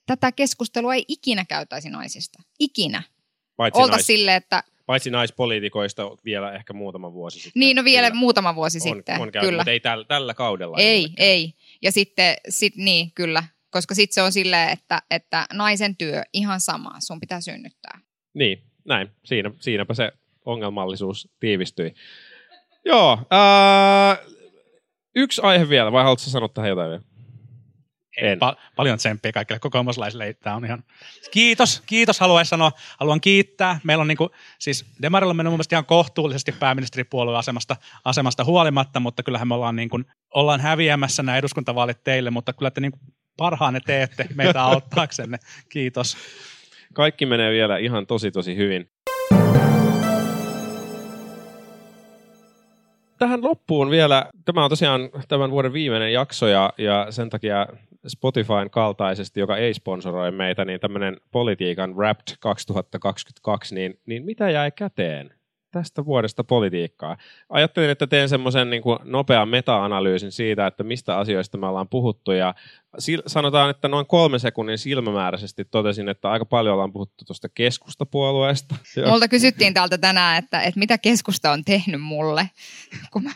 tätä 0.07 0.33
keskustelua 0.33 0.95
ei 0.95 1.05
ikinä 1.09 1.45
käytäisi 1.45 1.91
naisista. 1.91 2.43
Ikinä. 2.59 3.03
Paitsi, 3.57 3.81
Olta 3.81 3.93
nais, 3.93 4.07
silleen, 4.07 4.37
että 4.37 4.65
paitsi 4.87 5.11
naispoliitikoista 5.11 6.11
vielä 6.25 6.53
ehkä 6.53 6.73
muutama 6.73 7.13
vuosi 7.13 7.41
sitten. 7.41 7.61
niin 7.61 7.77
no 7.77 7.85
vielä 7.85 8.11
Kyllä. 8.11 8.21
muutama 8.21 8.55
vuosi 8.55 8.79
on, 8.79 8.83
sitten. 8.97 9.21
on 9.21 9.33
käynyt, 9.33 9.49
kyllä. 9.49 9.61
mutta 9.61 9.71
ei 9.71 9.81
tällä, 9.81 10.05
tällä 10.05 10.35
kaudella. 10.35 10.77
Ei, 10.81 11.03
käynyt. 11.03 11.15
ei. 11.19 11.55
Ja 11.83 11.93
sitten, 11.93 12.37
sit, 12.49 12.77
niin, 12.77 13.13
kyllä. 13.15 13.45
Koska 13.71 13.95
sitten 13.95 14.15
se 14.15 14.23
on 14.23 14.33
silleen, 14.33 14.69
että, 14.69 15.03
että 15.11 15.47
naisen 15.53 15.97
työ 15.97 16.23
ihan 16.33 16.61
sama, 16.61 17.01
sun 17.01 17.21
pitää 17.21 17.41
synnyttää. 17.41 17.99
Niin, 18.35 18.63
näin. 18.85 19.11
Siinä, 19.25 19.51
siinäpä 19.61 19.95
se 19.95 20.13
ongelmallisuus 20.45 21.29
tiivistyi. 21.41 21.95
Joo. 22.85 23.19
Ää, 23.31 24.19
yksi 25.15 25.43
aihe 25.45 25.69
vielä, 25.69 25.93
vai 25.93 26.03
haluatko 26.03 26.25
sanoa 26.31 26.49
tähän 26.49 26.69
jotain 26.69 26.91
vielä? 26.91 27.03
En. 28.17 28.39
Pa- 28.39 28.57
paljon 28.77 28.99
tsemppiä 28.99 29.33
kaikille 29.33 29.59
kokoomuslaisille. 29.59 30.35
Tämä 30.35 30.57
on 30.57 30.65
ihan... 30.65 30.85
Kiitos, 31.31 31.83
kiitos 31.87 32.21
haluaisin 32.21 32.49
sanoa. 32.49 32.73
Haluan 33.01 33.21
kiittää. 33.21 33.81
Meillä 33.85 34.03
on 34.03 34.09
niinku, 34.09 34.31
siis 34.59 34.87
Demarilla 35.03 35.31
on 35.31 35.37
mennyt 35.37 35.51
mun 35.51 35.57
mielestä 35.57 35.77
ihan 35.77 35.87
kohtuullisesti 35.87 36.53
pääministeripuolueen 36.53 37.39
asemasta, 37.39 37.77
asemasta 38.05 38.45
huolimatta, 38.45 39.01
mutta 39.01 39.23
kyllähän 39.23 39.49
me 39.49 39.55
ollaan, 39.55 39.77
niinku, 39.77 40.01
ollaan 40.35 40.61
häviämässä 40.61 41.23
nämä 41.23 41.39
eduskuntavaalit 41.39 42.05
teille, 42.05 42.31
mutta 42.31 42.53
kyllä 42.53 42.71
te 42.71 42.81
niinku 42.81 42.99
parhaanne 43.37 43.81
teette 43.81 44.27
meitä 44.35 44.63
auttaaksenne. 44.63 45.39
Kiitos. 45.69 46.17
Kaikki 46.95 47.27
menee 47.27 47.53
vielä 47.53 47.79
ihan 47.79 48.07
tosi 48.07 48.31
tosi 48.31 48.57
hyvin. 48.57 48.89
Tähän 53.19 53.43
loppuun 53.43 53.91
vielä, 53.91 54.31
tämä 54.45 54.65
on 54.65 54.71
tosiaan 54.71 55.01
tämän 55.29 55.51
vuoden 55.51 55.73
viimeinen 55.73 56.13
jakso 56.13 56.47
ja, 56.47 56.73
ja 56.79 57.07
sen 57.11 57.31
takia 57.31 57.67
Spotifyn 58.09 58.71
kaltaisesti, 58.71 59.41
joka 59.41 59.57
ei 59.57 59.75
sponsoroi 59.75 60.31
meitä, 60.31 60.65
niin 60.65 60.81
tämmöinen 60.81 61.17
politiikan 61.31 61.97
Wrapped 61.97 62.37
2022, 62.41 63.75
niin, 63.75 64.01
niin 64.07 64.25
mitä 64.25 64.51
jäi 64.51 64.71
käteen 64.71 65.35
tästä 65.73 66.05
vuodesta 66.05 66.45
politiikkaa? 66.45 67.17
Ajattelin, 67.49 67.91
että 67.91 68.07
teen 68.07 68.29
semmoisen 68.29 68.71
niin 68.71 68.83
kuin 68.83 68.99
nopean 69.05 69.49
meta-analyysin 69.49 70.33
siitä, 70.33 70.67
että 70.67 70.85
mistä 70.85 71.19
asioista 71.19 71.59
me 71.59 71.67
ollaan 71.67 71.89
puhuttu 71.89 72.33
ja 72.33 72.55
sil- 73.05 73.27
sanotaan, 73.27 73.71
että 73.71 73.89
noin 73.89 74.07
kolme 74.07 74.39
sekunnin 74.39 74.79
silmämääräisesti 74.79 75.65
totesin, 75.65 76.09
että 76.09 76.31
aika 76.31 76.45
paljon 76.45 76.75
ollaan 76.75 76.93
puhuttu 76.93 77.25
tuosta 77.25 77.49
keskustapuolueesta. 77.49 78.75
Multa 79.11 79.29
kysyttiin 79.29 79.75
täältä 79.75 79.99
tänään, 79.99 80.45
että, 80.45 80.63
että 80.63 80.81
mitä 80.81 80.99
keskusta 80.99 81.53
on 81.53 81.65
tehnyt 81.65 82.01
mulle, 82.01 82.51
kun 83.13 83.23
mä, 83.23 83.31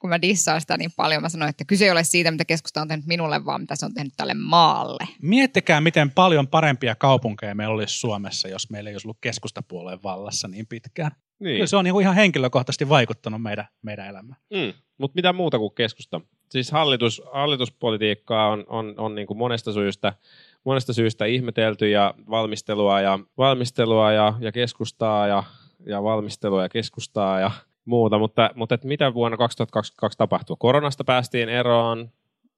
kun 0.00 0.10
mä 0.10 0.22
dissaan 0.22 0.60
sitä 0.60 0.76
niin 0.76 0.90
paljon. 0.96 1.22
Mä 1.22 1.28
sanoin, 1.28 1.50
että 1.50 1.64
kyse 1.64 1.84
ei 1.84 1.90
ole 1.90 2.04
siitä, 2.04 2.30
mitä 2.30 2.44
keskusta 2.44 2.80
on 2.80 2.88
tehnyt 2.88 3.06
minulle, 3.06 3.44
vaan 3.44 3.60
mitä 3.60 3.76
se 3.76 3.86
on 3.86 3.94
tehnyt 3.94 4.12
tälle 4.16 4.34
maalle. 4.34 5.08
Miettikää, 5.22 5.80
miten 5.80 6.10
paljon 6.10 6.48
parempia 6.48 6.94
kaupunkeja 6.94 7.54
meillä 7.54 7.74
olisi 7.74 7.98
Suomessa, 7.98 8.48
jos 8.48 8.70
meillä 8.70 8.90
ei 8.90 8.94
olisi 8.94 9.06
ollut 9.06 9.18
keskustapuolueen 9.20 10.02
vallassa 10.02 10.48
niin 10.48 10.66
pitkään. 10.66 11.10
Niin. 11.40 11.54
Kyllä 11.54 11.66
se 11.66 11.76
on 11.76 11.84
niinku 11.84 12.00
ihan 12.00 12.14
henkilökohtaisesti 12.14 12.88
vaikuttanut 12.88 13.42
meidän, 13.42 13.66
meidän 13.82 14.06
elämään. 14.06 14.40
Mm. 14.50 14.72
Mutta 14.98 15.14
mitä 15.14 15.32
muuta 15.32 15.58
kuin 15.58 15.74
keskusta? 15.74 16.20
Siis 16.50 16.70
hallitus, 16.70 17.22
hallituspolitiikkaa 17.32 18.48
on, 18.48 18.64
on, 18.68 18.94
on 18.96 19.14
niin 19.14 19.26
kuin 19.26 19.38
monesta 19.38 19.72
syystä 19.72 20.12
monesta 20.64 20.92
syystä 20.92 21.24
ihmetelty 21.24 21.90
ja 21.90 22.14
valmistelua 22.30 23.00
ja, 23.00 23.18
valmistelua 23.38 24.12
ja, 24.12 24.34
ja 24.40 24.52
keskustaa 24.52 25.26
ja, 25.26 25.42
ja 25.86 26.02
valmistelua 26.02 26.62
ja 26.62 26.68
keskustaa 26.68 27.40
ja 27.40 27.50
muuta, 27.90 28.18
mutta, 28.18 28.50
mutta 28.54 28.74
et 28.74 28.84
mitä 28.84 29.14
vuonna 29.14 29.36
2022 29.36 30.18
tapahtui? 30.18 30.56
Koronasta 30.58 31.04
päästiin 31.04 31.48
eroon, 31.48 32.10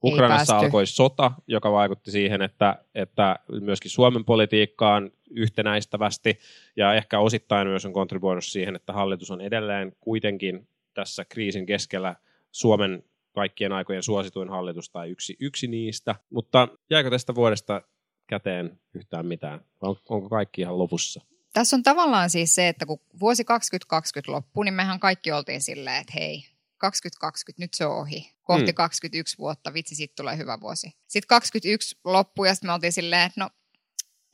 Ukrainassa 0.05 0.59
alkoi 0.59 0.87
sota, 0.87 1.33
joka 1.47 1.72
vaikutti 1.72 2.11
siihen, 2.11 2.43
että, 2.43 2.85
että 2.95 3.39
myöskin 3.61 3.91
Suomen 3.91 4.24
politiikkaan 4.24 5.11
yhtenäistävästi 5.30 6.39
ja 6.76 6.95
ehkä 6.95 7.18
osittain 7.18 7.68
myös 7.68 7.87
on 7.87 7.93
kontribuoinut 7.93 8.45
siihen, 8.45 8.76
että 8.76 8.93
hallitus 8.93 9.30
on 9.30 9.41
edelleen 9.41 9.93
kuitenkin 10.01 10.68
tässä 10.95 11.24
kriisin 11.24 11.66
keskellä 11.66 12.16
Suomen 12.51 13.05
kaikkien 13.33 13.72
aikojen 13.72 14.03
suosituin 14.03 14.49
hallitus 14.49 14.91
tai 14.91 15.11
yksi, 15.11 15.37
yksi 15.41 15.66
niistä. 15.66 16.14
Mutta 16.30 16.68
jääkö 16.91 17.11
tästä 17.11 17.35
vuodesta 17.35 17.83
käteen 18.26 18.78
yhtään 18.95 19.26
mitään? 19.26 19.61
On, 19.80 19.97
onko 20.09 20.28
kaikki 20.28 20.61
ihan 20.61 20.78
lopussa? 20.78 21.32
Tässä 21.53 21.77
on 21.77 21.83
tavallaan 21.83 22.31
siis 22.31 22.55
se, 22.55 22.69
että 22.69 22.87
kun 22.87 23.01
vuosi 23.21 23.45
2020 23.45 24.33
loppui, 24.33 24.65
niin 24.65 24.75
mehän 24.75 25.01
kaikki 25.01 25.33
oltiin 25.33 25.63
silleen, 25.63 26.01
että 26.01 26.13
hei, 26.17 26.45
2020, 26.79 27.63
nyt 27.63 27.75
se 27.75 27.87
on 27.87 27.97
ohi. 27.97 28.33
Kohti 28.43 28.63
Mm. 28.63 28.69
mm. 28.69 28.75
21 28.75 29.39
vuotta, 29.39 29.75
vitsi, 29.75 29.95
siitä 29.95 30.15
tulee 30.17 30.37
hyvä 30.37 30.61
vuosi. 30.61 30.95
Sitten 31.09 31.29
21 31.29 31.99
loppui 32.05 32.49
ja 32.49 32.55
sitten 32.55 32.69
me 32.69 32.73
oltiin 32.75 32.93
silleen, 32.93 33.23
että 33.23 33.41
no, 33.41 33.51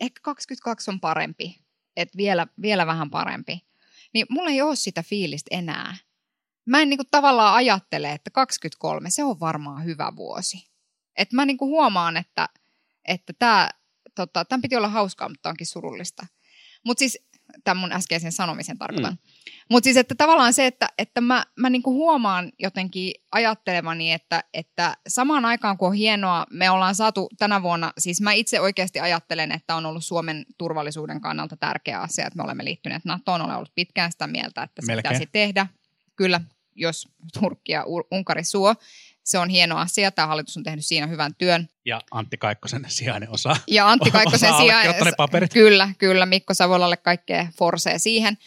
ehkä 0.00 0.20
22 0.22 0.90
on 0.90 1.00
parempi. 1.00 1.58
Että 1.96 2.16
vielä, 2.16 2.46
vielä 2.62 2.86
vähän 2.86 3.10
parempi. 3.10 3.62
Niin 4.14 4.26
mulla 4.30 4.50
ei 4.50 4.62
ole 4.62 4.76
sitä 4.76 5.02
fiilistä 5.02 5.56
enää. 5.56 5.96
Mä 6.64 6.80
en 6.80 6.88
niinku 6.88 7.04
tavallaan 7.10 7.54
ajattele, 7.54 8.12
että 8.12 8.30
23, 8.30 9.10
se 9.10 9.24
on 9.24 9.40
varmaan 9.40 9.84
hyvä 9.84 10.12
vuosi. 10.16 10.68
Että 11.16 11.36
mä 11.36 11.44
niinku 11.44 11.66
huomaan, 11.66 12.16
että, 12.16 12.48
että 13.04 13.32
tämä, 13.38 13.70
tota, 14.14 14.44
tämän 14.44 14.62
piti 14.62 14.76
olla 14.76 14.88
hauskaa, 14.88 15.28
mutta 15.28 15.48
onkin 15.48 15.66
surullista. 15.66 16.26
Mutta 16.88 16.98
siis, 16.98 17.18
tämän 17.64 17.76
mun 17.76 17.92
äskeisen 17.92 18.32
sanomisen 18.32 18.78
tarkoitan. 18.78 19.12
Mm. 19.12 19.18
Mutta 19.70 19.84
siis, 19.84 19.96
että 19.96 20.14
tavallaan 20.14 20.52
se, 20.52 20.66
että, 20.66 20.88
että 20.98 21.20
mä, 21.20 21.44
mä 21.56 21.70
niinku 21.70 21.92
huomaan 21.92 22.52
jotenkin 22.58 23.12
ajattelevani, 23.32 24.12
että, 24.12 24.44
että 24.54 24.96
samaan 25.08 25.44
aikaan 25.44 25.78
kun 25.78 25.88
on 25.88 25.94
hienoa, 25.94 26.46
me 26.50 26.70
ollaan 26.70 26.94
saatu 26.94 27.28
tänä 27.38 27.62
vuonna, 27.62 27.92
siis 27.98 28.20
mä 28.20 28.32
itse 28.32 28.60
oikeasti 28.60 29.00
ajattelen, 29.00 29.52
että 29.52 29.74
on 29.74 29.86
ollut 29.86 30.04
Suomen 30.04 30.46
turvallisuuden 30.58 31.20
kannalta 31.20 31.56
tärkeä 31.56 32.00
asia, 32.00 32.26
että 32.26 32.36
me 32.36 32.42
olemme 32.42 32.64
liittyneet 32.64 33.04
NATOon, 33.04 33.42
olen 33.42 33.56
ollut 33.56 33.74
pitkään 33.74 34.12
sitä 34.12 34.26
mieltä, 34.26 34.62
että 34.62 34.82
se 34.82 34.86
Melkein. 34.86 35.12
pitäisi 35.12 35.28
tehdä. 35.32 35.66
Kyllä, 36.16 36.40
jos 36.74 37.08
Turkki 37.40 37.72
ja 37.72 37.84
Unkari 38.12 38.44
suo, 38.44 38.74
se 39.28 39.38
on 39.38 39.48
hieno 39.48 39.76
asia, 39.76 40.10
tämä 40.10 40.28
hallitus 40.28 40.56
on 40.56 40.62
tehnyt 40.62 40.86
siinä 40.86 41.06
hyvän 41.06 41.34
työn. 41.34 41.68
Ja 41.84 42.00
Antti 42.10 42.36
Kaikkosen 42.36 42.84
sijainen 42.88 43.30
osa. 43.30 43.56
Ja 43.66 43.88
Antti 43.88 44.10
Kaikkosen 44.18 44.54
paperit. 45.16 45.52
Kyllä, 45.52 45.88
kyllä. 45.98 46.26
Mikko 46.26 46.54
Savolalle 46.54 46.96
kaikkea 46.96 47.46
forsee 47.58 47.98
siihen. 47.98 48.38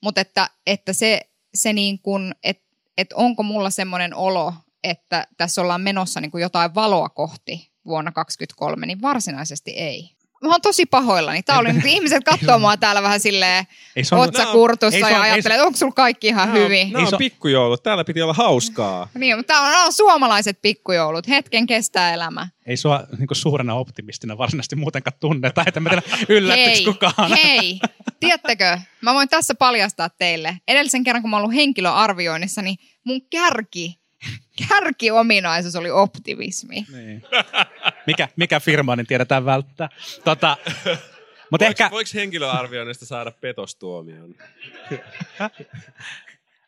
Mutta 0.00 0.20
että, 0.20 0.50
että 0.66 0.92
se, 0.92 1.20
se 1.54 1.72
niin 1.72 1.98
kuin, 1.98 2.34
että, 2.44 2.68
että 2.98 3.16
onko 3.16 3.42
mulla 3.42 3.70
semmoinen 3.70 4.14
olo, 4.14 4.54
että 4.84 5.26
tässä 5.36 5.60
ollaan 5.60 5.80
menossa 5.80 6.20
niin 6.20 6.30
kuin 6.30 6.42
jotain 6.42 6.74
valoa 6.74 7.08
kohti 7.08 7.70
vuonna 7.86 8.12
2023, 8.12 8.86
niin 8.86 9.02
varsinaisesti 9.02 9.70
ei. 9.70 10.10
Mä 10.42 10.50
oon 10.50 10.60
tosi 10.60 10.86
pahoillani. 10.86 11.42
Tää 11.42 11.58
oli, 11.58 11.72
nyt 11.72 11.84
ihmiset 11.84 12.24
katsoo 12.24 12.58
mua 12.58 12.76
täällä 12.76 13.02
vähän 13.02 13.20
silleen 13.20 13.64
Ei 13.96 14.04
se 14.04 14.14
on, 14.14 14.28
ja 15.10 15.20
ajattelee, 15.22 15.56
että 15.56 15.66
onko 15.66 15.76
sulla 15.76 15.92
kaikki 15.92 16.26
ihan 16.26 16.48
on- 16.48 16.54
hyvin. 16.54 16.92
Nämä 16.92 17.06
on 17.06 17.18
pikkujoulut, 17.18 17.82
täällä 17.82 18.04
piti 18.04 18.22
olla 18.22 18.34
hauskaa. 18.34 19.08
Niin, 19.18 19.36
mutta 19.36 19.52
tää 19.52 19.62
on, 19.62 19.70
nämä 19.70 19.84
on 19.84 19.92
suomalaiset 19.92 20.62
pikkujoulut. 20.62 21.28
Hetken 21.28 21.66
kestää 21.66 22.14
elämä. 22.14 22.48
ei 22.66 22.76
sua 22.76 23.04
niin 23.18 23.28
suurena 23.32 23.74
optimistina 23.74 24.38
varsinaisesti 24.38 24.76
muutenkaan 24.76 25.16
tunneta, 25.20 25.64
että 25.66 25.80
mä 25.80 25.90
hei, 26.28 26.84
kukaan. 26.84 27.30
hei, 27.44 27.80
tiedättekö, 28.20 28.78
mä 29.00 29.14
voin 29.14 29.28
tässä 29.28 29.54
paljastaa 29.54 30.08
teille. 30.08 30.56
Edellisen 30.68 31.04
kerran, 31.04 31.22
kun 31.22 31.30
mä 31.30 31.36
oon 31.36 31.44
ollut 31.44 31.56
henkilöarvioinnissa, 31.56 32.62
niin 32.62 32.76
mun 33.04 33.20
kärki, 33.30 33.99
kärkiominaisuus 34.68 35.76
oli 35.76 35.90
optimismi. 35.90 36.86
Niin. 36.92 37.22
Mikä, 38.06 38.28
mikä 38.36 38.60
firma, 38.60 38.96
niin 38.96 39.06
tiedetään 39.06 39.44
välttää. 39.44 39.88
Tota, 40.24 40.56
mutta 41.50 41.66
ehkä, 41.66 41.90
Voiko 41.90 42.10
henkilöarvioinnista 42.14 43.06
saada 43.06 43.30
petostuomion? 43.30 44.34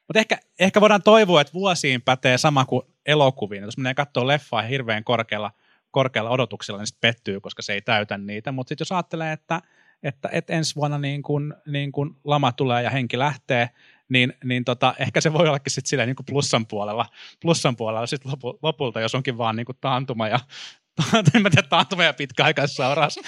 Mutta 0.08 0.18
ehkä, 0.18 0.38
ehkä 0.58 0.80
voidaan 0.80 1.02
toivoa, 1.02 1.40
että 1.40 1.52
vuosiin 1.52 2.02
pätee 2.02 2.38
sama 2.38 2.64
kuin 2.64 2.82
elokuviin. 3.06 3.62
Jos 3.62 3.76
menee 3.78 3.94
katsoa 3.94 4.26
leffaa 4.26 4.62
hirveän 4.62 5.04
korkealla, 5.04 5.50
korkealla 5.90 6.30
odotuksella, 6.30 6.80
niin 6.80 6.86
sitten 6.86 7.10
pettyy, 7.10 7.40
koska 7.40 7.62
se 7.62 7.72
ei 7.72 7.82
täytä 7.82 8.18
niitä. 8.18 8.52
Mutta 8.52 8.68
sitten 8.68 8.82
jos 8.82 8.92
ajattelee, 8.92 9.32
että, 9.32 9.60
että, 10.02 10.28
että 10.32 10.52
ensi 10.52 10.76
vuonna 10.76 10.98
niin 10.98 11.22
kun, 11.22 11.54
niin 11.66 11.92
kun 11.92 12.20
lama 12.24 12.52
tulee 12.52 12.82
ja 12.82 12.90
henki 12.90 13.18
lähtee, 13.18 13.70
niin, 14.12 14.32
niin 14.44 14.64
tota, 14.64 14.94
ehkä 14.98 15.20
se 15.20 15.32
voi 15.32 15.48
ollakin 15.48 15.70
sitten 15.70 15.88
silleen 15.88 16.06
niin 16.06 16.26
plussan 16.26 16.66
puolella, 16.66 17.06
plussan 17.40 17.76
puolella 17.76 18.06
sit 18.06 18.24
lopu, 18.24 18.58
lopulta, 18.62 19.00
jos 19.00 19.14
onkin 19.14 19.38
vaan 19.38 19.56
niin 19.56 19.66
kuin 19.66 19.78
taantuma 19.80 20.28
ja, 20.28 20.40
en 21.34 21.42
mä 21.42 21.50
tiedä, 21.50 21.68
taantuma 21.68 22.04
ja 22.04 22.12
pitkäaikaissairaus. 22.12 23.20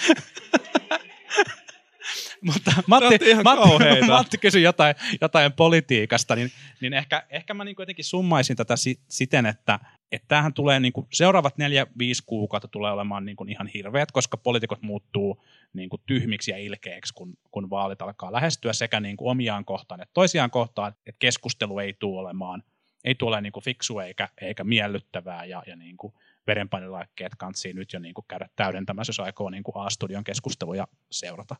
Mutta 2.41 2.71
Matti, 2.87 3.19
Matti, 3.43 3.61
kauheita. 3.61 4.05
Matti 4.17 4.37
kysyi 4.37 4.63
jotain, 4.63 4.95
jotain 5.21 5.53
politiikasta, 5.53 6.35
niin, 6.35 6.51
niin 6.81 6.93
ehkä, 6.93 7.23
ehkä 7.29 7.53
mä 7.53 7.63
niin 7.63 7.75
jotenkin 7.79 8.05
summaisin 8.05 8.55
tätä 8.55 8.75
si, 8.75 8.99
siten, 9.09 9.45
että 9.45 9.79
että 10.15 10.27
tämähän 10.27 10.53
tulee 10.53 10.79
niin 10.79 10.93
kuin, 10.93 11.07
seuraavat 11.13 11.57
neljä, 11.57 11.87
viisi 11.97 12.23
kuukautta 12.25 12.67
tulee 12.67 12.91
olemaan 12.91 13.25
niin 13.25 13.35
kuin 13.35 13.49
ihan 13.49 13.67
hirveät, 13.67 14.11
koska 14.11 14.37
poliitikot 14.37 14.81
muuttuu 14.81 15.43
niin 15.73 15.89
kuin 15.89 16.01
tyhmiksi 16.05 16.51
ja 16.51 16.57
ilkeiksi, 16.57 17.13
kun, 17.13 17.37
kun 17.51 17.69
vaalit 17.69 18.01
alkaa 18.01 18.33
lähestyä 18.33 18.73
sekä 18.73 18.99
niin 18.99 19.17
kuin 19.17 19.31
omiaan 19.31 19.65
kohtaan 19.65 20.01
että 20.01 20.13
toisiaan 20.13 20.51
kohtaan, 20.51 20.93
että 21.05 21.19
keskustelu 21.19 21.79
ei 21.79 21.93
tule 21.93 22.19
olemaan, 22.19 22.63
ei 23.03 23.15
tule 23.15 23.41
niin 23.41 23.53
kuin 23.53 23.63
fiksu 23.63 23.99
eikä, 23.99 24.29
eikä 24.41 24.63
miellyttävää 24.63 25.45
ja, 25.45 25.63
ja 25.67 25.75
niin 25.75 25.97
kuin 25.97 26.13
verenpainelääkkeet 26.47 27.35
kantsii 27.35 27.73
nyt 27.73 27.93
jo 27.93 27.99
niin 27.99 28.13
kuin 28.13 28.25
käydä 28.27 28.49
täydentämässä, 28.55 29.09
jos 29.09 29.19
aikoo 29.19 29.49
niin 29.49 29.63
kuin 29.63 29.85
A-studion 29.85 30.23
keskusteluja 30.23 30.87
seurata. 31.11 31.55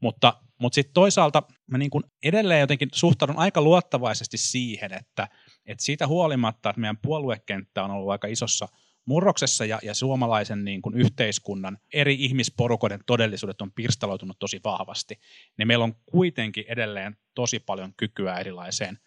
Mutta, 0.00 0.34
mutta 0.58 0.74
sitten 0.74 0.94
toisaalta 0.94 1.42
mä 1.66 1.78
niin 1.78 1.90
kuin 1.90 2.04
edelleen 2.22 2.60
jotenkin 2.60 2.88
suhtaudun 2.92 3.38
aika 3.38 3.62
luottavaisesti 3.62 4.36
siihen, 4.36 4.92
että, 4.92 5.28
että 5.66 5.84
siitä 5.84 6.06
huolimatta, 6.06 6.70
että 6.70 6.80
meidän 6.80 6.96
puoluekenttä 6.96 7.84
on 7.84 7.90
ollut 7.90 8.10
aika 8.10 8.28
isossa 8.28 8.68
murroksessa 9.04 9.64
ja, 9.64 9.78
ja 9.82 9.94
suomalaisen 9.94 10.64
niin 10.64 10.82
kuin 10.82 10.94
yhteiskunnan 10.94 11.78
eri 11.92 12.16
ihmisporukoiden 12.18 13.00
todellisuudet 13.06 13.62
on 13.62 13.72
pirstaloitunut 13.72 14.38
tosi 14.38 14.60
vahvasti, 14.64 15.20
niin 15.58 15.68
meillä 15.68 15.84
on 15.84 15.94
kuitenkin 16.06 16.64
edelleen 16.68 17.16
tosi 17.34 17.58
paljon 17.58 17.92
kykyä 17.96 18.38
erilaiseen 18.38 18.98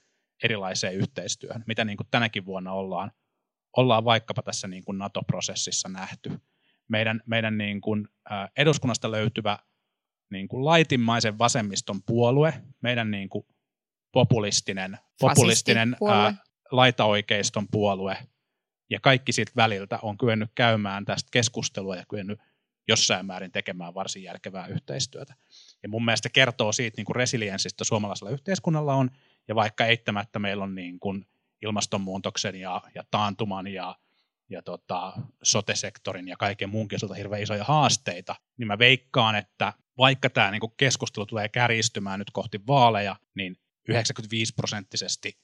erilaiseen 0.44 0.96
yhteistyöhön, 0.96 1.64
mitä 1.68 1.86
niin 1.86 1.98
kuin 1.98 2.08
tänäkin 2.12 2.46
vuonna 2.46 2.74
ollaan, 2.74 3.12
ollaan 3.78 4.06
vaikkapa 4.06 4.42
tässä 4.42 4.68
niin 4.68 4.84
kuin 4.86 4.98
NATO-prosessissa 4.98 5.90
nähty. 5.90 6.32
Meidän, 6.88 7.22
meidän 7.26 7.58
niin 7.58 7.82
kuin, 7.82 8.08
eduskunnasta 8.58 9.12
löytyvä 9.12 9.60
niin 10.32 10.48
kuin 10.48 10.66
laitimmaisen 10.66 11.38
vasemmiston 11.38 12.04
puolue, 12.04 12.54
meidän 12.82 13.12
niin 13.12 13.30
kuin 13.30 13.46
populistinen, 14.12 14.98
populistinen 15.20 15.96
ää, 16.10 16.34
laitaoikeiston 16.72 17.68
puolue 17.72 18.18
ja 18.90 19.00
kaikki 19.00 19.32
siitä 19.32 19.52
väliltä 19.56 20.00
on 20.02 20.18
kyennyt 20.18 20.52
käymään 20.56 21.06
tästä 21.06 21.30
keskustelua 21.32 21.96
ja 21.96 22.06
kyennyt 22.10 22.40
jossain 22.88 23.26
määrin 23.26 23.52
tekemään 23.52 23.94
varsin 23.94 24.24
järkevää 24.24 24.68
yhteistyötä. 24.68 25.36
Ja 25.84 25.90
mun 25.90 26.06
mielestä 26.06 26.30
kertoo 26.30 26.72
siitä 26.72 26.98
niin 26.98 27.06
kuin 27.06 27.16
resilienssistä 27.16 27.84
suomalaisella 27.84 28.32
yhteiskunnalla 28.32 28.94
on, 28.94 29.10
ja 29.48 29.56
vaikka 29.56 29.86
eittämättä 29.86 30.40
meillä 30.40 30.64
on 30.64 30.76
niin 30.76 31.00
kuin 31.00 31.26
ilmastonmuutoksen 31.62 32.56
ja, 32.56 32.82
ja 32.96 33.04
taantuman 33.12 33.68
ja, 33.68 33.96
ja 34.50 34.62
tota, 34.62 35.14
sote-sektorin 35.44 36.28
ja 36.28 36.38
kaiken 36.38 36.70
muunkin 36.70 36.96
osalta 36.96 37.14
hirveän 37.14 37.44
isoja 37.44 37.64
haasteita, 37.64 38.36
niin 38.58 38.68
mä 38.68 38.80
veikkaan, 38.80 39.36
että 39.36 39.74
vaikka 39.98 40.30
tämä 40.30 40.52
niin 40.52 40.60
kuin 40.60 40.74
keskustelu 40.78 41.26
tulee 41.26 41.50
kärjistymään 41.50 42.20
nyt 42.20 42.32
kohti 42.32 42.62
vaaleja, 42.68 43.16
niin 43.36 43.58
95 43.88 44.54
prosenttisesti 44.54 45.38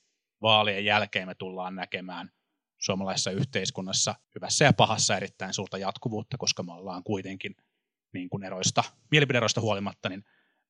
vaalien 0.45 0.85
jälkeen 0.85 1.27
me 1.27 1.35
tullaan 1.35 1.75
näkemään 1.75 2.29
suomalaisessa 2.77 3.31
yhteiskunnassa 3.31 4.15
hyvässä 4.35 4.65
ja 4.65 4.73
pahassa 4.73 5.17
erittäin 5.17 5.53
suurta 5.53 5.77
jatkuvuutta, 5.77 6.37
koska 6.37 6.63
me 6.63 6.73
ollaan 6.73 7.03
kuitenkin 7.03 7.55
niin 8.13 8.29
kuin 8.29 8.43
eroista, 8.43 8.83
mielipideroista 9.11 9.61
huolimatta, 9.61 10.09
niin 10.09 10.23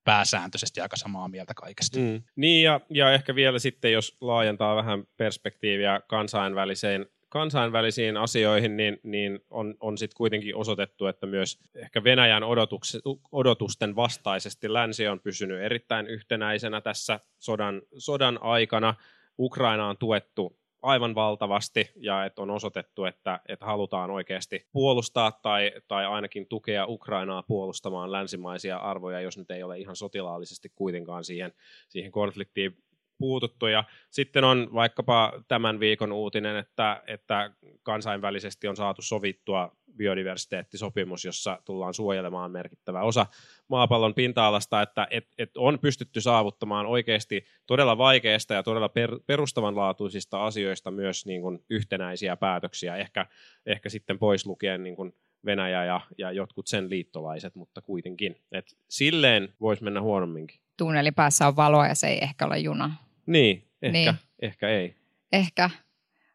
pääsääntöisesti 0.03 0.81
aika 0.81 0.97
samaa 0.97 1.27
mieltä 1.27 1.53
kaikesta. 1.53 1.99
Mm. 1.99 2.23
Niin, 2.35 2.63
ja, 2.63 2.81
ja 2.89 3.11
ehkä 3.11 3.35
vielä 3.35 3.59
sitten, 3.59 3.91
jos 3.91 4.17
laajentaa 4.21 4.75
vähän 4.75 5.03
perspektiiviä 5.17 6.01
kansainväliseen, 6.07 7.05
kansainvälisiin 7.29 8.17
asioihin, 8.17 8.77
niin, 8.77 8.99
niin 9.03 9.39
on, 9.49 9.75
on 9.79 9.97
sitten 9.97 10.17
kuitenkin 10.17 10.55
osoitettu, 10.55 11.07
että 11.07 11.27
myös 11.27 11.59
ehkä 11.75 12.03
Venäjän 12.03 12.43
odotuks, 12.43 12.97
odotusten 13.31 13.95
vastaisesti 13.95 14.73
länsi 14.73 15.07
on 15.07 15.19
pysynyt 15.19 15.61
erittäin 15.61 16.07
yhtenäisenä 16.07 16.81
tässä 16.81 17.19
sodan, 17.39 17.81
sodan 17.97 18.41
aikana. 18.41 18.93
Ukraina 19.39 19.87
on 19.87 19.97
tuettu 19.97 20.59
aivan 20.81 21.15
valtavasti 21.15 21.91
ja 21.95 22.25
että 22.25 22.41
on 22.41 22.49
osoitettu, 22.49 23.05
että, 23.05 23.39
että 23.47 23.65
halutaan 23.65 24.11
oikeasti 24.11 24.67
puolustaa 24.71 25.31
tai, 25.41 25.71
tai 25.87 26.05
ainakin 26.05 26.47
tukea 26.47 26.85
Ukrainaa 26.87 27.43
puolustamaan 27.43 28.11
länsimaisia 28.11 28.77
arvoja, 28.77 29.21
jos 29.21 29.37
nyt 29.37 29.51
ei 29.51 29.63
ole 29.63 29.79
ihan 29.79 29.95
sotilaallisesti 29.95 30.71
kuitenkaan 30.75 31.23
siihen, 31.23 31.53
siihen 31.89 32.11
konfliktiin 32.11 32.77
puututtu. 33.17 33.67
Ja 33.67 33.83
sitten 34.09 34.43
on 34.43 34.69
vaikkapa 34.73 35.33
tämän 35.47 35.79
viikon 35.79 36.11
uutinen, 36.11 36.55
että, 36.55 37.03
että 37.07 37.51
kansainvälisesti 37.83 38.67
on 38.67 38.75
saatu 38.75 39.01
sovittua 39.01 39.75
biodiversiteettisopimus, 39.97 41.25
jossa 41.25 41.59
tullaan 41.65 41.93
suojelemaan 41.93 42.51
merkittävä 42.51 43.01
osa 43.01 43.25
maapallon 43.67 44.13
pinta-alasta, 44.13 44.81
että 44.81 45.07
et, 45.09 45.27
et 45.37 45.57
on 45.57 45.79
pystytty 45.79 46.21
saavuttamaan 46.21 46.85
oikeasti 46.85 47.45
todella 47.65 47.97
vaikeista 47.97 48.53
ja 48.53 48.63
todella 48.63 48.89
per, 48.89 49.19
perustavanlaatuisista 49.27 50.45
asioista 50.45 50.91
myös 50.91 51.25
niin 51.25 51.41
kuin 51.41 51.63
yhtenäisiä 51.69 52.35
päätöksiä, 52.35 52.95
ehkä, 52.95 53.25
ehkä 53.65 53.89
sitten 53.89 54.19
pois 54.19 54.45
lukien 54.45 54.83
niin 54.83 54.95
kuin 54.95 55.13
Venäjä 55.45 55.85
ja, 55.85 56.01
ja 56.17 56.31
jotkut 56.31 56.67
sen 56.67 56.89
liittolaiset, 56.89 57.55
mutta 57.55 57.81
kuitenkin. 57.81 58.35
Et 58.51 58.77
silleen 58.89 59.53
voisi 59.61 59.83
mennä 59.83 60.01
huonomminkin. 60.01 60.59
Tunnelin 60.77 61.13
päässä 61.13 61.47
on 61.47 61.55
valoa 61.55 61.87
ja 61.87 61.95
se 61.95 62.07
ei 62.07 62.19
ehkä 62.21 62.45
ole 62.45 62.59
juna. 62.59 63.04
Niin, 63.25 63.67
ehkä, 63.81 63.91
Niin. 63.91 64.15
ehkä 64.41 64.69
ei. 64.69 64.95
Ehkä. 65.31 65.69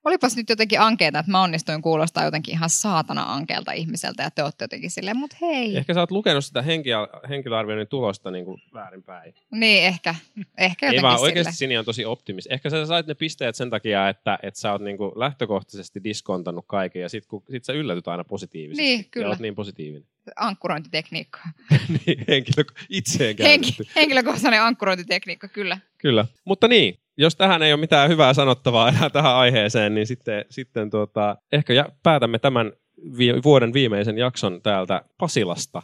Olipas 0.04 0.36
nyt 0.36 0.48
jotenkin 0.48 0.80
ankeeta, 0.80 1.18
että 1.18 1.32
mä 1.32 1.42
onnistuin 1.42 1.82
kuulostaa 1.82 2.24
jotenkin 2.24 2.54
ihan 2.54 2.70
saatana 2.70 3.22
ankeelta 3.32 3.72
ihmiseltä 3.72 4.22
ja 4.22 4.30
te 4.30 4.42
olette 4.42 4.64
jotenkin 4.64 4.90
silleen, 4.90 5.16
mutta 5.16 5.36
hei. 5.40 5.76
Ehkä 5.76 5.94
sä 5.94 6.00
oot 6.00 6.10
lukenut 6.10 6.44
sitä 6.44 6.62
henkilö- 6.62 7.28
henkilöarvioinnin 7.28 7.88
tulosta 7.88 8.30
niin 8.30 8.44
kuin 8.44 8.62
väärinpäin. 8.74 9.34
Niin, 9.50 9.84
ehkä. 9.84 10.14
Ehkä 10.58 10.86
Ei 10.86 10.88
jotenkin 10.88 11.02
vaan 11.02 11.18
sille. 11.18 11.26
oikeasti 11.28 11.52
Sini 11.54 11.78
on 11.78 11.84
tosi 11.84 12.04
optimis. 12.04 12.46
Ehkä 12.46 12.70
sä 12.70 12.86
sait 12.86 13.06
ne 13.06 13.14
pisteet 13.14 13.54
sen 13.54 13.70
takia, 13.70 14.08
että, 14.08 14.38
että 14.42 14.60
sä 14.60 14.72
oot 14.72 14.82
niinku 14.82 15.12
lähtökohtaisesti 15.16 16.04
diskontannut 16.04 16.64
kaiken 16.68 17.02
ja 17.02 17.08
sit, 17.08 17.26
kun, 17.26 17.42
sit 17.50 17.64
sä 17.64 17.72
yllätyt 17.72 18.08
aina 18.08 18.24
positiivisesti. 18.24 18.82
Niin, 18.82 19.04
kyllä. 19.10 19.26
Ja 19.26 19.30
oot 19.30 19.38
niin 19.38 19.54
positiivinen. 19.54 20.08
Ankkurointitekniikka. 20.36 21.40
niin, 22.06 22.24
henkilö, 22.28 22.64
itseen 22.88 23.36
käytetty. 23.36 23.86
henkilökohtainen 23.96 24.62
ankkurointitekniikka, 24.62 25.48
kyllä. 25.48 25.78
Kyllä. 25.98 26.26
Mutta 26.44 26.68
niin, 26.68 26.98
jos 27.16 27.36
tähän 27.36 27.62
ei 27.62 27.72
ole 27.72 27.80
mitään 27.80 28.08
hyvää 28.10 28.34
sanottavaa 28.34 28.88
enää 28.88 29.10
tähän 29.10 29.34
aiheeseen, 29.34 29.94
niin 29.94 30.06
sitten, 30.06 30.44
sitten 30.50 30.90
tuota, 30.90 31.36
ehkä 31.52 31.72
ja 31.72 31.86
päätämme 32.02 32.38
tämän 32.38 32.72
vi- 33.18 33.42
vuoden 33.44 33.72
viimeisen 33.72 34.18
jakson 34.18 34.62
täältä 34.62 35.02
Pasilasta. 35.18 35.82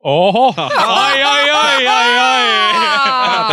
Oho! 0.00 0.54
Ai, 0.76 1.22
ai, 1.22 1.50
ai, 1.50 1.86
ai, 1.86 2.18
ai! 2.18 2.91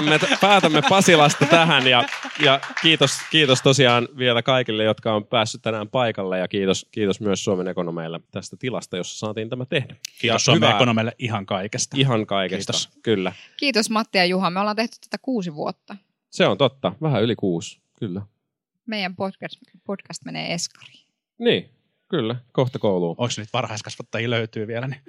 Päätämme, 0.05 0.37
päätämme 0.41 0.81
Pasilasta 0.89 1.45
tähän 1.45 1.87
ja, 1.87 2.03
ja 2.45 2.59
kiitos, 2.81 3.11
kiitos 3.31 3.61
tosiaan 3.61 4.07
vielä 4.17 4.41
kaikille, 4.43 4.83
jotka 4.83 5.13
on 5.13 5.25
päässyt 5.25 5.61
tänään 5.61 5.89
paikalle 5.89 6.39
ja 6.39 6.47
kiitos, 6.47 6.87
kiitos 6.91 7.21
myös 7.21 7.43
Suomen 7.43 7.67
ekonomeille 7.67 8.19
tästä 8.31 8.57
tilasta, 8.59 8.97
jossa 8.97 9.19
saatiin 9.19 9.49
tämä 9.49 9.65
tehdä. 9.65 9.95
Kiitos 10.19 10.23
Ja 10.23 10.39
Suomen 10.39 10.61
hyvää- 10.63 10.75
ekonomille 10.75 11.11
ihan 11.19 11.45
kaikesta. 11.45 11.97
Ihan 11.99 12.25
kaikesta, 12.25 12.73
Kiitos. 12.73 12.89
kyllä. 13.03 13.33
Kiitos 13.57 13.89
Matti 13.89 14.17
ja 14.17 14.25
Juha, 14.25 14.49
me 14.49 14.59
ollaan 14.59 14.75
tehty 14.75 14.97
tätä 15.01 15.17
kuusi 15.21 15.55
vuotta. 15.55 15.95
Se 16.29 16.47
on 16.47 16.57
totta, 16.57 16.93
vähän 17.01 17.23
yli 17.23 17.35
kuusi, 17.35 17.79
kyllä. 17.99 18.21
Meidän 18.85 19.15
podcast, 19.15 19.55
podcast 19.83 20.25
menee 20.25 20.53
eskariin. 20.53 21.05
Niin, 21.37 21.69
kyllä, 22.09 22.35
kohta 22.51 22.79
kouluun. 22.79 23.15
Onko 23.17 23.33
niitä 23.37 23.49
varhaiskasvattajia 23.53 24.29
löytyy 24.29 24.67
vielä? 24.67 24.87
Niin? 24.87 25.01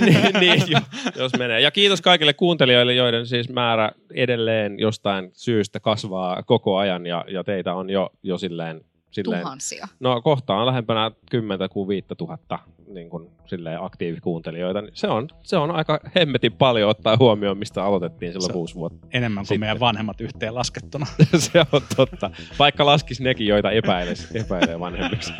niin, 0.06 0.40
niin 0.40 0.62
jo, 0.66 0.80
jos 1.16 1.32
menee. 1.38 1.60
Ja 1.60 1.70
kiitos 1.70 2.00
kaikille 2.00 2.32
kuuntelijoille, 2.32 2.94
joiden 2.94 3.26
siis 3.26 3.48
määrä 3.48 3.90
edelleen 4.14 4.78
jostain 4.78 5.30
syystä 5.32 5.80
kasvaa 5.80 6.42
koko 6.42 6.76
ajan 6.76 7.06
ja, 7.06 7.24
ja 7.28 7.44
teitä 7.44 7.74
on 7.74 7.90
jo, 7.90 8.10
jo 8.22 8.38
silleen, 8.38 8.80
silleen 9.10 9.42
Tuhansia. 9.42 9.88
No 10.00 10.22
kohta 10.22 10.54
on 10.54 10.66
lähempänä 10.66 11.10
10 11.30 11.68
kuin 11.70 11.88
5 11.88 12.06
tuhatta 12.18 12.58
niin 12.94 13.10
kuin, 13.10 13.30
silleen 13.46 13.82
aktiivikuuntelijoita. 13.82 14.80
niin 14.80 14.90
Se 14.94 15.08
on, 15.08 15.28
se 15.42 15.56
on 15.56 15.70
aika 15.70 16.00
hemmetin 16.16 16.52
paljon 16.52 16.90
ottaa 16.90 17.16
huomioon, 17.16 17.58
mistä 17.58 17.84
aloitettiin 17.84 18.32
silloin 18.32 18.46
Se- 18.50 18.52
kuusi 18.52 18.74
vuotta. 18.74 19.06
Enemmän 19.12 19.40
kuin 19.42 19.46
Sitten. 19.46 19.60
meidän 19.60 19.80
vanhemmat 19.80 20.20
yhteen 20.20 20.54
laskettuna. 20.54 21.06
se 21.38 21.58
on 21.72 21.82
totta. 21.96 22.30
Vaikka 22.58 22.86
laskisi 22.86 23.22
nekin, 23.22 23.46
joita 23.46 23.70
epäiles, 23.70 24.30
epäilee 24.34 24.80
vanhemmiksi. 24.80 25.32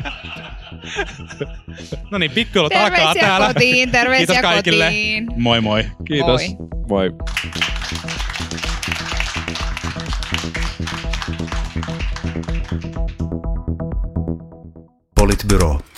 No 2.11 2.17
niin, 2.17 2.31
pikkuilut 2.31 2.73
alkaa 2.73 2.89
Terveisiä 2.89 3.21
täällä. 3.21 3.47
kotiin, 3.53 3.91
terveisiä 3.91 4.25
Kiitos 4.25 4.41
kaikille. 4.51 4.85
kotiin. 4.85 5.27
Moi 5.37 5.61
moi. 5.61 5.85
Kiitos. 6.05 6.41
Moi. 6.89 7.11
Moi. 7.11 7.11
Politbyro. 15.19 15.88